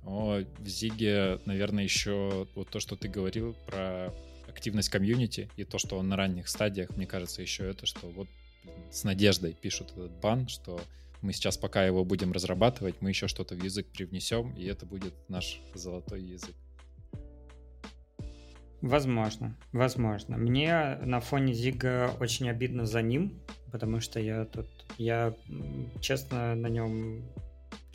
Но 0.04 0.40
в 0.60 0.68
Зиге, 0.68 1.40
наверное, 1.46 1.84
еще 1.84 2.48
вот 2.56 2.70
то, 2.70 2.80
что 2.80 2.96
ты 2.96 3.08
говорил 3.08 3.56
про 3.66 4.14
активность 4.56 4.90
комьюнити 4.90 5.50
и 5.58 5.66
то, 5.66 5.78
что 5.78 5.98
он 5.98 6.08
на 6.08 6.16
ранних 6.16 6.48
стадиях, 6.48 6.96
мне 6.96 7.06
кажется, 7.06 7.42
еще 7.42 7.70
это, 7.70 7.86
что 7.86 8.08
вот 8.08 8.30
с 8.90 9.04
надеждой 9.04 9.54
пишут 9.54 9.92
этот 9.92 10.14
бан, 10.22 10.48
что 10.48 10.82
мы 11.22 11.34
сейчас, 11.34 11.58
пока 11.58 11.86
его 11.86 12.06
будем 12.06 12.32
разрабатывать, 12.32 13.02
мы 13.02 13.10
еще 13.10 13.28
что-то 13.28 13.56
в 13.56 13.64
язык 13.64 13.88
привнесем, 13.92 14.54
и 14.54 14.66
это 14.66 14.86
будет 14.86 15.14
наш 15.28 15.60
золотой 15.74 16.24
язык. 16.24 16.56
Возможно, 18.82 19.58
возможно. 19.74 20.38
Мне 20.38 21.00
на 21.04 21.20
фоне 21.20 21.54
Зига 21.54 22.16
очень 22.20 22.50
обидно 22.50 22.86
за 22.86 23.02
ним, 23.02 23.42
потому 23.72 24.00
что 24.00 24.20
я 24.22 24.46
тут, 24.46 24.68
я 24.98 25.36
честно 26.00 26.56
на 26.56 26.68
нем 26.68 27.26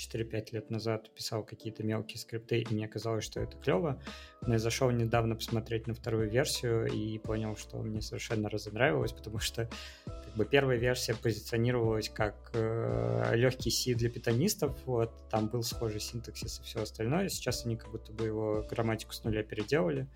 4-5 0.01 0.49
лет 0.53 0.71
назад 0.71 1.15
писал 1.15 1.45
какие-то 1.45 1.83
мелкие 1.83 2.19
скрипты, 2.19 2.61
и 2.61 2.75
мне 2.75 2.89
казалось, 2.89 3.25
что 3.25 3.41
это 3.41 3.57
клево. 3.57 4.01
Но 4.43 4.55
я 4.55 4.59
зашел 4.59 4.91
недавно 4.91 5.37
посмотреть 5.37 5.87
на 5.87 5.95
вторую 5.95 6.31
версию 6.31 6.87
и 6.87 7.19
понял, 7.19 7.57
что 7.57 7.79
мне 7.79 8.01
совершенно 8.01 8.49
разонравилось, 8.49 9.13
потому 9.13 9.39
что 9.39 9.69
как 10.05 10.35
бы 10.35 10.45
первая 10.45 10.79
версия 10.79 11.15
позиционировалась 11.15 12.09
как 12.09 12.51
э, 12.55 13.33
легкий 13.35 13.71
C 13.71 13.95
для 13.95 14.09
питонистов, 14.09 14.77
вот, 14.87 15.13
там 15.31 15.49
был 15.49 15.63
схожий 15.63 16.01
синтаксис 16.01 16.61
и 16.61 16.63
все 16.63 16.83
остальное. 16.83 17.29
Сейчас 17.29 17.67
они 17.67 17.77
как 17.77 17.91
будто 17.91 18.13
бы 18.13 18.25
его 18.25 18.67
грамматику 18.69 19.13
с 19.13 19.23
нуля 19.25 19.43
переделали. 19.43 20.09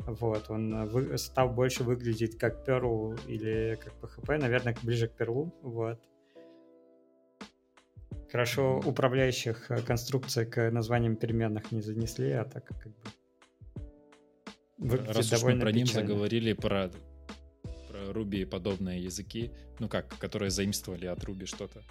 Вот, 0.00 0.50
он 0.50 0.86
вы, 0.86 1.16
стал 1.18 1.48
больше 1.48 1.82
выглядеть 1.82 2.36
как 2.36 2.68
Perl 2.68 3.18
или 3.26 3.78
как 3.82 3.94
PHP, 4.00 4.38
наверное, 4.38 4.76
ближе 4.82 5.08
к 5.08 5.18
Perl, 5.18 5.50
вот. 5.62 5.98
Хорошо 8.34 8.82
управляющих 8.84 9.70
э, 9.70 9.80
конструкций 9.80 10.44
к 10.44 10.68
названиям 10.72 11.14
переменных 11.14 11.70
не 11.70 11.80
занесли, 11.80 12.32
а 12.32 12.44
так 12.44 12.64
как 12.66 12.92
бы... 14.76 14.98
Раз 15.06 15.32
уж 15.32 15.42
мы 15.44 15.60
про 15.60 15.70
них 15.70 15.86
заговорили, 15.86 16.52
про, 16.52 16.90
про 17.88 18.10
Ruby 18.10 18.38
и 18.38 18.44
подобные 18.44 19.00
языки, 19.00 19.52
ну 19.78 19.88
как, 19.88 20.18
которые 20.18 20.50
заимствовали 20.50 21.06
от 21.06 21.22
Ruby 21.22 21.46
что-то, 21.46 21.84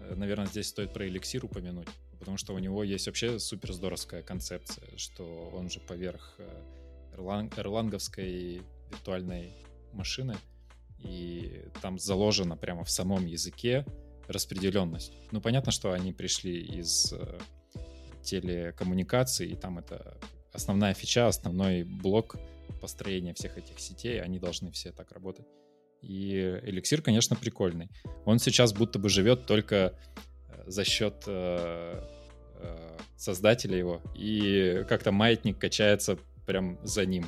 э, 0.00 0.16
наверное, 0.16 0.46
здесь 0.46 0.66
стоит 0.66 0.92
про 0.92 1.06
эликсир 1.06 1.44
упомянуть, 1.44 1.86
потому 2.18 2.36
что 2.36 2.52
у 2.52 2.58
него 2.58 2.82
есть 2.82 3.06
вообще 3.06 3.38
супер 3.38 3.72
здоровская 3.72 4.22
концепция, 4.22 4.88
что 4.96 5.52
он 5.54 5.70
же 5.70 5.78
поверх 5.78 6.34
э, 6.38 6.62
эрланговской 7.16 8.60
виртуальной 8.90 9.52
машины, 9.92 10.34
и 10.98 11.62
там 11.80 11.96
заложено 12.00 12.56
прямо 12.56 12.82
в 12.82 12.90
самом 12.90 13.24
языке 13.24 13.86
распределенность. 14.28 15.12
Ну, 15.32 15.40
понятно, 15.40 15.72
что 15.72 15.92
они 15.92 16.12
пришли 16.12 16.60
из 16.60 17.12
э, 17.12 17.38
телекоммуникаций, 18.22 19.48
и 19.48 19.54
там 19.54 19.78
это 19.78 20.18
основная 20.52 20.94
фича, 20.94 21.28
основной 21.28 21.84
блок 21.84 22.36
построения 22.80 23.34
всех 23.34 23.58
этих 23.58 23.78
сетей, 23.78 24.20
они 24.20 24.38
должны 24.38 24.70
все 24.70 24.92
так 24.92 25.12
работать. 25.12 25.46
И 26.02 26.60
эликсир, 26.62 27.02
конечно, 27.02 27.36
прикольный. 27.36 27.88
Он 28.24 28.38
сейчас 28.38 28.72
будто 28.72 28.98
бы 28.98 29.08
живет 29.08 29.46
только 29.46 29.98
э, 30.48 30.64
за 30.66 30.84
счет 30.84 31.24
э, 31.26 32.02
э, 32.60 32.98
создателя 33.16 33.76
его, 33.76 34.02
и 34.14 34.84
как-то 34.88 35.12
маятник 35.12 35.58
качается 35.58 36.18
прям 36.46 36.78
за 36.82 37.06
ним. 37.06 37.26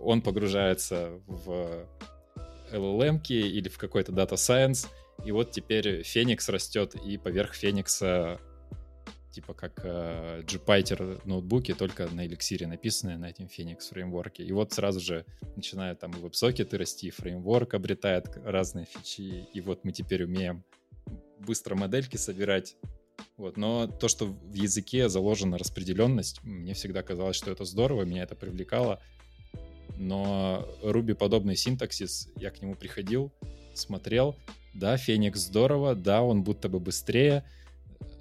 Он 0.00 0.20
погружается 0.20 1.20
в 1.26 1.86
LLM 2.72 3.22
или 3.28 3.68
в 3.68 3.78
какой-то 3.78 4.12
Data 4.12 4.34
Science, 4.34 4.88
и 5.24 5.32
вот 5.32 5.50
теперь 5.52 6.02
Феникс 6.02 6.48
растет, 6.48 6.94
и 6.94 7.16
поверх 7.16 7.54
Феникса 7.54 8.40
типа 9.32 9.54
как 9.54 9.80
э, 9.82 10.42
Jupyter 10.42 11.20
ноутбуки, 11.24 11.74
только 11.74 12.06
на 12.08 12.26
эликсире 12.26 12.66
написанные 12.66 13.16
на 13.16 13.30
этом 13.30 13.46
Phoenix 13.46 13.88
фреймворке. 13.88 14.44
И 14.44 14.52
вот 14.52 14.72
сразу 14.72 15.00
же 15.00 15.24
начинают 15.56 16.00
там 16.00 16.12
и 16.12 16.20
веб-сокеты 16.20 16.78
расти, 16.78 17.10
фреймворк 17.10 17.74
обретает 17.74 18.36
разные 18.44 18.86
фичи, 18.86 19.48
и 19.52 19.60
вот 19.60 19.84
мы 19.84 19.92
теперь 19.92 20.24
умеем 20.24 20.62
быстро 21.38 21.74
модельки 21.74 22.16
собирать. 22.16 22.76
Вот. 23.36 23.56
Но 23.56 23.86
то, 23.86 24.08
что 24.08 24.26
в 24.26 24.54
языке 24.54 25.08
заложена 25.08 25.58
распределенность, 25.58 26.42
мне 26.44 26.74
всегда 26.74 27.02
казалось, 27.02 27.36
что 27.36 27.50
это 27.50 27.64
здорово, 27.64 28.02
меня 28.02 28.22
это 28.22 28.36
привлекало. 28.36 29.02
Но 29.96 30.68
Ruby 30.82 31.14
подобный 31.14 31.56
синтаксис, 31.56 32.28
я 32.36 32.50
к 32.50 32.60
нему 32.60 32.74
приходил, 32.74 33.32
смотрел, 33.74 34.36
да, 34.74 34.96
Феникс 34.96 35.40
здорово, 35.40 35.94
да, 35.94 36.22
он 36.22 36.42
будто 36.42 36.68
бы 36.68 36.80
быстрее, 36.80 37.44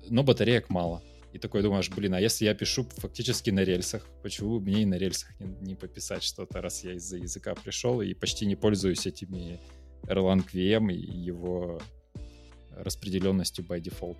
но 0.09 0.23
батареек 0.23 0.69
мало. 0.69 1.01
И 1.33 1.39
такой 1.39 1.61
думаешь, 1.61 1.89
блин, 1.89 2.13
а 2.13 2.19
если 2.19 2.45
я 2.45 2.53
пишу 2.53 2.83
фактически 2.83 3.51
на 3.51 3.61
рельсах, 3.63 4.05
почему 4.21 4.59
мне 4.59 4.81
и 4.81 4.85
на 4.85 4.95
рельсах 4.95 5.39
не, 5.39 5.47
не 5.61 5.75
пописать 5.75 6.23
что-то, 6.23 6.61
раз 6.61 6.83
я 6.83 6.93
из-за 6.93 7.17
языка 7.17 7.55
пришел 7.55 8.01
и 8.01 8.13
почти 8.13 8.45
не 8.45 8.55
пользуюсь 8.55 9.05
этими 9.05 9.59
Erlang 10.07 10.45
VM 10.51 10.91
и 10.91 10.99
его 10.99 11.81
распределенностью 12.71 13.63
by 13.63 13.81
default. 13.81 14.17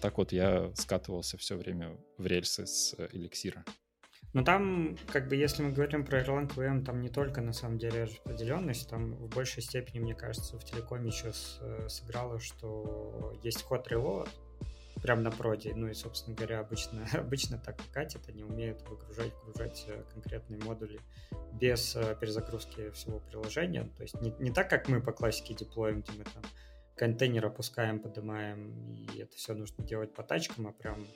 Так 0.00 0.18
вот 0.18 0.30
я 0.30 0.70
скатывался 0.74 1.38
все 1.38 1.56
время 1.56 1.96
в 2.18 2.26
рельсы 2.26 2.66
с 2.66 2.94
эликсира. 3.12 3.64
Ну 4.32 4.44
там, 4.44 4.96
как 5.10 5.28
бы, 5.28 5.36
если 5.36 5.62
мы 5.62 5.72
говорим 5.72 6.04
про 6.04 6.20
Erlang 6.20 6.48
VM, 6.54 6.84
там 6.84 7.00
не 7.00 7.08
только 7.08 7.40
на 7.40 7.52
самом 7.52 7.78
деле 7.78 8.04
распределенность, 8.04 8.88
там 8.90 9.14
в 9.14 9.28
большей 9.28 9.62
степени, 9.62 10.00
мне 10.00 10.14
кажется, 10.14 10.58
в 10.58 10.64
телекоме 10.64 11.08
еще 11.08 11.32
э, 11.60 11.88
сыграло, 11.88 12.38
что 12.38 13.34
есть 13.42 13.62
ход 13.62 13.90
reload, 13.90 14.28
прям 15.02 15.22
на 15.22 15.30
проде. 15.30 15.72
Ну 15.74 15.88
и, 15.88 15.94
собственно 15.94 16.36
говоря, 16.36 16.60
обычно, 16.60 17.06
обычно 17.14 17.58
так 17.58 17.80
и 17.80 17.92
катит. 17.92 18.28
Они 18.28 18.42
умеют 18.42 18.82
выгружать, 18.88 19.32
выгружать 19.44 19.84
э, 19.88 20.02
конкретные 20.12 20.60
модули 20.62 21.00
без 21.52 21.96
э, 21.96 22.16
перезагрузки 22.20 22.90
всего 22.90 23.20
приложения. 23.20 23.84
То 23.96 24.02
есть 24.02 24.20
не, 24.20 24.34
не 24.38 24.50
так, 24.50 24.68
как 24.68 24.88
мы 24.88 25.00
по 25.00 25.12
классике 25.12 25.54
деплоим, 25.54 26.02
где 26.02 26.12
мы 26.18 26.24
там 26.24 26.42
контейнер 26.96 27.46
опускаем, 27.46 28.00
поднимаем, 28.00 29.06
и 29.14 29.18
это 29.18 29.36
все 29.36 29.54
нужно 29.54 29.84
делать 29.84 30.14
по 30.14 30.22
тачкам, 30.22 30.66
а 30.66 30.72
прям 30.72 31.06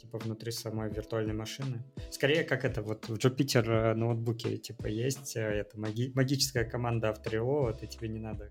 типа 0.00 0.18
внутри 0.18 0.52
самой 0.52 0.90
виртуальной 0.90 1.34
машины. 1.34 1.82
Скорее, 2.10 2.44
как 2.44 2.64
это 2.64 2.82
вот 2.82 3.08
в 3.08 3.14
Jupyter 3.14 3.66
э, 3.66 3.94
ноутбуке, 3.94 4.56
типа, 4.56 4.86
есть 4.86 5.36
это 5.36 5.78
маги- 5.78 6.12
магическая 6.14 6.64
команда 6.64 7.10
авторелова, 7.10 7.76
и 7.80 7.86
тебе 7.86 8.08
не 8.08 8.18
надо 8.18 8.50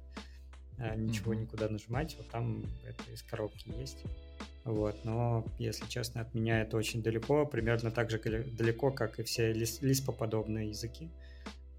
ничего 0.97 1.33
mm-hmm. 1.33 1.41
никуда 1.41 1.69
нажимать, 1.69 2.15
вот 2.17 2.29
там 2.29 2.65
это 2.83 3.09
из 3.11 3.23
коробки 3.23 3.69
есть. 3.69 4.03
Вот, 4.65 5.05
но, 5.05 5.45
если 5.59 5.87
честно, 5.87 6.21
от 6.21 6.33
меня 6.33 6.61
это 6.61 6.75
очень 6.75 7.03
далеко, 7.03 7.45
примерно 7.45 7.91
так 7.91 8.09
же 8.09 8.19
далеко, 8.19 8.91
как 8.91 9.19
и 9.19 9.23
все 9.23 9.53
лиспоподобные 9.53 10.69
языки. 10.69 11.11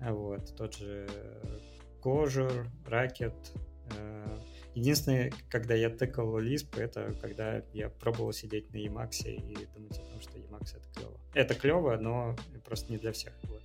Вот, 0.00 0.56
тот 0.56 0.76
же 0.76 1.08
Clojure, 2.02 2.66
Racket. 2.86 3.34
Э, 3.90 4.38
единственное, 4.76 5.32
когда 5.48 5.74
я 5.74 5.90
тыкал 5.90 6.38
Lisp, 6.38 6.78
это 6.78 7.14
когда 7.20 7.62
я 7.72 7.88
пробовал 7.88 8.32
сидеть 8.32 8.72
на 8.72 8.76
Emacs 8.76 9.26
и 9.26 9.66
думать 9.74 9.98
о 9.98 10.02
том, 10.02 10.20
что 10.20 10.38
Emacs 10.38 10.76
это 10.76 10.88
клево. 10.94 11.20
Это 11.34 11.54
клево, 11.54 11.96
но 11.96 12.36
просто 12.64 12.92
не 12.92 12.98
для 12.98 13.12
всех. 13.12 13.32
Вот 13.44 13.62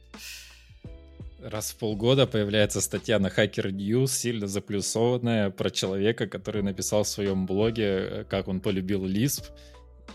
раз 1.43 1.72
в 1.72 1.78
полгода 1.78 2.28
появляется 2.28 2.82
статья 2.82 3.20
на 3.20 3.28
Hacker 3.28 3.72
News, 3.72 4.07
сильно 4.07 4.47
заплюсованная, 4.47 5.49
про 5.49 5.70
человека, 5.70 6.28
который 6.28 6.62
написал 6.62 7.03
в 7.03 7.07
своем 7.07 7.45
блоге, 7.45 7.84
э, 7.84 8.24
как 8.26 8.47
он 8.47 8.62
полюбил 8.62 9.05
Lisp, 9.05 9.45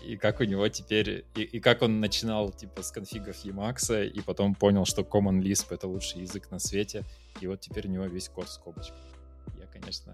и 0.05 0.15
как 0.15 0.39
у 0.39 0.43
него 0.43 0.67
теперь, 0.69 1.25
и, 1.35 1.41
и 1.41 1.59
как 1.59 1.81
он 1.81 1.99
начинал 1.99 2.51
типа 2.51 2.81
с 2.81 2.91
конфигов 2.91 3.43
Emacs, 3.43 4.07
и 4.07 4.21
потом 4.21 4.55
понял, 4.55 4.85
что 4.85 5.01
Common 5.01 5.41
Lisp 5.41 5.65
это 5.71 5.87
лучший 5.87 6.21
язык 6.21 6.49
на 6.51 6.59
свете, 6.59 7.03
и 7.41 7.47
вот 7.47 7.59
теперь 7.59 7.87
у 7.87 7.91
него 7.91 8.05
весь 8.05 8.29
код 8.29 8.47
в 8.47 8.51
скобочках. 8.53 8.97
Я, 9.59 9.65
конечно, 9.67 10.13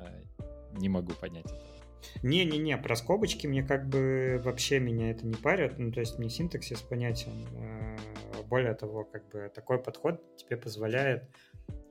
не 0.74 0.90
могу 0.90 1.14
понять 1.14 1.46
это. 1.46 1.74
Не-не-не, 2.22 2.78
про 2.78 2.96
скобочки 2.96 3.48
мне 3.48 3.64
как 3.64 3.88
бы 3.88 4.42
вообще 4.44 4.80
меня 4.80 5.12
это 5.12 5.26
не 5.26 5.36
парит, 5.36 5.80
ну 5.80 5.92
то 5.92 6.02
есть 6.02 6.20
мне 6.20 6.30
синтаксис 6.30 6.82
понятен, 6.82 7.32
э, 7.56 7.98
более 8.50 8.74
того, 8.74 9.06
как 9.06 9.28
бы 9.30 9.50
такой 9.54 9.82
подход 9.82 10.22
тебе 10.36 10.58
позволяет 10.58 11.30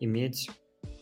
иметь 0.00 0.50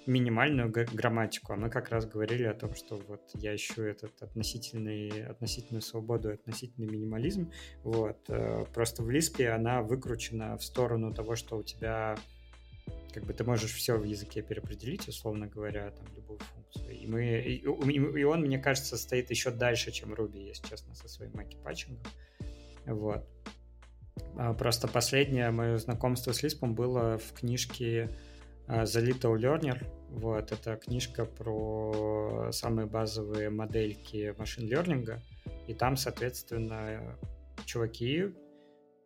минимальную 0.06 0.70
грамматику. 0.70 1.52
А 1.52 1.56
мы 1.56 1.70
как 1.70 1.90
раз 1.90 2.06
говорили 2.06 2.44
о 2.44 2.54
том, 2.54 2.74
что 2.74 2.96
вот 3.08 3.22
я 3.34 3.54
ищу 3.54 3.82
этот 3.82 4.22
относительный, 4.22 5.26
относительную 5.26 5.82
свободу, 5.82 6.32
относительный 6.32 6.88
минимализм. 6.88 7.50
Вот. 7.82 8.18
Э, 8.28 8.64
просто 8.72 9.02
в 9.02 9.10
Лиспе 9.10 9.50
она 9.50 9.82
выкручена 9.82 10.56
в 10.56 10.64
сторону 10.64 11.14
того, 11.14 11.36
что 11.36 11.56
у 11.56 11.62
тебя 11.62 12.16
как 13.12 13.24
бы 13.24 13.32
ты 13.32 13.44
можешь 13.44 13.72
все 13.72 13.96
в 13.96 14.04
языке 14.04 14.42
переопределить, 14.42 15.08
условно 15.08 15.46
говоря, 15.46 15.90
там, 15.90 16.06
любую 16.14 16.38
функцию. 16.38 16.59
И, 16.76 17.06
мы, 17.06 17.40
и, 17.40 17.60
и 17.60 18.24
он, 18.24 18.42
мне 18.42 18.58
кажется, 18.58 18.96
стоит 18.96 19.30
еще 19.30 19.50
дальше, 19.50 19.90
чем 19.90 20.12
Ruby, 20.14 20.38
если 20.38 20.66
честно, 20.68 20.94
со 20.94 21.08
своим 21.08 21.32
маки-патчингом. 21.34 22.04
Вот. 22.86 23.26
А, 24.36 24.54
просто 24.54 24.88
последнее 24.88 25.50
мое 25.50 25.78
знакомство 25.78 26.32
с 26.32 26.42
Лиспом 26.42 26.74
было 26.74 27.18
в 27.18 27.32
книжке 27.32 28.10
а, 28.66 28.84
The 28.84 29.04
Little 29.04 29.36
Learner. 29.38 29.86
Вот, 30.10 30.52
это 30.52 30.76
книжка 30.76 31.24
про 31.24 32.50
самые 32.52 32.86
базовые 32.86 33.50
модельки 33.50 34.34
машин 34.38 34.66
лернинга. 34.66 35.22
И 35.66 35.74
там, 35.74 35.96
соответственно, 35.96 37.16
чуваки 37.64 38.34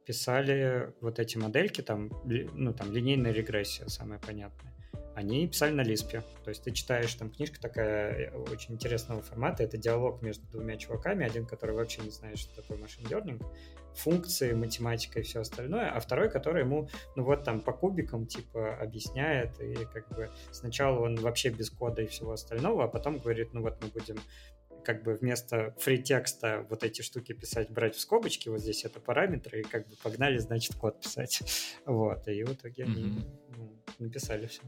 писали 0.07 0.93
вот 1.01 1.19
эти 1.19 1.37
модельки, 1.39 1.81
там, 1.81 2.11
ну, 2.25 2.73
там, 2.75 2.93
линейная 2.93 3.33
регрессия, 3.33 3.89
самая 3.89 4.19
понятная 4.19 4.74
они 5.15 5.47
писали 5.47 5.73
на 5.73 5.83
Лиспе. 5.83 6.23
То 6.45 6.51
есть 6.51 6.65
ты 6.65 6.73
читаешь, 6.73 7.15
там 7.15 7.31
книжка 7.31 7.61
такая 7.61 8.31
э, 8.31 8.37
очень 8.51 8.75
интересного 8.75 9.23
формата, 9.23 9.63
это 9.63 9.77
диалог 9.77 10.23
между 10.23 10.47
двумя 10.49 10.77
чуваками, 10.77 11.25
один, 11.25 11.47
который 11.47 11.75
вообще 11.75 12.03
не 12.03 12.11
знает, 12.11 12.39
что 12.39 12.55
такое 12.55 12.79
машин 12.79 13.05
learning, 13.05 13.43
функции, 13.95 14.53
математика 14.53 15.21
и 15.21 15.23
все 15.23 15.41
остальное, 15.41 15.91
а 15.91 16.01
второй, 16.01 16.31
который 16.31 16.63
ему, 16.63 16.89
ну 17.17 17.25
вот 17.25 17.45
там 17.45 17.61
по 17.61 17.73
кубикам 17.73 18.27
типа 18.27 18.77
объясняет, 18.77 19.61
и 19.61 19.75
как 19.93 20.09
бы 20.09 20.31
сначала 20.51 21.01
он 21.01 21.17
вообще 21.17 21.51
без 21.51 21.71
кода 21.71 22.03
и 22.03 22.07
всего 22.07 22.33
остального, 22.33 22.85
а 22.85 22.89
потом 22.89 23.19
говорит, 23.19 23.53
ну 23.53 23.63
вот 23.63 23.81
мы 23.83 23.89
будем 23.89 24.17
как 24.85 25.03
бы 25.03 25.15
вместо 25.15 25.75
фри 25.79 26.03
текста 26.03 26.67
вот 26.69 26.85
эти 26.85 27.03
штуки 27.03 27.33
писать, 27.33 27.71
брать 27.71 27.95
в 27.95 28.01
скобочки, 28.01 28.49
вот 28.49 28.61
здесь 28.61 28.85
это 28.85 29.01
параметры, 29.01 29.61
и 29.61 29.63
как 29.63 29.89
бы 29.89 29.95
погнали, 30.03 30.39
значит, 30.39 30.75
код 30.77 31.01
писать. 31.01 31.43
Вот, 31.87 32.27
и 32.29 32.43
в 32.43 32.53
итоге 32.53 32.85
mm-hmm. 32.85 32.87
они 32.87 33.25
ну, 33.57 33.83
написали 33.99 34.47
все 34.47 34.63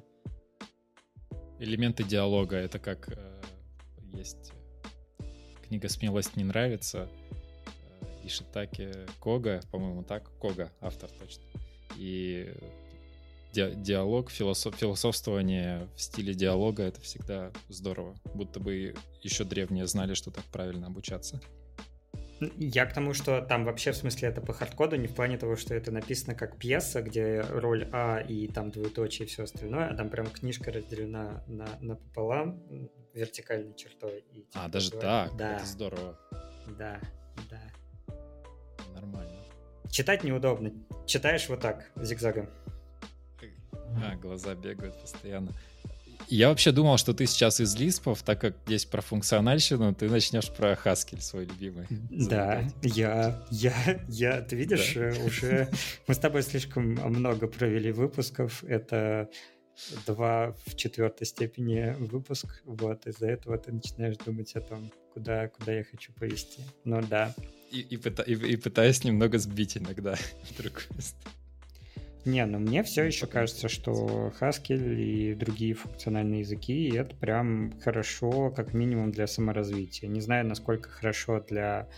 элементы 1.59 2.05
диалога. 2.05 2.57
Это 2.57 2.79
как 2.79 3.09
э, 3.09 3.43
есть 4.13 4.53
книга 5.67 5.89
«Смелость 5.89 6.37
не 6.37 6.45
нравится» 6.45 7.09
э, 7.09 8.27
Ишитаки 8.27 8.93
Кога, 9.21 9.61
по-моему, 9.71 10.03
так, 10.03 10.31
Кога, 10.39 10.71
автор 10.81 11.11
точно. 11.11 11.45
И 11.97 12.55
ди- 13.53 13.75
диалог, 13.75 14.31
философ, 14.31 14.75
философствование 14.77 15.89
в 15.97 16.01
стиле 16.01 16.35
диалога— 16.35 16.83
это 16.85 17.01
всегда 17.01 17.53
здорово. 17.69 18.15
Будто 18.35 18.61
бы 18.61 18.95
еще 19.23 19.45
древние 19.45 19.87
знали, 19.87 20.15
что 20.15 20.31
так 20.31 20.45
правильно 20.45 20.87
обучаться. 20.87 21.41
Я 22.59 22.85
к 22.85 22.93
тому, 22.93 23.15
что 23.15 23.41
там 23.41 23.65
вообще 23.65 23.93
в 23.93 23.97
смысле 23.97 24.29
это 24.29 24.41
по 24.41 24.53
хардкоду, 24.53 24.97
не 24.97 25.07
в 25.07 25.15
плане 25.15 25.39
того, 25.39 25.57
что 25.57 25.75
это 25.75 25.91
написано 25.91 26.35
как 26.35 26.59
пьеса, 26.59 27.01
где 27.01 27.41
роль 27.41 27.89
А 27.93 28.21
и 28.21 28.47
там 28.49 28.71
двоеточие 28.71 29.27
и 29.27 29.29
все 29.29 29.45
остальное, 29.45 29.89
а 29.89 29.95
там 29.95 30.11
прям 30.11 30.27
книжка 30.27 30.71
разделена 30.71 31.43
на, 31.47 31.97
пополам 31.97 32.63
вертикальной 33.15 33.75
чертой. 33.75 34.25
И, 34.33 34.43
типа, 34.43 34.65
а, 34.65 34.69
даже 34.69 34.91
так? 34.91 35.37
Да. 35.37 35.57
Это 35.57 35.67
здорово. 35.67 36.19
Да, 36.79 37.01
да. 37.51 38.15
Нормально. 38.95 39.37
Читать 39.91 40.23
неудобно. 40.23 40.73
Читаешь 41.07 41.49
вот 41.49 41.61
так, 41.61 41.91
зигзагом. 41.97 42.51
А, 44.05 44.15
глаза 44.17 44.55
бегают 44.55 45.01
постоянно. 45.01 45.53
Я 46.29 46.49
вообще 46.49 46.73
думал, 46.73 46.99
что 46.99 47.13
ты 47.13 47.27
сейчас 47.27 47.61
из 47.61 47.77
Лиспов, 47.77 48.23
так 48.23 48.41
как 48.41 48.57
есть 48.67 48.91
про 48.91 49.01
функциональщину, 49.01 49.95
ты 49.95 50.09
начнешь 50.09 50.51
про 50.51 50.73
Haskell 50.73 51.21
свой 51.21 51.45
любимый. 51.47 51.87
Да, 51.91 52.65
я, 52.83 53.45
я, 53.51 54.05
я, 54.09 54.41
ты 54.43 54.57
видишь, 54.57 54.95
да? 54.95 55.11
Э, 55.11 55.25
уже 55.25 55.71
мы 56.07 56.15
с 56.15 56.19
тобой 56.19 56.43
слишком 56.43 56.95
много 56.95 57.47
провели 57.47 57.93
выпусков. 57.93 58.65
Это 58.65 59.29
два 60.07 60.55
в 60.67 60.75
четвертой 60.75 61.27
степени 61.27 61.95
выпуск. 61.99 62.63
Вот, 62.65 63.07
из-за 63.07 63.29
этого 63.29 63.59
ты 63.59 63.73
начинаешь 63.73 64.17
думать 64.17 64.55
о 64.57 64.61
том, 64.61 64.91
куда, 65.13 65.49
куда 65.49 65.73
я 65.73 65.85
хочу 65.85 66.13
повести. 66.13 66.63
Ну 66.85 67.03
да. 67.03 67.35
И, 67.71 67.81
и, 67.81 67.97
и, 67.97 68.53
и 68.53 68.57
пытаюсь 68.57 69.05
немного 69.05 69.39
сбить 69.39 69.77
иногда 69.77 70.15
в 70.43 70.57
другую 70.57 71.01
сторону. 71.01 71.46
Не, 72.27 72.45
ну 72.45 72.59
мне 72.59 72.83
все 72.83 73.05
еще 73.05 73.29
кажется, 73.29 73.69
что 73.69 74.33
Haskell 74.41 74.97
и 74.97 75.33
другие 75.35 75.75
функциональные 75.75 76.41
языки 76.41 76.93
это 76.93 77.15
прям 77.15 77.73
хорошо, 77.81 78.51
как 78.51 78.75
минимум 78.75 79.13
для 79.13 79.29
саморазвития. 79.29 80.09
Не 80.09 80.21
знаю, 80.21 80.45
насколько 80.45 80.91
хорошо 80.91 81.41
для 81.41 81.89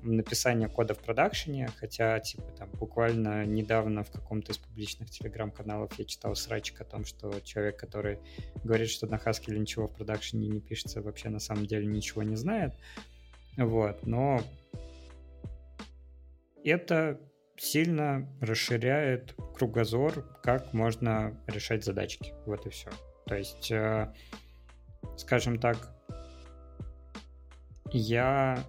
написания 0.00 0.68
кода 0.68 0.94
в 0.94 1.00
продакшене, 1.00 1.68
хотя, 1.76 2.18
типа, 2.20 2.50
там, 2.56 2.70
буквально 2.70 3.44
недавно 3.44 4.04
в 4.04 4.10
каком-то 4.10 4.52
из 4.52 4.58
публичных 4.58 5.10
телеграм-каналов 5.10 5.92
я 5.98 6.06
читал 6.06 6.34
срачик 6.34 6.80
о 6.80 6.84
том, 6.84 7.04
что 7.04 7.38
человек, 7.40 7.78
который 7.78 8.20
говорит, 8.64 8.88
что 8.88 9.06
на 9.06 9.16
Haskell 9.16 9.58
ничего 9.58 9.86
в 9.86 9.92
продакшене 9.92 10.48
не 10.48 10.60
пишется, 10.60 11.02
вообще 11.02 11.28
на 11.28 11.40
самом 11.40 11.66
деле 11.66 11.84
ничего 11.84 12.22
не 12.22 12.36
знает. 12.36 12.72
Вот, 13.58 14.06
но 14.06 14.40
это 16.64 17.20
сильно 17.56 18.28
расширяет 18.40 19.34
кругозор, 19.54 20.24
как 20.42 20.72
можно 20.72 21.40
решать 21.46 21.84
задачки. 21.84 22.34
Вот 22.44 22.66
и 22.66 22.70
все. 22.70 22.90
То 23.26 23.36
есть, 23.36 23.70
э, 23.70 24.12
скажем 25.16 25.58
так, 25.58 25.92
я 27.92 28.64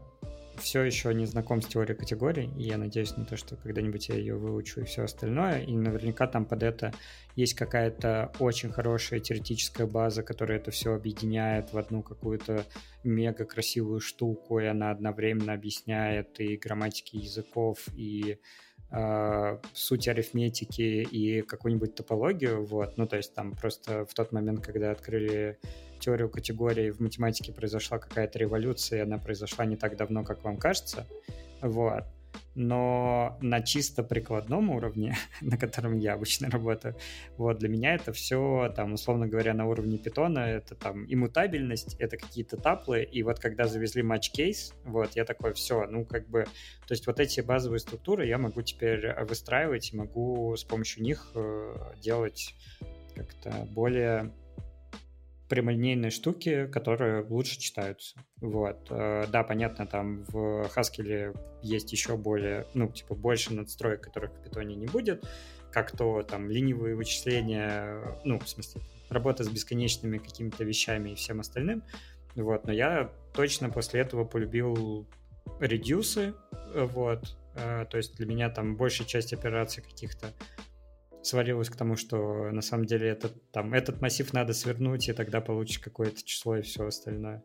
все 0.58 0.84
еще 0.84 1.14
не 1.14 1.26
знаком 1.26 1.62
с 1.62 1.68
теорией 1.68 1.98
категорий, 1.98 2.50
и 2.58 2.64
я 2.64 2.78
надеюсь 2.78 3.16
на 3.16 3.26
то, 3.26 3.38
что 3.38 3.56
когда-нибудь 3.56 4.10
я 4.10 4.16
ее 4.16 4.36
выучу 4.36 4.82
и 4.82 4.86
все 4.86 5.04
остальное, 5.04 5.62
и 5.62 5.76
наверняка 5.76 6.28
там 6.28 6.46
под 6.46 6.64
это 6.64 6.94
есть 7.36 7.54
какая-то 7.54 8.32
очень 8.40 8.72
хорошая 8.72 9.20
теоретическая 9.20 9.86
база, 9.86 10.24
которая 10.24 10.60
это 10.60 10.72
все 10.72 10.94
объединяет 10.94 11.74
в 11.74 11.78
одну 11.78 12.02
какую-то 12.02 12.66
мега 13.04 13.46
красивую 13.46 14.00
штуку, 14.00 14.60
и 14.60 14.66
она 14.66 14.92
одновременно 14.92 15.54
объясняет 15.54 16.40
и 16.40 16.58
грамматики 16.58 17.18
языков, 17.18 17.88
и 17.96 18.40
э, 18.92 19.58
суть 19.74 20.08
арифметики 20.08 20.82
и 21.04 21.42
какую-нибудь 21.42 21.96
топологию, 21.96 22.66
вот, 22.66 22.98
ну, 22.98 23.08
то 23.08 23.18
есть 23.18 23.34
там 23.34 23.56
просто 23.56 24.06
в 24.06 24.14
тот 24.14 24.32
момент, 24.32 24.62
когда 24.66 24.92
открыли 24.92 25.58
теорию 26.00 26.30
категорий, 26.30 26.92
в 26.92 27.00
математике 27.00 27.52
произошла 27.52 27.98
какая-то 28.00 28.40
революция, 28.40 29.00
и 29.00 29.02
она 29.04 29.18
произошла 29.18 29.66
не 29.66 29.76
так 29.76 29.98
давно, 29.98 30.24
как 30.24 30.44
вам 30.44 30.58
кажется, 30.58 31.08
вот, 31.62 32.04
но 32.58 33.38
на 33.40 33.62
чисто 33.62 34.04
прикладном 34.04 34.72
уровне, 34.72 35.16
на 35.42 35.58
котором 35.58 36.00
я 36.00 36.14
обычно 36.14 36.50
работаю, 36.50 36.96
вот 37.38 37.60
для 37.60 37.70
меня 37.70 37.94
это 37.94 38.12
все, 38.12 38.74
там, 38.76 38.94
условно 38.94 39.28
говоря, 39.28 39.54
на 39.54 39.68
уровне 39.68 39.98
питона, 39.98 40.40
это 40.40 40.74
там 40.74 41.06
иммутабельность, 41.08 41.96
это 42.00 42.18
какие-то 42.18 42.58
таплы, 42.58 43.04
и 43.04 43.22
вот 43.22 43.40
когда 43.40 43.68
завезли 43.68 44.02
матч-кейс, 44.02 44.74
вот, 44.86 45.12
я 45.16 45.24
такой, 45.24 45.54
все, 45.54 45.86
ну, 45.86 46.04
как 46.04 46.28
бы, 46.28 46.46
то 46.88 46.94
есть 46.94 47.06
вот 47.06 47.20
эти 47.20 47.42
базовые 47.42 47.80
структуры 47.80 48.26
я 48.26 48.40
могу 48.40 48.64
теперь 48.64 49.14
выстраивать 49.26 49.94
и 49.94 49.96
могу 49.96 50.56
с 50.58 50.64
помощью 50.64 51.04
них 51.04 51.32
э, 51.36 51.76
делать 52.02 52.56
как-то 53.16 53.68
более 53.70 54.32
прямолинейные 55.50 56.12
штуки, 56.12 56.68
которые 56.68 57.24
лучше 57.24 57.60
читаются. 57.60 58.18
Вот. 58.42 58.88
Э, 58.90 59.26
да, 59.30 59.44
понятно, 59.44 59.86
там 59.88 60.24
в 60.26 60.70
Haskell 60.76 61.38
есть 61.62 61.92
еще 61.92 62.18
более, 62.18 62.66
ну, 62.74 62.92
типа, 62.92 63.16
больше 63.16 63.54
надстроек, 63.54 64.02
которых 64.02 64.32
в 64.32 64.46
Python 64.46 64.66
не 64.66 64.88
будет, 64.88 65.26
как 65.72 65.96
то 65.96 66.22
там 66.24 66.50
ленивые 66.50 66.96
вычисления, 66.96 68.20
ну, 68.24 68.40
в 68.40 68.48
смысле, 68.48 68.82
работа 69.10 69.44
с 69.44 69.50
бесконечными 69.50 70.18
какими-то 70.18 70.64
вещами 70.64 71.12
и 71.12 71.16
всем 71.16 71.40
остальным. 71.40 71.84
Вот. 72.36 72.66
Но 72.66 72.74
я 72.74 73.12
точно 73.34 73.70
после 73.70 74.02
этого 74.02 74.26
полюбил 74.26 75.08
редюсы, 75.60 76.34
вот. 76.74 77.38
Э, 77.56 77.86
то 77.90 77.98
есть 77.98 78.16
для 78.18 78.26
меня 78.26 78.50
там 78.50 78.76
большая 78.76 79.08
часть 79.08 79.34
операций 79.34 79.84
каких-то 79.84 80.34
свалилось 81.28 81.70
к 81.70 81.76
тому, 81.76 81.96
что 81.96 82.52
на 82.52 82.62
самом 82.62 82.86
деле 82.86 83.10
этот, 83.10 83.52
там, 83.52 83.74
этот 83.74 84.02
массив 84.02 84.32
надо 84.34 84.54
свернуть, 84.54 85.10
и 85.10 85.14
тогда 85.14 85.42
получишь 85.42 85.80
какое-то 85.80 86.24
число 86.24 86.58
и 86.58 86.62
все 86.62 86.88
остальное. 86.88 87.44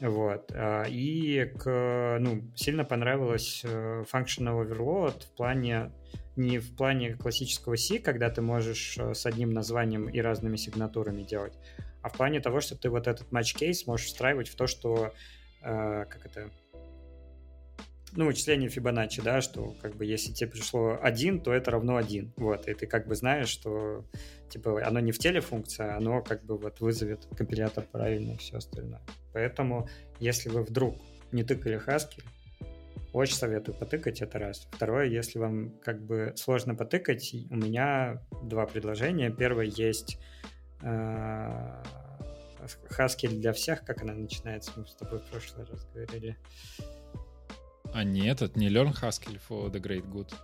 Вот. 0.00 0.52
А, 0.54 0.84
и 0.84 1.44
к, 1.44 2.18
ну, 2.20 2.42
сильно 2.54 2.84
понравилось 2.84 3.62
э, 3.64 4.04
Functional 4.12 4.64
Overload 4.64 5.24
в 5.24 5.36
плане 5.36 5.90
не 6.36 6.58
в 6.58 6.76
плане 6.76 7.14
классического 7.14 7.76
C, 7.76 7.98
когда 7.98 8.28
ты 8.28 8.42
можешь 8.42 8.98
э, 8.98 9.14
с 9.14 9.24
одним 9.26 9.50
названием 9.50 10.08
и 10.08 10.20
разными 10.20 10.56
сигнатурами 10.56 11.22
делать, 11.22 11.54
а 12.02 12.08
в 12.08 12.16
плане 12.16 12.40
того, 12.40 12.60
что 12.60 12.76
ты 12.76 12.90
вот 12.90 13.06
этот 13.06 13.30
матч 13.32 13.54
кейс 13.54 13.86
можешь 13.86 14.06
встраивать 14.06 14.48
в 14.48 14.56
то, 14.56 14.66
что 14.66 15.12
э, 15.62 16.04
как 16.08 16.26
это 16.26 16.50
ну, 18.16 18.26
вычисление 18.26 18.68
Фибоначчи, 18.68 19.22
да, 19.22 19.40
что 19.40 19.74
как 19.82 19.96
бы 19.96 20.04
если 20.04 20.32
тебе 20.32 20.50
пришло 20.50 20.98
один, 21.00 21.40
то 21.40 21.52
это 21.52 21.70
равно 21.70 21.96
один, 21.96 22.32
вот, 22.36 22.68
и 22.68 22.74
ты 22.74 22.86
как 22.86 23.06
бы 23.06 23.14
знаешь, 23.14 23.48
что 23.48 24.04
типа 24.48 24.86
оно 24.86 25.00
не 25.00 25.12
в 25.12 25.18
теле 25.18 25.40
функция, 25.40 25.96
оно 25.96 26.22
как 26.22 26.44
бы 26.44 26.56
вот 26.56 26.80
вызовет 26.80 27.26
компилятор 27.36 27.84
правильно 27.90 28.32
и 28.32 28.36
все 28.36 28.58
остальное. 28.58 29.02
Поэтому, 29.32 29.88
если 30.20 30.48
вы 30.48 30.62
вдруг 30.62 30.96
не 31.32 31.42
тыкали 31.42 31.80
Haskell, 31.84 32.22
очень 33.12 33.36
советую 33.36 33.76
потыкать, 33.76 34.22
это 34.22 34.38
раз. 34.38 34.66
Второе, 34.72 35.06
если 35.06 35.38
вам 35.38 35.78
как 35.80 36.04
бы 36.04 36.32
сложно 36.36 36.74
потыкать, 36.74 37.32
у 37.50 37.56
меня 37.56 38.20
два 38.42 38.66
предложения. 38.66 39.30
Первое 39.30 39.66
есть 39.66 40.18
э, 40.82 41.82
Haskell 42.90 43.38
для 43.38 43.52
всех, 43.52 43.84
как 43.84 44.02
она 44.02 44.14
начинается, 44.14 44.72
мы 44.76 44.86
с 44.86 44.94
тобой 44.94 45.20
в 45.20 45.24
прошлый 45.30 45.64
раз 45.66 45.86
говорили. 45.94 46.36
А 47.94 48.02
нет, 48.02 48.42
это 48.42 48.58
не 48.58 48.70
Learn 48.70 48.92
Haskell 48.92 49.40
for 49.48 49.70
the 49.70 49.80
Great 49.80 50.04
Good. 50.10 50.34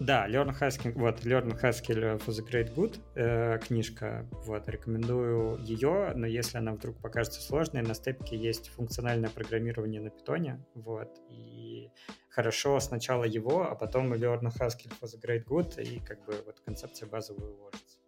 Да, 0.00 0.28
Learn 0.28 0.54
Haskell, 0.58 0.92
вот, 0.92 1.24
Learn 1.24 1.58
Haskell 1.58 2.18
for 2.18 2.28
the 2.28 2.46
Great 2.46 2.74
Good 2.74 3.00
э, 3.14 3.58
книжка, 3.58 4.26
вот, 4.44 4.68
рекомендую 4.68 5.58
ее, 5.62 6.12
но 6.14 6.26
если 6.26 6.58
она 6.58 6.74
вдруг 6.74 7.00
покажется 7.00 7.40
сложной, 7.40 7.80
на 7.80 7.94
степке 7.94 8.36
есть 8.36 8.68
функциональное 8.68 9.30
программирование 9.30 10.02
на 10.02 10.10
питоне, 10.10 10.62
вот, 10.74 11.18
и 11.30 11.88
хорошо 12.28 12.78
сначала 12.80 13.24
его, 13.24 13.62
а 13.70 13.74
потом 13.74 14.12
Learn 14.12 14.52
Haskell 14.58 14.92
for 15.00 15.06
the 15.06 15.18
Great 15.22 15.46
Good, 15.46 15.82
и 15.82 16.00
как 16.00 16.22
бы 16.26 16.34
вот 16.44 16.60
концепция 16.60 17.08
базовая 17.08 17.48
уложится 17.48 17.98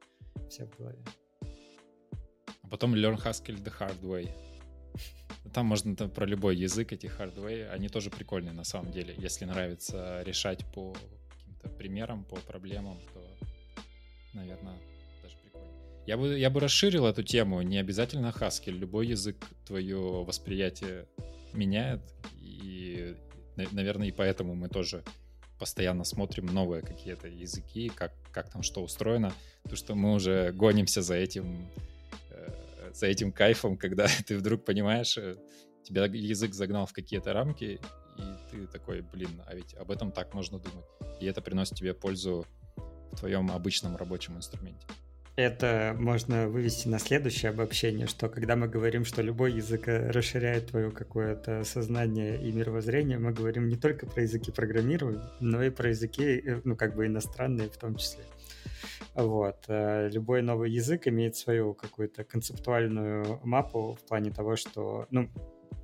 все 0.50 0.66
в 0.66 0.76
голове. 0.76 1.02
А 2.62 2.68
потом 2.68 2.94
Learn 2.94 3.16
Haskell 3.16 3.56
the 3.56 3.72
Hard 3.78 4.02
Way. 4.02 4.51
Там 5.52 5.66
можно 5.66 5.94
там, 5.96 6.10
про 6.10 6.24
любой 6.24 6.56
язык, 6.56 6.92
эти 6.92 7.06
hardware, 7.06 7.70
они 7.70 7.88
тоже 7.88 8.10
прикольные 8.10 8.52
на 8.52 8.64
самом 8.64 8.92
деле. 8.92 9.14
Если 9.18 9.44
нравится 9.44 10.22
решать 10.24 10.64
по 10.72 10.94
каким-то 11.30 11.68
примерам, 11.68 12.24
по 12.24 12.36
проблемам, 12.36 12.98
то, 13.12 13.38
наверное, 14.32 14.78
даже 15.22 15.36
прикольно. 15.42 15.68
Я 16.06 16.16
бы, 16.16 16.38
я 16.38 16.48
бы 16.48 16.60
расширил 16.60 17.06
эту 17.06 17.22
тему, 17.22 17.60
не 17.62 17.78
обязательно 17.78 18.32
Haskell. 18.34 18.72
Любой 18.72 19.08
язык 19.08 19.36
твое 19.66 20.24
восприятие 20.24 21.06
меняет, 21.52 22.00
и, 22.40 23.14
наверное, 23.56 24.08
и 24.08 24.12
поэтому 24.12 24.54
мы 24.54 24.68
тоже 24.68 25.04
постоянно 25.58 26.04
смотрим 26.04 26.46
новые 26.46 26.82
какие-то 26.82 27.28
языки, 27.28 27.88
как, 27.94 28.12
как 28.32 28.50
там 28.50 28.62
что 28.62 28.82
устроено, 28.82 29.32
потому 29.62 29.76
что 29.76 29.94
мы 29.94 30.14
уже 30.14 30.50
гонимся 30.52 31.02
за 31.02 31.14
этим 31.14 31.68
за 32.94 33.06
этим 33.06 33.32
кайфом, 33.32 33.76
когда 33.76 34.06
ты 34.26 34.36
вдруг 34.36 34.64
понимаешь, 34.64 35.16
э, 35.18 35.36
тебя 35.82 36.04
язык 36.06 36.54
загнал 36.54 36.86
в 36.86 36.92
какие-то 36.92 37.32
рамки, 37.32 37.80
и 38.16 38.22
ты 38.50 38.66
такой, 38.66 39.00
блин, 39.00 39.42
а 39.46 39.54
ведь 39.54 39.74
об 39.74 39.90
этом 39.90 40.12
так 40.12 40.34
можно 40.34 40.58
думать. 40.58 40.84
И 41.20 41.26
это 41.26 41.40
приносит 41.40 41.76
тебе 41.76 41.94
пользу 41.94 42.46
в 43.12 43.16
твоем 43.16 43.50
обычном 43.50 43.96
рабочем 43.96 44.36
инструменте. 44.36 44.86
Это 45.34 45.96
можно 45.98 46.46
вывести 46.46 46.88
на 46.88 46.98
следующее 46.98 47.52
обобщение, 47.52 48.06
что 48.06 48.28
когда 48.28 48.54
мы 48.54 48.68
говорим, 48.68 49.06
что 49.06 49.22
любой 49.22 49.54
язык 49.54 49.88
э, 49.88 50.10
расширяет 50.10 50.66
твое 50.66 50.90
какое-то 50.90 51.64
сознание 51.64 52.38
и 52.38 52.52
мировоззрение, 52.52 53.18
мы 53.18 53.32
говорим 53.32 53.66
не 53.68 53.76
только 53.76 54.06
про 54.06 54.22
языки 54.22 54.50
программирования, 54.50 55.30
но 55.40 55.62
и 55.62 55.70
про 55.70 55.88
языки, 55.88 56.22
э, 56.22 56.60
ну, 56.64 56.76
как 56.76 56.94
бы 56.94 57.06
иностранные 57.06 57.70
в 57.70 57.78
том 57.78 57.96
числе. 57.96 58.24
Вот. 59.14 59.64
Э, 59.68 60.08
любой 60.10 60.42
новый 60.42 60.70
язык 60.70 61.06
имеет 61.06 61.36
свою 61.36 61.74
какую-то 61.74 62.24
концептуальную 62.24 63.40
мапу 63.44 63.98
в 64.00 64.06
плане 64.06 64.30
того, 64.30 64.56
что, 64.56 65.06
ну, 65.10 65.28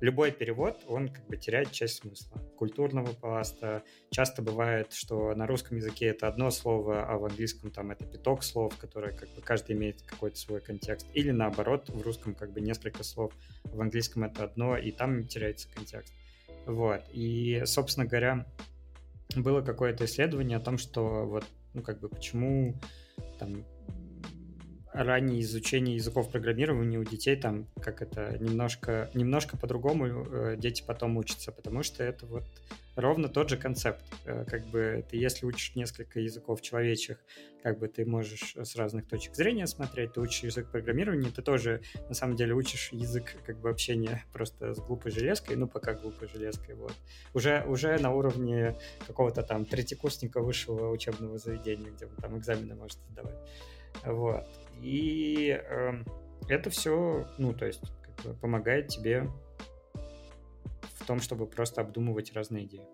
любой 0.01 0.31
перевод, 0.31 0.83
он 0.87 1.09
как 1.09 1.27
бы 1.27 1.37
теряет 1.37 1.71
часть 1.71 1.97
смысла. 1.97 2.41
Культурного 2.57 3.13
пласта. 3.13 3.83
Часто 4.11 4.41
бывает, 4.41 4.93
что 4.93 5.33
на 5.35 5.45
русском 5.45 5.77
языке 5.77 6.07
это 6.07 6.27
одно 6.27 6.49
слово, 6.51 7.05
а 7.05 7.17
в 7.17 7.25
английском 7.25 7.71
там 7.71 7.91
это 7.91 8.05
пяток 8.05 8.43
слов, 8.43 8.75
которые 8.77 9.13
как 9.13 9.29
бы 9.29 9.41
каждый 9.41 9.75
имеет 9.75 10.01
какой-то 10.01 10.37
свой 10.37 10.61
контекст. 10.61 11.07
Или 11.13 11.31
наоборот, 11.31 11.89
в 11.89 12.01
русском 12.01 12.33
как 12.33 12.51
бы 12.51 12.61
несколько 12.61 13.03
слов, 13.03 13.33
в 13.63 13.79
английском 13.79 14.23
это 14.23 14.43
одно, 14.43 14.77
и 14.77 14.91
там 14.91 15.27
теряется 15.27 15.67
контекст. 15.73 16.13
Вот. 16.65 17.01
И, 17.11 17.61
собственно 17.65 18.05
говоря, 18.05 18.45
было 19.35 19.61
какое-то 19.61 20.05
исследование 20.05 20.57
о 20.57 20.61
том, 20.61 20.77
что 20.77 21.25
вот, 21.25 21.45
ну, 21.73 21.81
как 21.81 21.99
бы, 21.99 22.09
почему 22.09 22.75
там 23.39 23.63
раннее 25.03 25.41
изучение 25.41 25.95
языков 25.95 26.29
программирования 26.29 26.97
у 26.99 27.05
детей 27.05 27.37
там 27.37 27.67
как 27.81 28.01
это 28.01 28.37
немножко 28.39 29.09
немножко 29.13 29.55
по-другому 29.55 30.05
э, 30.05 30.55
дети 30.57 30.83
потом 30.85 31.15
учатся, 31.17 31.53
потому 31.53 31.83
что 31.83 32.03
это 32.03 32.25
вот 32.25 32.43
ровно 32.97 33.29
тот 33.29 33.49
же 33.49 33.55
концепт. 33.55 34.03
Э, 34.25 34.43
как 34.45 34.67
бы 34.67 35.05
ты 35.09 35.15
если 35.15 35.45
учишь 35.45 35.73
несколько 35.75 36.19
языков 36.19 36.61
человечьих, 36.61 37.17
как 37.63 37.79
бы 37.79 37.87
ты 37.87 38.05
можешь 38.05 38.55
с 38.57 38.75
разных 38.75 39.07
точек 39.07 39.35
зрения 39.35 39.67
смотреть, 39.67 40.13
ты 40.13 40.19
учишь 40.19 40.43
язык 40.43 40.69
программирования, 40.69 41.31
ты 41.33 41.41
тоже 41.41 41.81
на 42.09 42.13
самом 42.13 42.35
деле 42.35 42.53
учишь 42.53 42.89
язык 42.91 43.35
как 43.45 43.57
бы 43.57 43.69
общения 43.69 44.25
просто 44.33 44.73
с 44.73 44.79
глупой 44.79 45.11
железкой, 45.11 45.55
ну 45.55 45.67
пока 45.67 45.93
глупой 45.93 46.27
железкой, 46.27 46.75
вот. 46.75 46.93
Уже, 47.33 47.63
уже 47.67 47.97
на 47.99 48.13
уровне 48.13 48.75
какого-то 49.07 49.43
там 49.43 49.63
третьекурсника 49.63 50.41
высшего 50.41 50.89
учебного 50.89 51.37
заведения, 51.37 51.89
где 51.89 52.05
он 52.05 52.15
там 52.17 52.37
экзамены 52.37 52.75
может 52.75 52.99
сдавать. 53.11 53.37
Вот. 54.03 54.45
И 54.81 55.49
э, 55.49 56.03
это 56.47 56.69
все, 56.69 57.27
ну, 57.37 57.53
то 57.53 57.65
есть, 57.65 57.83
как 58.01 58.25
бы 58.25 58.33
помогает 58.39 58.87
тебе 58.87 59.29
в 59.93 61.05
том, 61.05 61.19
чтобы 61.19 61.47
просто 61.47 61.81
обдумывать 61.81 62.33
разные 62.33 62.65
идеи. 62.65 62.87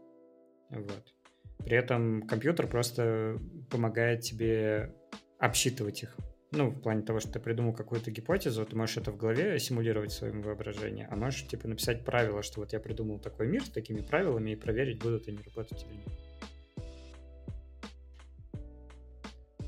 Вот. 0.69 1.13
При 1.59 1.77
этом 1.77 2.21
компьютер 2.27 2.67
просто 2.67 3.39
помогает 3.69 4.21
тебе 4.21 4.93
обсчитывать 5.39 6.03
их. 6.03 6.15
Ну, 6.51 6.69
в 6.69 6.79
плане 6.81 7.01
того, 7.01 7.19
что 7.19 7.31
ты 7.31 7.39
придумал 7.39 7.73
какую-то 7.73 8.11
гипотезу, 8.11 8.65
ты 8.65 8.75
можешь 8.75 8.97
это 8.97 9.11
в 9.11 9.17
голове 9.17 9.59
симулировать 9.59 10.11
в 10.11 10.15
своем 10.15 10.41
воображении, 10.41 11.07
а 11.09 11.15
можешь, 11.15 11.47
типа, 11.47 11.67
написать 11.67 12.05
правила, 12.05 12.43
что 12.43 12.61
вот 12.61 12.71
я 12.71 12.79
придумал 12.79 13.19
такой 13.19 13.47
мир 13.47 13.63
с 13.65 13.69
такими 13.69 14.01
правилами 14.01 14.51
и 14.51 14.55
проверить, 14.55 15.01
будут 15.01 15.27
они 15.27 15.39
работать 15.43 15.83
или 15.83 15.97
нет. 15.97 16.07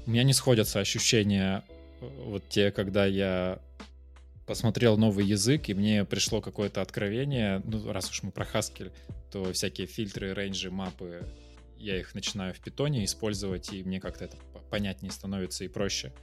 У 0.05 0.11
меня 0.11 0.23
не 0.23 0.33
сходятся 0.33 0.79
ощущения 0.79 1.65
вот 2.01 2.47
те, 2.49 2.71
когда 2.71 3.05
я 3.05 3.59
посмотрел 4.45 4.97
новый 4.97 5.25
язык, 5.25 5.69
и 5.69 5.73
мне 5.73 6.05
пришло 6.05 6.41
какое-то 6.41 6.81
откровение, 6.81 7.61
ну, 7.65 7.91
раз 7.91 8.09
уж 8.09 8.23
мы 8.23 8.31
про 8.31 8.45
Haskell, 8.45 8.91
то 9.31 9.51
всякие 9.51 9.87
фильтры, 9.87 10.33
рейнджи, 10.33 10.71
мапы, 10.71 11.27
я 11.77 11.99
их 11.99 12.15
начинаю 12.15 12.53
в 12.53 12.59
питоне 12.59 13.03
использовать, 13.05 13.71
и 13.73 13.83
мне 13.83 13.99
как-то 13.99 14.25
это 14.25 14.37
понятнее 14.69 15.11
становится 15.11 15.63
и 15.65 15.67
проще. 15.67 16.13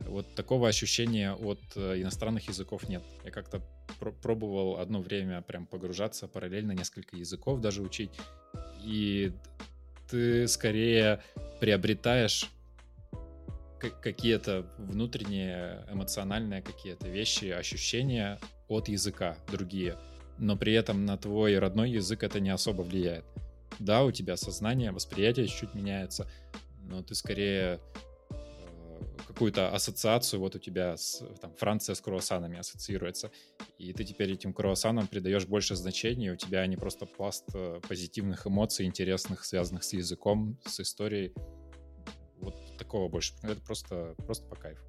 Вот 0.00 0.34
такого 0.34 0.68
ощущения 0.68 1.32
от 1.32 1.60
э, 1.76 2.00
иностранных 2.00 2.48
языков 2.48 2.88
нет. 2.88 3.04
Я 3.24 3.30
как-то 3.30 3.62
пр- 4.00 4.12
пробовал 4.12 4.80
одно 4.80 5.00
время 5.00 5.40
прям 5.42 5.66
погружаться 5.66 6.26
параллельно 6.26 6.72
несколько 6.72 7.16
языков 7.16 7.60
даже 7.60 7.82
учить, 7.82 8.10
и 8.82 9.32
ты 10.10 10.48
скорее 10.48 11.22
приобретаешь 11.60 12.50
какие-то 13.90 14.66
внутренние 14.78 15.86
эмоциональные 15.90 16.62
какие-то 16.62 17.08
вещи, 17.08 17.46
ощущения 17.46 18.38
от 18.68 18.88
языка 18.88 19.36
другие, 19.50 19.98
но 20.38 20.56
при 20.56 20.72
этом 20.72 21.04
на 21.04 21.16
твой 21.16 21.58
родной 21.58 21.90
язык 21.90 22.22
это 22.22 22.40
не 22.40 22.50
особо 22.50 22.82
влияет. 22.82 23.24
Да, 23.78 24.04
у 24.04 24.10
тебя 24.10 24.36
сознание, 24.36 24.92
восприятие 24.92 25.46
чуть-чуть 25.46 25.74
меняется, 25.74 26.30
но 26.82 27.02
ты 27.02 27.14
скорее 27.14 27.80
э, 28.30 28.34
какую-то 29.26 29.74
ассоциацию, 29.74 30.40
вот 30.40 30.54
у 30.54 30.58
тебя 30.58 30.96
с, 30.96 31.24
там, 31.40 31.54
Франция 31.54 31.94
с 31.94 32.00
круассанами 32.00 32.58
ассоциируется, 32.58 33.30
и 33.78 33.92
ты 33.92 34.04
теперь 34.04 34.32
этим 34.32 34.52
круассанам 34.52 35.06
придаешь 35.06 35.46
больше 35.46 35.74
значения, 35.74 36.32
у 36.32 36.36
тебя 36.36 36.66
не 36.66 36.76
просто 36.76 37.06
пласт 37.06 37.44
э, 37.54 37.80
позитивных 37.88 38.46
эмоций, 38.46 38.86
интересных, 38.86 39.44
связанных 39.44 39.84
с 39.84 39.92
языком, 39.94 40.58
с 40.66 40.80
историей, 40.80 41.32
такого 42.78 43.08
больше. 43.08 43.34
Это 43.42 43.60
просто, 43.60 44.14
просто 44.26 44.46
по 44.48 44.56
кайфу. 44.56 44.82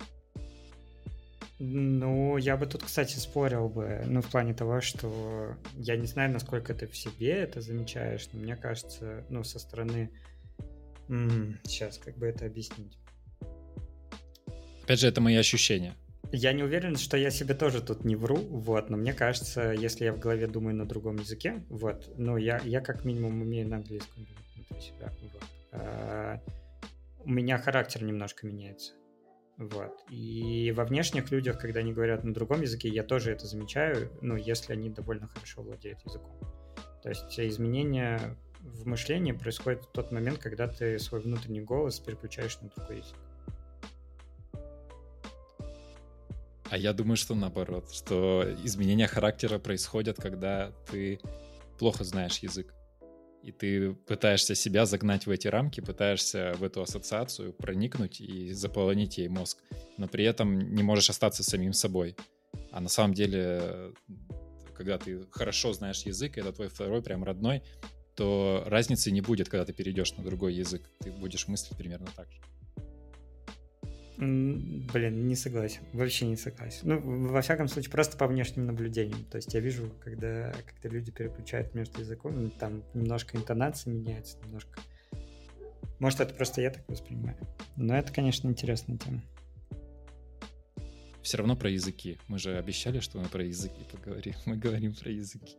Ну, 1.60 2.38
я 2.38 2.58
бы 2.58 2.66
тут, 2.66 2.84
кстати, 2.84 3.18
спорил 3.18 3.70
бы, 3.70 4.02
ну, 4.06 4.22
в 4.22 4.30
плане 4.30 4.54
того, 4.54 4.82
что 4.82 5.56
я 5.76 5.96
не 5.96 6.08
знаю, 6.08 6.32
насколько 6.32 6.74
ты 6.74 6.88
в 6.88 6.98
себе 6.98 7.32
это 7.32 7.62
замечаешь, 7.62 8.28
но 8.34 8.40
мне 8.40 8.56
кажется, 8.56 9.24
ну, 9.30 9.44
со 9.44 9.60
стороны... 9.60 10.10
М-м, 11.08 11.60
сейчас, 11.64 11.98
как 12.00 12.18
бы 12.18 12.26
это 12.26 12.46
объяснить? 12.46 12.98
Опять 14.84 15.00
же, 15.00 15.08
это 15.08 15.22
мои 15.22 15.36
ощущения. 15.36 15.94
Я 16.32 16.52
не 16.52 16.64
уверен, 16.64 16.96
что 16.98 17.16
я 17.16 17.30
себе 17.30 17.54
тоже 17.54 17.82
тут 17.82 18.04
не 18.04 18.16
вру, 18.16 18.38
вот, 18.38 18.90
но 18.90 18.98
мне 18.98 19.14
кажется, 19.14 19.72
если 19.72 20.06
я 20.06 20.14
в 20.14 20.20
голове 20.20 20.48
думаю 20.48 20.76
на 20.76 20.86
другом 20.86 21.18
языке, 21.18 21.64
вот, 21.70 22.12
ну, 22.18 22.38
я, 22.38 22.60
я 22.66 22.82
как 22.82 23.06
минимум 23.06 23.42
умею 23.42 23.68
на 23.68 23.78
английском 23.78 24.26
думать 24.26 24.56
внутри 24.56 24.82
себя, 24.82 25.14
вот. 25.22 25.44
А, 25.72 26.42
у 27.26 27.30
меня 27.30 27.58
характер 27.58 28.04
немножко 28.04 28.46
меняется. 28.46 28.94
Вот. 29.58 30.04
И 30.10 30.74
во 30.76 30.84
внешних 30.84 31.32
людях, 31.32 31.60
когда 31.60 31.80
они 31.82 31.94
говорят 31.94 32.24
на 32.24 32.34
другом 32.34 32.62
языке, 32.62 32.90
я 32.90 33.04
тоже 33.04 33.32
это 33.32 33.46
замечаю, 33.46 34.12
ну, 34.22 34.36
если 34.36 34.74
они 34.74 34.90
довольно 34.90 35.28
хорошо 35.28 35.62
владеют 35.62 36.00
языком. 36.06 36.38
То 37.02 37.10
есть 37.10 37.40
изменения 37.40 38.38
в 38.62 38.88
мышлении 38.88 39.32
происходят 39.32 39.84
в 39.84 39.92
тот 39.92 40.12
момент, 40.12 40.40
когда 40.40 40.68
ты 40.68 40.98
свой 40.98 41.22
внутренний 41.22 41.62
голос 41.62 42.00
переключаешь 42.00 42.60
на 42.62 42.70
другой 42.70 42.98
язык. 42.98 43.18
А 46.70 46.78
я 46.78 46.94
думаю, 46.94 47.18
что 47.18 47.36
наоборот, 47.36 47.92
что 47.92 48.44
изменения 48.64 49.06
характера 49.06 49.60
происходят, 49.60 50.18
когда 50.18 50.72
ты 50.90 51.20
плохо 51.78 52.04
знаешь 52.04 52.40
язык 52.40 52.74
и 53.44 53.52
ты 53.52 53.94
пытаешься 53.94 54.56
себя 54.56 54.86
загнать 54.86 55.28
в 55.28 55.30
эти 55.30 55.48
рамки, 55.48 55.82
пытаешься 55.82 56.54
в 56.58 56.64
эту 56.64 56.82
ассоциацию 56.82 57.52
проникнуть 57.54 58.22
и 58.22 58.54
заполонить 58.54 59.18
ей 59.18 59.28
мозг, 59.28 59.58
но 59.98 60.08
при 60.08 60.24
этом 60.24 60.74
не 60.74 60.82
можешь 60.82 61.10
остаться 61.10 61.44
самим 61.44 61.74
собой. 61.74 62.16
А 62.72 62.80
на 62.80 62.90
самом 62.90 63.14
деле, 63.14 63.94
когда 64.76 64.98
ты 64.98 65.26
хорошо 65.30 65.74
знаешь 65.74 66.04
язык, 66.04 66.38
это 66.38 66.54
твой 66.54 66.70
второй 66.70 67.04
прям 67.04 67.24
родной, 67.24 67.62
то 68.16 68.64
разницы 68.66 69.12
не 69.12 69.22
будет, 69.22 69.50
когда 69.50 69.66
ты 69.66 69.74
перейдешь 69.74 70.14
на 70.14 70.24
другой 70.24 70.54
язык. 70.54 70.90
Ты 71.00 71.12
будешь 71.12 71.48
мыслить 71.48 71.78
примерно 71.78 72.08
так 72.16 72.32
же. 72.32 72.40
Блин, 74.18 75.28
не 75.28 75.36
согласен. 75.36 75.82
Вообще 75.92 76.28
не 76.28 76.36
согласен. 76.36 76.82
Ну, 76.84 77.28
во 77.30 77.42
всяком 77.42 77.68
случае, 77.68 77.92
просто 77.92 78.16
по 78.16 78.28
внешним 78.28 78.68
наблюдениям. 78.68 79.26
То 79.26 79.38
есть 79.38 79.54
я 79.54 79.60
вижу, 79.60 79.92
когда, 80.04 80.54
когда 80.66 80.96
люди 80.96 81.12
переключают 81.12 81.74
между 81.74 82.02
языком, 82.02 82.52
там 82.52 82.84
немножко 82.94 83.38
интонация 83.38 83.94
меняется, 83.94 84.38
немножко... 84.46 84.80
Может, 86.00 86.20
это 86.20 86.34
просто 86.34 86.62
я 86.62 86.70
так 86.70 86.88
воспринимаю. 86.88 87.38
Но 87.76 87.96
это, 87.98 88.14
конечно, 88.14 88.48
интересная 88.48 88.98
тема. 88.98 89.24
Все 91.24 91.38
равно 91.38 91.56
про 91.56 91.70
языки. 91.70 92.18
Мы 92.28 92.38
же 92.38 92.58
обещали, 92.58 93.00
что 93.00 93.18
мы 93.18 93.26
про 93.26 93.44
языки 93.44 93.82
поговорим. 93.92 94.36
Мы 94.46 94.58
говорим 94.58 94.94
про 94.94 95.10
языки. 95.10 95.56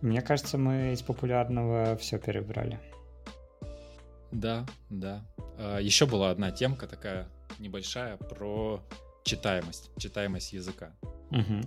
Мне 0.00 0.20
кажется, 0.20 0.58
мы 0.58 0.92
из 0.92 1.02
популярного 1.02 1.96
все 1.96 2.18
перебрали. 2.18 2.80
Да, 4.32 4.66
да. 4.90 5.24
А, 5.58 5.78
Еще 5.78 6.06
была 6.06 6.30
одна 6.30 6.50
темка 6.50 6.86
такая 6.86 7.28
небольшая 7.58 8.16
про 8.16 8.82
читаемость, 9.24 9.90
читаемость 9.98 10.52
языка. 10.52 10.94
Угу. 11.30 11.60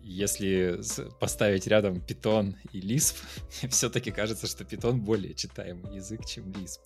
Если 0.00 0.80
поставить 1.18 1.66
рядом 1.66 1.96
Python 1.96 2.54
и 2.72 2.80
Lisp, 2.80 3.16
все-таки 3.70 4.12
кажется, 4.12 4.46
что 4.46 4.64
Python 4.64 4.98
более 4.98 5.34
читаемый 5.34 5.94
язык, 5.96 6.24
чем 6.26 6.50
Lisp. 6.50 6.80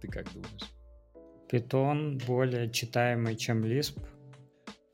Ты 0.00 0.08
как 0.08 0.32
думаешь? 0.32 0.70
Python 1.50 2.24
более 2.26 2.70
читаемый, 2.70 3.36
чем 3.36 3.64
Lisp. 3.64 3.98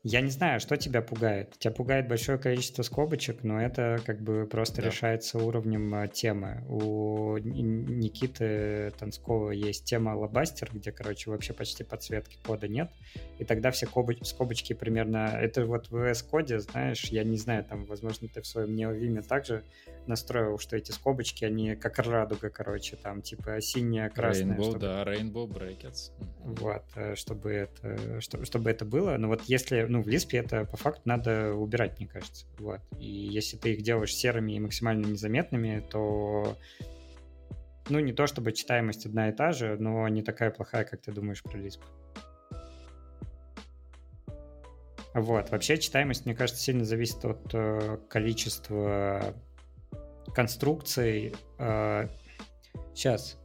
Я 0.03 0.21
не 0.21 0.31
знаю, 0.31 0.59
что 0.59 0.77
тебя 0.77 1.03
пугает. 1.03 1.59
Тебя 1.59 1.71
пугает 1.71 2.07
большое 2.07 2.39
количество 2.39 2.81
скобочек, 2.81 3.43
но 3.43 3.61
это 3.61 3.99
как 4.03 4.19
бы 4.19 4.47
просто 4.49 4.81
да. 4.81 4.87
решается 4.87 5.37
уровнем 5.37 5.93
а, 5.93 6.07
темы. 6.07 6.63
У 6.67 7.37
Никиты 7.37 8.93
Танского 8.97 9.51
есть 9.51 9.85
тема 9.85 10.15
Лобастер, 10.15 10.69
где, 10.73 10.91
короче, 10.91 11.29
вообще 11.29 11.53
почти 11.53 11.83
подсветки 11.83 12.39
кода 12.43 12.67
нет. 12.67 12.89
И 13.37 13.45
тогда 13.45 13.69
все 13.69 13.87
скобочки 14.23 14.73
примерно... 14.73 15.37
Это 15.39 15.67
вот 15.67 15.91
в 15.91 15.95
VS 15.95 16.25
Code, 16.31 16.57
знаешь, 16.59 17.05
я 17.05 17.23
не 17.23 17.37
знаю, 17.37 17.63
там, 17.63 17.85
возможно, 17.85 18.27
ты 18.27 18.41
в 18.41 18.47
своем 18.47 18.75
неовиме 18.75 19.21
также 19.21 19.63
настроил, 20.07 20.57
что 20.57 20.77
эти 20.77 20.91
скобочки, 20.91 21.45
они 21.45 21.75
как 21.75 21.99
радуга, 21.99 22.49
короче, 22.49 22.95
там, 22.95 23.21
типа 23.21 23.61
синяя, 23.61 24.09
красная. 24.09 24.57
Rainbow, 24.57 24.63
чтобы... 24.63 24.79
да, 24.79 25.03
Rainbow 25.03 25.47
Brackets. 25.47 26.11
Вот, 26.43 26.83
э, 26.95 27.15
чтобы 27.15 27.51
это, 27.51 28.19
чтобы, 28.19 28.45
чтобы 28.45 28.71
это 28.71 28.83
было. 28.83 29.15
Но 29.17 29.27
вот 29.27 29.43
если 29.43 29.90
ну, 29.91 30.01
в 30.01 30.07
Lisp 30.07 30.29
это 30.31 30.63
по 30.63 30.77
факту 30.77 31.01
надо 31.05 31.53
убирать, 31.53 31.99
мне 31.99 32.07
кажется. 32.07 32.45
Вот. 32.57 32.79
И 32.97 33.05
если 33.05 33.57
ты 33.57 33.73
их 33.73 33.81
делаешь 33.81 34.15
серыми 34.15 34.53
и 34.53 34.59
максимально 34.59 35.05
незаметными, 35.05 35.83
то 35.91 36.57
ну, 37.89 37.99
не 37.99 38.13
то 38.13 38.25
чтобы 38.25 38.53
читаемость 38.53 39.05
одна 39.05 39.27
и 39.27 39.33
та 39.33 39.51
же, 39.51 39.75
но 39.77 40.07
не 40.07 40.21
такая 40.21 40.49
плохая, 40.49 40.85
как 40.85 41.01
ты 41.01 41.11
думаешь 41.11 41.43
про 41.43 41.59
Lisp. 41.59 41.81
Вот. 45.13 45.49
Вообще 45.49 45.77
читаемость, 45.77 46.25
мне 46.25 46.35
кажется, 46.35 46.63
сильно 46.63 46.85
зависит 46.85 47.25
от 47.25 47.53
э, 47.53 47.97
количества 48.07 49.35
конструкций. 50.33 51.35
Э, 51.59 52.07
сейчас. 52.95 53.37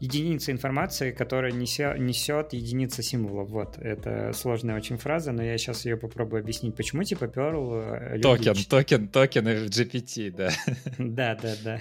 Единица 0.00 0.50
информации, 0.50 1.12
которая 1.12 1.52
несет, 1.52 1.98
несет 1.98 2.52
единица 2.52 3.02
символов. 3.02 3.48
Вот, 3.48 3.78
это 3.78 4.32
сложная 4.34 4.76
очень 4.76 4.98
фраза, 4.98 5.32
но 5.32 5.42
я 5.42 5.56
сейчас 5.56 5.84
ее 5.84 5.96
попробую 5.96 6.40
объяснить. 6.40 6.74
Почему, 6.74 7.04
типа, 7.04 7.24
Perl... 7.24 8.16
Э, 8.16 8.18
токен, 8.18 8.54
токен, 8.68 9.08
токен 9.08 9.44
в 9.44 9.68
GPT, 9.68 10.30
да. 10.30 10.50
Да, 10.98 11.38
да, 11.40 11.54
да. 11.62 11.80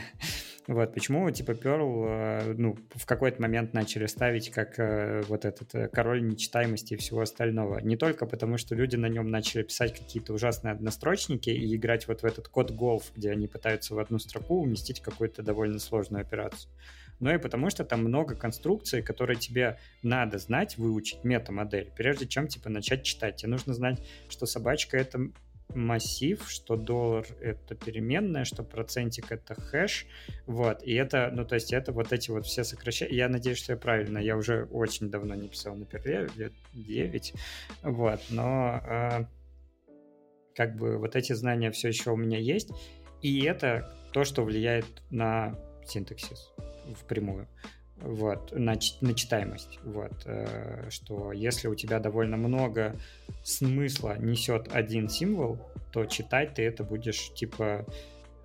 Вот, 0.68 0.94
почему, 0.94 1.30
типа, 1.32 1.52
Perl, 1.52 2.06
э, 2.08 2.54
ну, 2.56 2.78
в 2.96 3.06
какой-то 3.08 3.42
момент 3.42 3.74
начали 3.74 4.06
ставить 4.06 4.52
как 4.52 4.78
э, 4.78 5.24
вот 5.28 5.44
этот 5.44 5.92
король 5.92 6.26
нечитаемости 6.26 6.94
и 6.94 6.98
всего 6.98 7.22
остального. 7.22 7.80
Не 7.80 7.98
только 7.98 8.28
потому, 8.28 8.58
что 8.58 8.76
люди 8.76 8.96
на 8.96 9.08
нем 9.08 9.30
начали 9.32 9.64
писать 9.64 9.98
какие-то 9.98 10.34
ужасные 10.34 10.72
однострочники 10.72 11.50
и 11.50 11.76
играть 11.76 12.08
вот 12.08 12.22
в 12.22 12.26
этот 12.26 12.48
code 12.48 12.72
golf, 12.72 13.06
где 13.16 13.32
они 13.32 13.48
пытаются 13.48 13.96
в 13.96 14.00
одну 14.00 14.20
строку 14.20 14.62
уместить 14.62 15.02
какую-то 15.02 15.42
довольно 15.42 15.80
сложную 15.80 16.22
операцию 16.22 16.70
но 17.24 17.34
и 17.34 17.38
потому 17.38 17.70
что 17.70 17.86
там 17.86 18.04
много 18.04 18.36
конструкций, 18.36 19.02
которые 19.02 19.38
тебе 19.38 19.80
надо 20.02 20.38
знать, 20.40 20.78
выучить 20.78 21.24
метамодель, 21.24 21.90
прежде 21.96 22.28
чем, 22.28 22.48
типа, 22.50 22.70
начать 22.70 23.04
читать. 23.04 23.38
Тебе 23.38 23.52
нужно 23.52 23.74
знать, 23.74 24.06
что 24.28 24.46
собачка— 24.46 24.98
это 25.00 25.30
массив, 25.70 26.44
что 26.50 26.76
доллар 26.76 27.26
это 27.42 27.76
переменная, 27.76 28.44
что 28.44 28.62
процентик 28.64 29.32
это 29.32 29.56
хэш, 29.56 30.06
вот, 30.46 30.84
и 30.84 30.94
это, 30.94 31.32
ну, 31.34 31.46
то 31.46 31.56
есть 31.56 31.72
это 31.72 31.94
вот 31.94 32.12
эти 32.12 32.30
вот 32.30 32.46
все 32.46 32.66
сокращения, 32.66 33.16
я 33.16 33.30
надеюсь, 33.30 33.58
что 33.58 33.72
я 33.72 33.78
правильно, 33.78 34.18
я 34.18 34.36
уже 34.36 34.66
очень 34.66 35.10
давно 35.10 35.34
не 35.34 35.48
писал 35.48 35.76
на 35.76 35.86
перле, 35.86 36.30
лет 36.36 36.54
9, 36.74 37.34
вот, 37.84 38.20
но 38.30 38.82
э, 38.86 39.26
как 40.56 40.76
бы 40.76 40.98
вот 40.98 41.16
эти 41.16 41.34
знания 41.34 41.72
все 41.72 41.88
еще 41.88 42.12
у 42.12 42.18
меня 42.18 42.38
есть, 42.38 42.70
и 43.22 43.44
это 43.46 43.98
то, 44.12 44.26
что 44.26 44.44
влияет 44.44 44.86
на 45.10 45.58
синтаксис 45.88 46.54
впрямую 47.00 47.48
вот, 48.04 48.52
на, 48.52 48.78
на 49.02 49.14
читаемость, 49.14 49.80
вот, 49.84 50.14
э, 50.26 50.90
что 50.90 51.32
если 51.32 51.68
у 51.68 51.76
тебя 51.76 52.00
довольно 52.00 52.38
много 52.38 52.96
смысла 53.44 54.18
несет 54.18 54.68
один 54.74 55.10
символ, 55.10 55.60
то 55.92 56.06
читать 56.06 56.56
ты 56.56 56.64
это 56.64 56.84
будешь, 56.84 57.34
типа, 57.34 57.86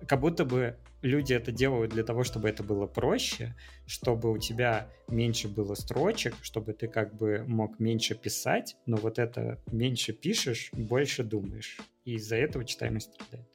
как 0.07 0.21
будто 0.21 0.45
бы 0.45 0.77
люди 1.01 1.33
это 1.33 1.51
делают 1.51 1.91
для 1.91 2.03
того, 2.03 2.23
чтобы 2.23 2.49
это 2.49 2.63
было 2.63 2.85
проще, 2.85 3.55
чтобы 3.85 4.31
у 4.31 4.37
тебя 4.37 4.87
меньше 5.07 5.47
было 5.47 5.75
строчек, 5.75 6.35
чтобы 6.41 6.73
ты 6.73 6.87
как 6.87 7.15
бы 7.15 7.43
мог 7.47 7.79
меньше 7.79 8.15
писать, 8.15 8.77
но 8.85 8.97
вот 8.97 9.19
это 9.19 9.59
меньше 9.71 10.13
пишешь, 10.13 10.69
больше 10.73 11.23
думаешь. 11.23 11.79
И 12.05 12.15
из-за 12.15 12.35
этого 12.35 12.65
читаемость 12.65 13.13
страдает. 13.13 13.47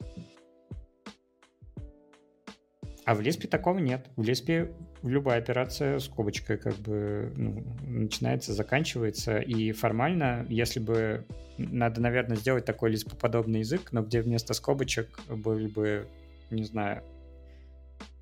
А 3.04 3.14
в 3.14 3.20
Леспе 3.20 3.48
такого 3.48 3.78
нет. 3.78 4.06
В 4.16 4.22
Леспе 4.22 4.72
любая 5.02 5.38
операция 5.38 5.98
скобочкой 5.98 6.56
как 6.56 6.74
бы 6.76 7.32
ну, 7.36 7.64
начинается, 7.82 8.54
заканчивается. 8.54 9.38
И 9.38 9.72
формально, 9.72 10.46
если 10.48 10.80
бы 10.80 11.24
надо, 11.58 12.00
наверное, 12.00 12.36
сделать 12.36 12.64
такой 12.64 12.90
лиспоподобный 12.90 13.60
язык, 13.60 13.92
но 13.92 14.02
где 14.02 14.22
вместо 14.22 14.54
скобочек 14.54 15.20
были 15.28 15.66
бы, 15.66 16.08
не 16.50 16.64
знаю, 16.64 17.02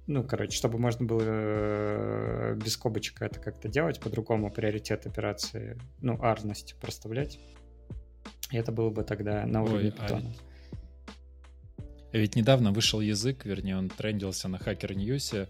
ну, 0.08 0.24
короче, 0.24 0.56
чтобы 0.56 0.78
можно 0.78 1.06
было 1.06 1.22
э, 1.24 2.58
без 2.62 2.72
скобочек 2.72 3.22
это 3.22 3.38
как-то 3.38 3.68
делать, 3.68 4.00
по-другому 4.00 4.50
приоритет 4.50 5.06
операции, 5.06 5.78
ну, 6.00 6.18
арность 6.20 6.74
проставлять. 6.80 7.38
И 8.50 8.56
это 8.56 8.72
было 8.72 8.90
бы 8.90 9.04
тогда 9.04 9.46
на 9.46 9.62
уровне 9.62 9.86
Ой, 9.86 9.92
питона. 9.92 10.34
А 10.36 10.51
ведь 12.18 12.36
недавно 12.36 12.72
вышел 12.72 13.00
язык, 13.00 13.44
вернее, 13.44 13.76
он 13.76 13.88
трендился 13.88 14.48
на 14.48 14.56
Hacker 14.56 14.94
News. 14.94 15.48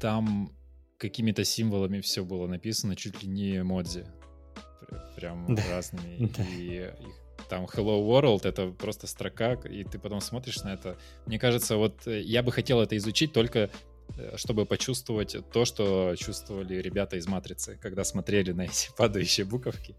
Там 0.00 0.52
какими-то 0.98 1.44
символами 1.44 2.00
все 2.00 2.24
было 2.24 2.46
написано, 2.46 2.96
чуть 2.96 3.22
ли 3.22 3.28
не 3.28 3.58
эмодзи. 3.58 4.06
Прям 5.16 5.54
да. 5.54 5.62
разными. 5.70 6.30
Да. 6.36 6.44
И 6.44 6.92
их, 6.92 7.16
там 7.48 7.64
Hello 7.64 8.04
World— 8.04 8.40
это 8.48 8.68
просто 8.68 9.06
строка, 9.06 9.54
и 9.54 9.84
ты 9.84 9.98
потом 9.98 10.20
смотришь 10.20 10.62
на 10.62 10.74
это. 10.74 10.96
Мне 11.26 11.38
кажется, 11.38 11.76
вот 11.76 12.06
э, 12.06 12.20
я 12.22 12.42
бы 12.42 12.52
хотел 12.52 12.80
это 12.80 12.96
изучить 12.96 13.32
только 13.32 13.70
э, 14.16 14.36
чтобы 14.36 14.66
почувствовать 14.66 15.36
то, 15.52 15.64
что 15.64 16.14
чувствовали 16.16 16.76
ребята 16.76 17.16
из 17.16 17.26
«Матрицы», 17.26 17.78
когда 17.80 18.04
смотрели 18.04 18.52
на 18.52 18.62
эти 18.62 18.90
падающие 18.96 19.46
буковки. 19.46 19.94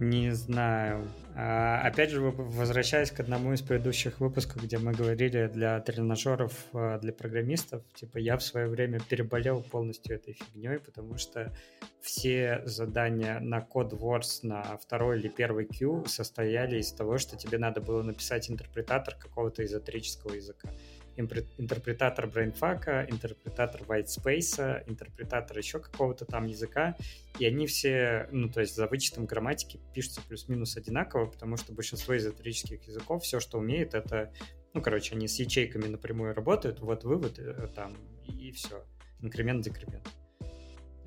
Не 0.00 0.32
знаю. 0.32 1.08
А, 1.34 1.80
опять 1.82 2.10
же, 2.10 2.20
возвращаясь 2.20 3.10
к 3.10 3.18
одному 3.18 3.52
из 3.52 3.62
предыдущих 3.62 4.20
выпусков, 4.20 4.62
где 4.62 4.78
мы 4.78 4.92
говорили 4.92 5.50
для 5.52 5.80
тренажеров, 5.80 6.52
а, 6.72 6.98
для 7.00 7.12
программистов, 7.12 7.82
типа 7.94 8.18
я 8.18 8.36
в 8.36 8.42
свое 8.44 8.68
время 8.68 9.00
переболел 9.00 9.60
полностью 9.60 10.14
этой 10.14 10.34
фигней, 10.34 10.78
потому 10.78 11.18
что 11.18 11.52
все 12.00 12.62
задания 12.64 13.40
на 13.40 13.58
Code 13.58 13.98
Wars 13.98 14.40
на 14.44 14.76
второй 14.76 15.18
или 15.18 15.26
первый 15.26 15.66
kyu 15.66 16.04
состояли 16.06 16.78
из 16.78 16.92
того, 16.92 17.18
что 17.18 17.36
тебе 17.36 17.58
надо 17.58 17.80
было 17.80 18.02
написать 18.02 18.48
интерпретатор 18.48 19.16
какого-то 19.16 19.64
эзотерического 19.64 20.34
языка 20.34 20.70
интерпретатор 21.18 22.26
брейнфака, 22.26 23.06
интерпретатор 23.10 23.82
whitespace, 23.82 24.84
интерпретатор 24.86 25.58
еще 25.58 25.80
какого-то 25.80 26.24
там 26.24 26.46
языка, 26.46 26.96
и 27.38 27.46
они 27.46 27.66
все, 27.66 28.28
ну, 28.30 28.48
то 28.48 28.60
есть 28.60 28.74
за 28.74 28.86
вычетом 28.86 29.26
грамматики 29.26 29.80
пишутся 29.94 30.20
плюс-минус 30.26 30.76
одинаково, 30.76 31.26
потому 31.26 31.56
что 31.56 31.72
большинство 31.72 32.16
эзотерических 32.16 32.82
языков 32.86 33.22
все, 33.22 33.40
что 33.40 33.58
умеет, 33.58 33.94
это, 33.94 34.32
ну, 34.74 34.82
короче, 34.82 35.14
они 35.14 35.28
с 35.28 35.38
ячейками 35.38 35.86
напрямую 35.86 36.34
работают, 36.34 36.80
вот 36.80 37.04
вывод 37.04 37.38
э, 37.38 37.68
там, 37.74 37.96
и, 38.26 38.52
все, 38.52 38.84
инкремент-декремент. 39.20 40.08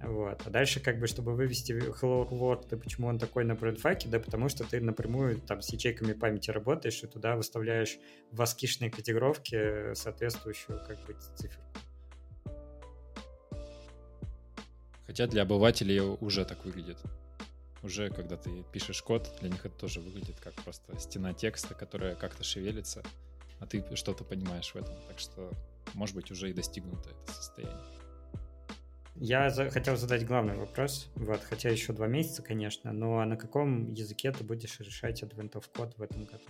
Вот. 0.04 0.42
А 0.46 0.50
дальше, 0.50 0.80
как 0.80 1.00
бы, 1.00 1.08
чтобы 1.08 1.36
вывести 1.36 1.74
Hello 1.74 2.28
World, 2.28 2.68
да 2.70 2.78
почему 2.78 3.08
он 3.08 3.20
такой 3.20 3.44
на 3.44 3.56
брендфаке, 3.56 4.10
да 4.10 4.20
потому 4.20 4.50
что 4.50 4.64
ты 4.64 4.82
напрямую 4.82 5.40
там 5.42 5.62
с 5.62 5.72
ячейками 5.72 6.14
памяти 6.14 6.52
работаешь 6.52 7.04
и 7.04 7.08
туда 7.08 7.36
выставляешь 7.36 8.00
в 8.32 8.42
аскишные 8.42 8.90
кодировки 8.90 9.94
соответствующую, 9.94 10.80
как 10.88 10.98
бы, 11.06 11.16
цифру. 11.36 11.62
Хотя 15.06 15.28
для 15.28 15.44
обывателей 15.44 16.00
уже 16.00 16.46
так 16.46 16.66
выглядит. 16.66 16.98
Уже 17.84 18.10
когда 18.10 18.38
ты 18.38 18.64
пишешь 18.72 19.02
код, 19.02 19.30
для 19.40 19.50
них 19.50 19.66
это 19.66 19.76
тоже 19.76 20.00
выглядит 20.00 20.40
как 20.40 20.54
просто 20.54 20.98
стена 21.00 21.34
текста, 21.34 21.74
которая 21.74 22.16
как-то 22.16 22.44
шевелится, 22.44 23.04
а 23.60 23.66
ты 23.66 23.84
что-то 23.96 24.24
понимаешь 24.24 24.72
в 24.72 24.76
этом. 24.76 24.96
Так 25.08 25.20
что, 25.20 25.52
может 25.94 26.16
быть, 26.16 26.32
уже 26.32 26.50
и 26.50 26.54
достигнуто 26.54 27.10
это 27.10 27.34
состояние. 27.34 28.01
Я 29.16 29.50
за, 29.50 29.70
хотел 29.70 29.98
задать 29.98 30.26
главный 30.26 30.56
вопрос, 30.56 31.12
вот, 31.16 31.42
хотя 31.42 31.70
еще 31.70 31.94
два 31.94 32.08
месяца, 32.08 32.42
конечно, 32.42 32.92
но 32.92 33.24
на 33.26 33.36
каком 33.36 33.92
языке 33.94 34.32
ты 34.32 34.44
будешь 34.44 34.80
решать 34.80 35.22
Advent 35.22 35.54
of 35.54 35.66
Code 35.74 35.94
в 35.98 36.02
этом 36.02 36.26
году? 36.26 36.46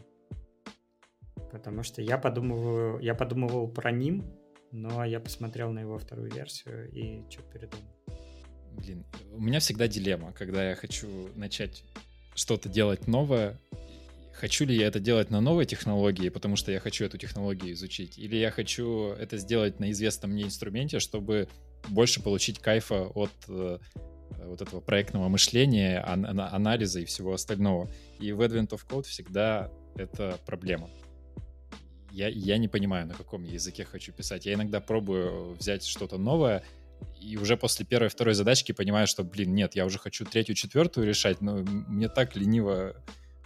Потому 1.51 1.83
что 1.83 2.01
я 2.01 2.17
подумываю, 2.17 2.99
я 2.99 3.13
подумывал 3.13 3.67
про 3.67 3.91
ним, 3.91 4.23
но 4.71 5.03
я 5.03 5.19
посмотрел 5.19 5.71
на 5.71 5.79
его 5.79 5.97
вторую 5.97 6.31
версию 6.31 6.89
и 6.91 7.29
что-то 7.29 7.51
передумал. 7.51 7.85
Блин, 8.71 9.05
у 9.33 9.41
меня 9.41 9.59
всегда 9.59 9.87
дилемма, 9.87 10.31
когда 10.31 10.69
я 10.69 10.75
хочу 10.75 11.29
начать 11.35 11.83
что-то 12.35 12.69
делать 12.69 13.07
новое, 13.07 13.59
хочу 14.33 14.65
ли 14.65 14.75
я 14.75 14.87
это 14.87 14.99
делать 15.01 15.29
на 15.29 15.41
новой 15.41 15.65
технологии, 15.65 16.29
потому 16.29 16.55
что 16.55 16.71
я 16.71 16.79
хочу 16.79 17.03
эту 17.03 17.17
технологию 17.17 17.73
изучить, 17.73 18.17
или 18.17 18.37
я 18.37 18.49
хочу 18.49 19.09
это 19.09 19.37
сделать 19.37 19.79
на 19.79 19.91
известном 19.91 20.31
мне 20.31 20.43
инструменте, 20.43 20.99
чтобы 20.99 21.49
больше 21.89 22.21
получить 22.21 22.59
кайфа 22.59 23.03
от 23.03 23.31
э, 23.47 23.79
вот 24.43 24.61
этого 24.61 24.79
проектного 24.79 25.27
мышления, 25.27 26.03
ан- 26.05 26.25
анализа 26.25 26.99
и 26.99 27.05
всего 27.05 27.33
остального. 27.33 27.89
И 28.19 28.31
в 28.31 28.41
Advent 28.41 28.69
of 28.69 28.81
Code 28.87 29.03
всегда 29.03 29.69
это 29.95 30.37
проблема. 30.45 30.89
Я, 32.11 32.27
я 32.27 32.57
не 32.57 32.67
понимаю, 32.67 33.07
на 33.07 33.13
каком 33.13 33.43
языке 33.43 33.85
хочу 33.85 34.11
писать. 34.11 34.45
Я 34.45 34.53
иногда 34.53 34.81
пробую 34.81 35.53
взять 35.53 35.85
что-то 35.85 36.17
новое, 36.17 36.63
и 37.19 37.37
уже 37.37 37.57
после 37.57 37.85
первой, 37.85 38.09
второй 38.09 38.33
задачки 38.33 38.71
понимаю, 38.71 39.07
что, 39.07 39.23
блин, 39.23 39.53
нет, 39.53 39.75
я 39.75 39.85
уже 39.85 39.97
хочу 39.97 40.25
третью, 40.25 40.55
четвертую 40.55 41.07
решать, 41.07 41.41
но 41.41 41.57
мне 41.57 42.09
так 42.09 42.35
лениво 42.35 42.95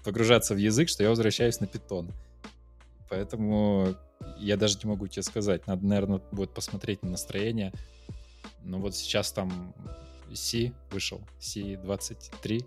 погружаться 0.03 0.53
в 0.53 0.57
язык, 0.57 0.89
что 0.89 1.03
я 1.03 1.09
возвращаюсь 1.09 1.59
на 1.59 1.67
питон. 1.67 2.11
Поэтому 3.09 3.95
я 4.38 4.57
даже 4.57 4.77
не 4.83 4.89
могу 4.89 5.07
тебе 5.07 5.23
сказать. 5.23 5.67
Надо, 5.67 5.86
наверное, 5.86 6.21
будет 6.31 6.53
посмотреть 6.53 7.03
на 7.03 7.11
настроение. 7.11 7.71
Но 8.66 8.80
вот 8.80 8.95
сейчас 8.95 9.32
там 9.32 9.74
C 10.34 10.74
вышел, 10.91 11.22
C23. 11.39 12.66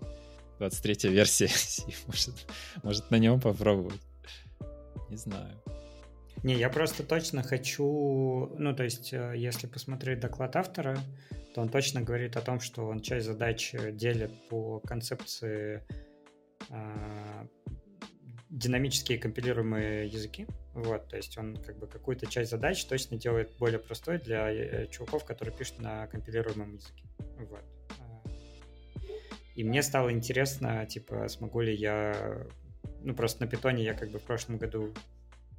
23 0.59 1.09
версия. 1.09 1.49
может, 2.07 2.35
может, 2.83 3.11
на 3.11 3.17
нем 3.17 3.39
попробовать. 3.39 4.01
Не 5.09 5.17
знаю. 5.17 5.61
Не, 6.43 6.55
я 6.55 6.69
просто 6.69 7.03
точно 7.03 7.43
хочу, 7.43 8.49
ну, 8.57 8.73
то 8.73 8.83
есть, 8.83 9.11
э, 9.11 9.33
если 9.35 9.67
посмотреть 9.67 10.21
доклад 10.21 10.55
автора, 10.55 10.97
то 11.53 11.61
он 11.61 11.69
точно 11.69 12.01
говорит 12.01 12.37
о 12.37 12.41
том, 12.41 12.61
что 12.61 12.87
он 12.87 13.01
часть 13.01 13.25
задач 13.25 13.73
делит 13.91 14.31
по 14.47 14.79
концепции 14.79 15.83
э, 16.69 17.47
динамические 18.49 19.17
компилируемые 19.17 20.07
языки. 20.07 20.47
Вот, 20.73 21.07
то 21.07 21.17
есть 21.17 21.37
он 21.37 21.57
как 21.57 21.77
бы 21.77 21.87
какую-то 21.87 22.25
часть 22.25 22.51
задач 22.51 22.83
точно 22.85 23.17
делает 23.17 23.51
более 23.59 23.79
простой 23.79 24.19
для 24.19 24.51
э, 24.51 24.87
чуваков, 24.87 25.25
которые 25.25 25.55
пишут 25.55 25.79
на 25.79 26.07
компилируемом 26.07 26.75
языке. 26.75 27.03
Вот. 27.37 27.63
И 29.55 29.63
мне 29.63 29.83
стало 29.83 30.11
интересно, 30.11 30.85
типа, 30.85 31.27
смогу 31.27 31.61
ли 31.61 31.75
я... 31.75 32.47
Ну, 33.01 33.13
просто 33.13 33.43
на 33.43 33.49
питоне 33.49 33.83
я 33.83 33.93
как 33.93 34.09
бы 34.09 34.19
в 34.19 34.23
прошлом 34.23 34.57
году 34.57 34.93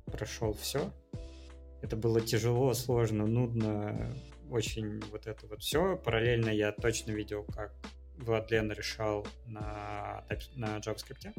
прошел 0.07 0.55
все. 0.55 0.91
Это 1.83 1.97
было 1.97 2.21
тяжело, 2.21 2.73
сложно, 2.75 3.27
нудно, 3.27 4.15
очень 4.51 5.01
вот 5.11 5.27
это 5.27 5.47
вот 5.47 5.63
все. 5.63 5.97
Параллельно 5.97 6.51
я 6.51 6.73
точно 6.73 7.13
видел, 7.13 7.45
как 7.45 7.73
Владлен 8.17 8.71
решал 8.73 9.27
на, 9.47 10.25
на 10.55 10.79
JavaScript. 10.79 11.33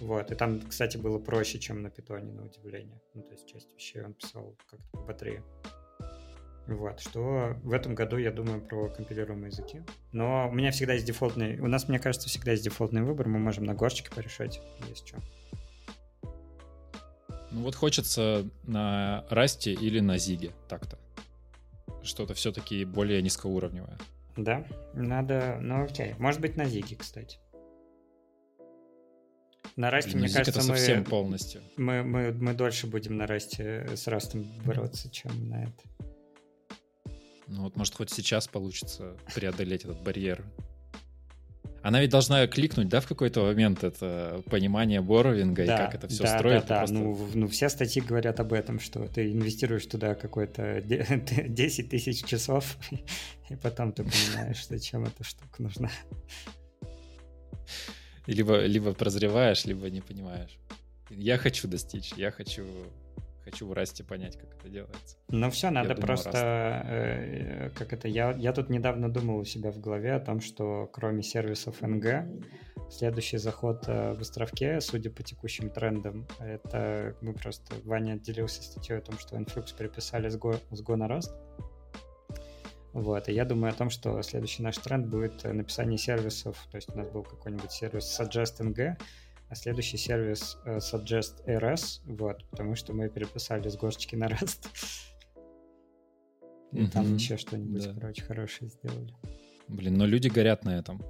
Вот, 0.00 0.30
и 0.30 0.34
там, 0.34 0.60
кстати, 0.60 0.96
было 0.96 1.18
проще, 1.18 1.58
чем 1.58 1.82
на 1.82 1.90
питоне, 1.90 2.32
на 2.32 2.44
удивление. 2.44 3.00
Ну, 3.14 3.22
то 3.22 3.32
есть 3.32 3.48
часть 3.48 3.74
вещей 3.74 4.02
он 4.02 4.14
писал 4.14 4.56
как-то 4.68 4.98
быстрее. 4.98 5.42
Вот, 6.66 7.00
что 7.00 7.56
в 7.62 7.72
этом 7.72 7.94
году 7.94 8.16
я 8.16 8.32
думаю 8.32 8.60
про 8.60 8.88
компилируемые 8.88 9.50
языки. 9.50 9.82
Но 10.12 10.48
у 10.48 10.52
меня 10.52 10.72
всегда 10.72 10.94
есть 10.94 11.06
дефолтный... 11.06 11.60
У 11.60 11.68
нас, 11.68 11.88
мне 11.88 12.00
кажется, 12.00 12.28
всегда 12.28 12.50
есть 12.52 12.64
дефолтный 12.64 13.02
выбор. 13.02 13.28
Мы 13.28 13.38
можем 13.38 13.64
на 13.64 13.74
горшечке 13.74 14.10
порешать, 14.10 14.60
есть 14.88 15.06
что. 15.06 15.18
Ну 17.52 17.62
вот 17.62 17.76
хочется 17.76 18.44
на 18.64 19.24
Расте 19.30 19.72
или 19.72 20.00
на 20.00 20.18
Зиге 20.18 20.50
так-то. 20.68 20.98
Что-то 22.02 22.34
все-таки 22.34 22.84
более 22.84 23.22
низкоуровневое. 23.22 23.96
Да, 24.36 24.66
надо... 24.92 25.58
Ну 25.60 25.84
окей. 25.84 26.14
Может 26.18 26.40
быть, 26.40 26.56
на 26.56 26.64
Зиге, 26.64 26.96
кстати. 26.96 27.38
На 29.74 29.90
Расте, 29.90 30.12
Блин, 30.12 30.24
мне 30.24 30.32
кажется, 30.32 30.50
это 30.58 30.62
совсем 30.62 31.00
мы, 31.00 31.04
полностью. 31.04 31.62
Мы, 31.76 32.02
мы, 32.02 32.32
мы 32.32 32.54
дольше 32.54 32.86
будем 32.86 33.16
на 33.16 33.26
Расте 33.26 33.86
с 33.94 34.06
Растом 34.06 34.44
бороться, 34.64 35.10
чем 35.10 35.48
на 35.48 35.64
это. 35.64 35.82
Ну 37.48 37.64
вот, 37.64 37.76
может, 37.76 37.94
хоть 37.94 38.10
сейчас 38.10 38.48
получится 38.48 39.16
преодолеть 39.34 39.84
этот 39.84 40.02
барьер. 40.02 40.44
Она 41.82 42.00
ведь 42.00 42.10
должна 42.10 42.48
кликнуть, 42.48 42.88
да, 42.88 43.00
в 43.00 43.06
какой-то 43.06 43.44
момент 43.44 43.84
это 43.84 44.42
понимание 44.50 45.00
боровинга 45.00 45.64
да, 45.64 45.74
и 45.74 45.78
как 45.78 45.94
это 45.94 46.08
все 46.08 46.24
да, 46.24 46.36
строит. 46.36 46.62
Да, 46.62 46.68
да, 46.68 46.78
просто... 46.78 46.96
ну, 46.96 47.28
ну, 47.34 47.46
все 47.46 47.68
статьи 47.68 48.02
говорят 48.02 48.40
об 48.40 48.52
этом, 48.52 48.80
что 48.80 49.06
ты 49.06 49.30
инвестируешь 49.30 49.86
туда 49.86 50.16
какой-то 50.16 50.80
10 50.82 51.88
тысяч 51.90 52.24
часов, 52.24 52.76
и 53.50 53.54
потом 53.54 53.92
ты 53.92 54.02
понимаешь, 54.02 54.66
зачем 54.66 55.04
эта 55.04 55.22
штука 55.22 55.62
нужна. 55.62 55.90
Либо, 58.26 58.64
либо 58.64 58.92
прозреваешь, 58.92 59.64
либо 59.64 59.90
не 59.90 60.00
понимаешь. 60.00 60.58
Я 61.10 61.38
хочу 61.38 61.68
достичь, 61.68 62.12
я 62.16 62.30
хочу 62.30 62.64
хочу 63.46 63.68
в 63.68 63.72
Расте 63.72 64.02
понять, 64.02 64.36
как 64.36 64.52
это 64.58 64.68
делается. 64.68 65.16
Ну 65.28 65.50
все, 65.50 65.70
надо 65.70 65.90
думаю, 65.90 66.06
просто, 66.06 66.82
э, 66.84 67.70
как 67.76 67.92
это, 67.92 68.08
я, 68.08 68.32
я 68.32 68.52
тут 68.52 68.70
недавно 68.70 69.08
думал 69.08 69.38
у 69.38 69.44
себя 69.44 69.70
в 69.70 69.78
голове 69.78 70.14
о 70.14 70.20
том, 70.20 70.40
что 70.40 70.90
кроме 70.92 71.22
сервисов 71.22 71.80
НГ, 71.80 72.26
следующий 72.90 73.38
заход 73.38 73.84
э, 73.86 74.14
в 74.14 74.20
островке, 74.20 74.80
судя 74.80 75.10
по 75.10 75.22
текущим 75.22 75.70
трендам, 75.70 76.26
это 76.40 77.14
мы 77.20 77.34
просто, 77.34 77.76
Ваня 77.84 78.14
отделился 78.14 78.62
статьей 78.62 78.98
о 78.98 79.00
том, 79.00 79.16
что 79.16 79.36
Influx 79.36 79.76
переписали 79.78 80.28
с 80.28 80.36
Go, 80.36 80.58
с 80.72 80.82
Go 80.82 80.96
на 80.96 81.06
Rust. 81.06 81.30
Вот, 82.96 83.28
и 83.28 83.32
я 83.34 83.44
думаю 83.44 83.74
о 83.74 83.76
том, 83.76 83.90
что 83.90 84.22
следующий 84.22 84.62
наш 84.62 84.78
тренд 84.78 85.08
будет 85.08 85.44
написание 85.44 85.98
сервисов, 85.98 86.66
то 86.70 86.76
есть 86.76 86.88
у 86.88 86.96
нас 86.96 87.06
был 87.10 87.24
какой-нибудь 87.24 87.70
сервис 87.70 88.18
Suggest 88.18 88.58
NG, 88.60 88.96
а 89.50 89.54
следующий 89.54 89.98
сервис 89.98 90.56
uh, 90.64 90.78
Suggest 90.78 91.44
RS, 91.46 92.00
вот, 92.06 92.42
потому 92.48 92.74
что 92.74 92.94
мы 92.94 93.10
переписали 93.10 93.68
с 93.68 93.76
горстки 93.76 94.16
на 94.16 94.28
Rust. 94.28 94.66
И 96.72 96.78
mm-hmm. 96.78 96.90
там 96.90 97.14
еще 97.14 97.36
что-нибудь, 97.36 97.84
да. 97.84 98.00
короче, 98.00 98.22
хорошее 98.22 98.70
сделали. 98.70 99.14
Блин, 99.68 99.98
но 99.98 100.06
люди 100.06 100.28
горят 100.28 100.64
на 100.64 100.78
этом. 100.78 101.02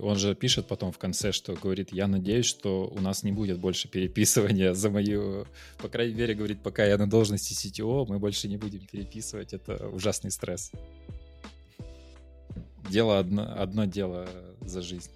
Он 0.00 0.16
же 0.16 0.34
пишет 0.34 0.66
потом 0.66 0.92
в 0.92 0.98
конце, 0.98 1.32
что 1.32 1.54
говорит, 1.54 1.90
я 1.92 2.06
надеюсь, 2.06 2.44
что 2.44 2.86
у 2.88 3.00
нас 3.00 3.22
не 3.22 3.32
будет 3.32 3.58
больше 3.60 3.88
переписывания 3.88 4.74
за 4.74 4.90
мою... 4.90 5.46
По 5.78 5.88
крайней 5.88 6.14
мере, 6.14 6.34
говорит, 6.34 6.62
пока 6.62 6.84
я 6.84 6.98
на 6.98 7.08
должности 7.08 7.54
CTO, 7.54 8.04
мы 8.06 8.18
больше 8.18 8.48
не 8.48 8.58
будем 8.58 8.86
переписывать. 8.86 9.54
Это 9.54 9.88
ужасный 9.88 10.30
стресс. 10.30 10.70
Дело 12.90 13.20
одно, 13.20 13.46
одно 13.56 13.84
дело 13.84 14.28
за 14.60 14.82
жизнь 14.82 15.12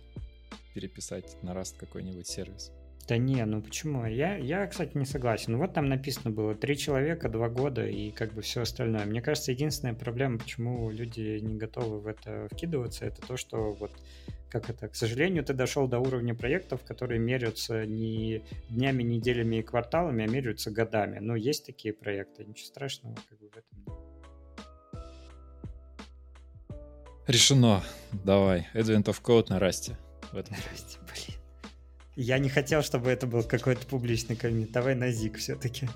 переписать 0.74 1.36
на 1.42 1.50
Rust 1.50 1.74
какой-нибудь 1.76 2.26
сервис. 2.26 2.70
Да 3.08 3.18
не, 3.18 3.44
ну 3.44 3.60
почему? 3.60 4.06
Я, 4.06 4.36
я, 4.36 4.66
кстати, 4.66 4.96
не 4.96 5.04
согласен. 5.04 5.52
Ну 5.52 5.58
вот 5.58 5.74
там 5.74 5.88
написано 5.88 6.30
было 6.30 6.54
три 6.54 6.78
человека, 6.78 7.28
два 7.28 7.48
года 7.48 7.86
и 7.86 8.10
как 8.12 8.32
бы 8.32 8.42
все 8.42 8.62
остальное. 8.62 9.04
Мне 9.04 9.20
кажется, 9.20 9.52
единственная 9.52 9.94
проблема, 9.94 10.38
почему 10.38 10.88
люди 10.90 11.38
не 11.42 11.56
готовы 11.56 11.98
в 11.98 12.06
это 12.06 12.48
вкидываться, 12.50 13.04
это 13.06 13.20
то, 13.22 13.36
что 13.36 13.72
вот 13.72 13.90
как 14.48 14.70
это, 14.70 14.86
к 14.86 14.94
сожалению, 14.94 15.44
ты 15.44 15.52
дошел 15.52 15.88
до 15.88 15.98
уровня 15.98 16.34
проектов, 16.34 16.84
которые 16.84 17.18
меряются 17.18 17.84
не 17.84 18.44
днями, 18.70 19.02
неделями 19.02 19.56
и 19.56 19.62
кварталами, 19.62 20.24
а 20.24 20.28
меряются 20.28 20.70
годами. 20.70 21.18
Но 21.18 21.34
есть 21.34 21.66
такие 21.66 21.92
проекты, 21.92 22.44
ничего 22.44 22.68
страшного 22.68 23.16
как 23.28 23.38
бы 23.40 23.48
в 23.48 23.56
этом 23.56 23.84
нет. 23.84 24.13
Решено. 27.26 27.82
Давай. 28.12 28.68
Advent 28.74 29.04
of 29.04 29.22
Code 29.22 29.46
на 29.48 29.58
расте 29.58 29.96
в 30.32 30.36
этом. 30.36 30.56
Здрасте, 30.56 30.98
блин. 31.06 31.38
Я 32.16 32.38
не 32.38 32.48
хотел, 32.48 32.82
чтобы 32.82 33.10
это 33.10 33.26
был 33.26 33.42
какой-то 33.42 33.86
публичный 33.86 34.36
коммент. 34.36 34.70
Давай 34.72 34.94
на 34.94 35.10
ЗИК 35.10 35.38
все-таки. 35.38 35.88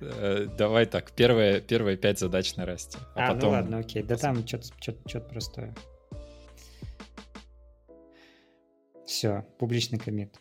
Э, 0.00 0.46
давай 0.58 0.86
так, 0.86 1.10
первые, 1.12 1.60
первые 1.60 1.96
пять 1.96 2.18
задач 2.18 2.54
на 2.56 2.66
расте. 2.66 2.98
А, 3.14 3.28
а 3.28 3.34
потом... 3.34 3.50
ну 3.50 3.56
ладно, 3.56 3.78
окей. 3.78 4.02
Да 4.02 4.16
там 4.16 4.46
что-то 4.46 5.20
простое. 5.20 5.74
Все, 9.06 9.46
публичный 9.58 9.98
коммент. 9.98 10.40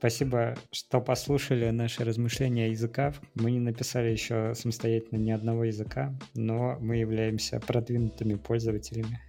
Спасибо, 0.00 0.56
что 0.72 1.02
послушали 1.02 1.68
наши 1.68 2.02
размышления 2.04 2.64
о 2.64 2.68
языках. 2.68 3.16
Мы 3.34 3.50
не 3.50 3.60
написали 3.60 4.08
еще 4.08 4.54
самостоятельно 4.54 5.18
ни 5.18 5.30
одного 5.30 5.64
языка, 5.64 6.18
но 6.32 6.78
мы 6.80 6.96
являемся 6.96 7.60
продвинутыми 7.60 8.36
пользователями 8.36 9.20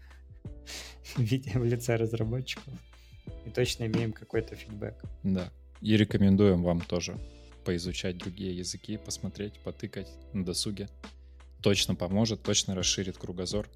виде 1.17 1.51
в 1.59 1.65
лице 1.65 1.97
разработчиков. 1.97 2.73
И 3.45 3.49
точно 3.49 3.87
имеем 3.87 4.13
какой-то 4.13 4.55
фидбэк. 4.55 4.95
Да. 5.23 5.51
И 5.81 5.97
рекомендуем 5.97 6.63
вам 6.63 6.79
тоже 6.79 7.17
поизучать 7.65 8.17
другие 8.17 8.55
языки, 8.55 8.95
посмотреть, 8.95 9.59
потыкать 9.65 10.07
на 10.31 10.45
досуге. 10.45 10.87
Точно 11.61 11.95
поможет, 11.95 12.43
точно 12.43 12.75
расширит 12.75 13.17
кругозор 13.17 13.67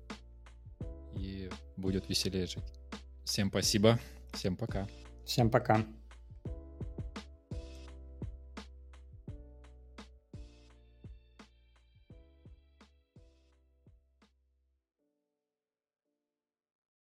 и 1.18 1.50
будет 1.76 2.08
веселее 2.08 2.48
жить. 2.48 2.64
Всем 3.26 3.50
спасибо, 3.50 4.00
всем 4.32 4.56
пока. 4.56 4.88
Всем 5.26 5.50
пока. 5.50 5.84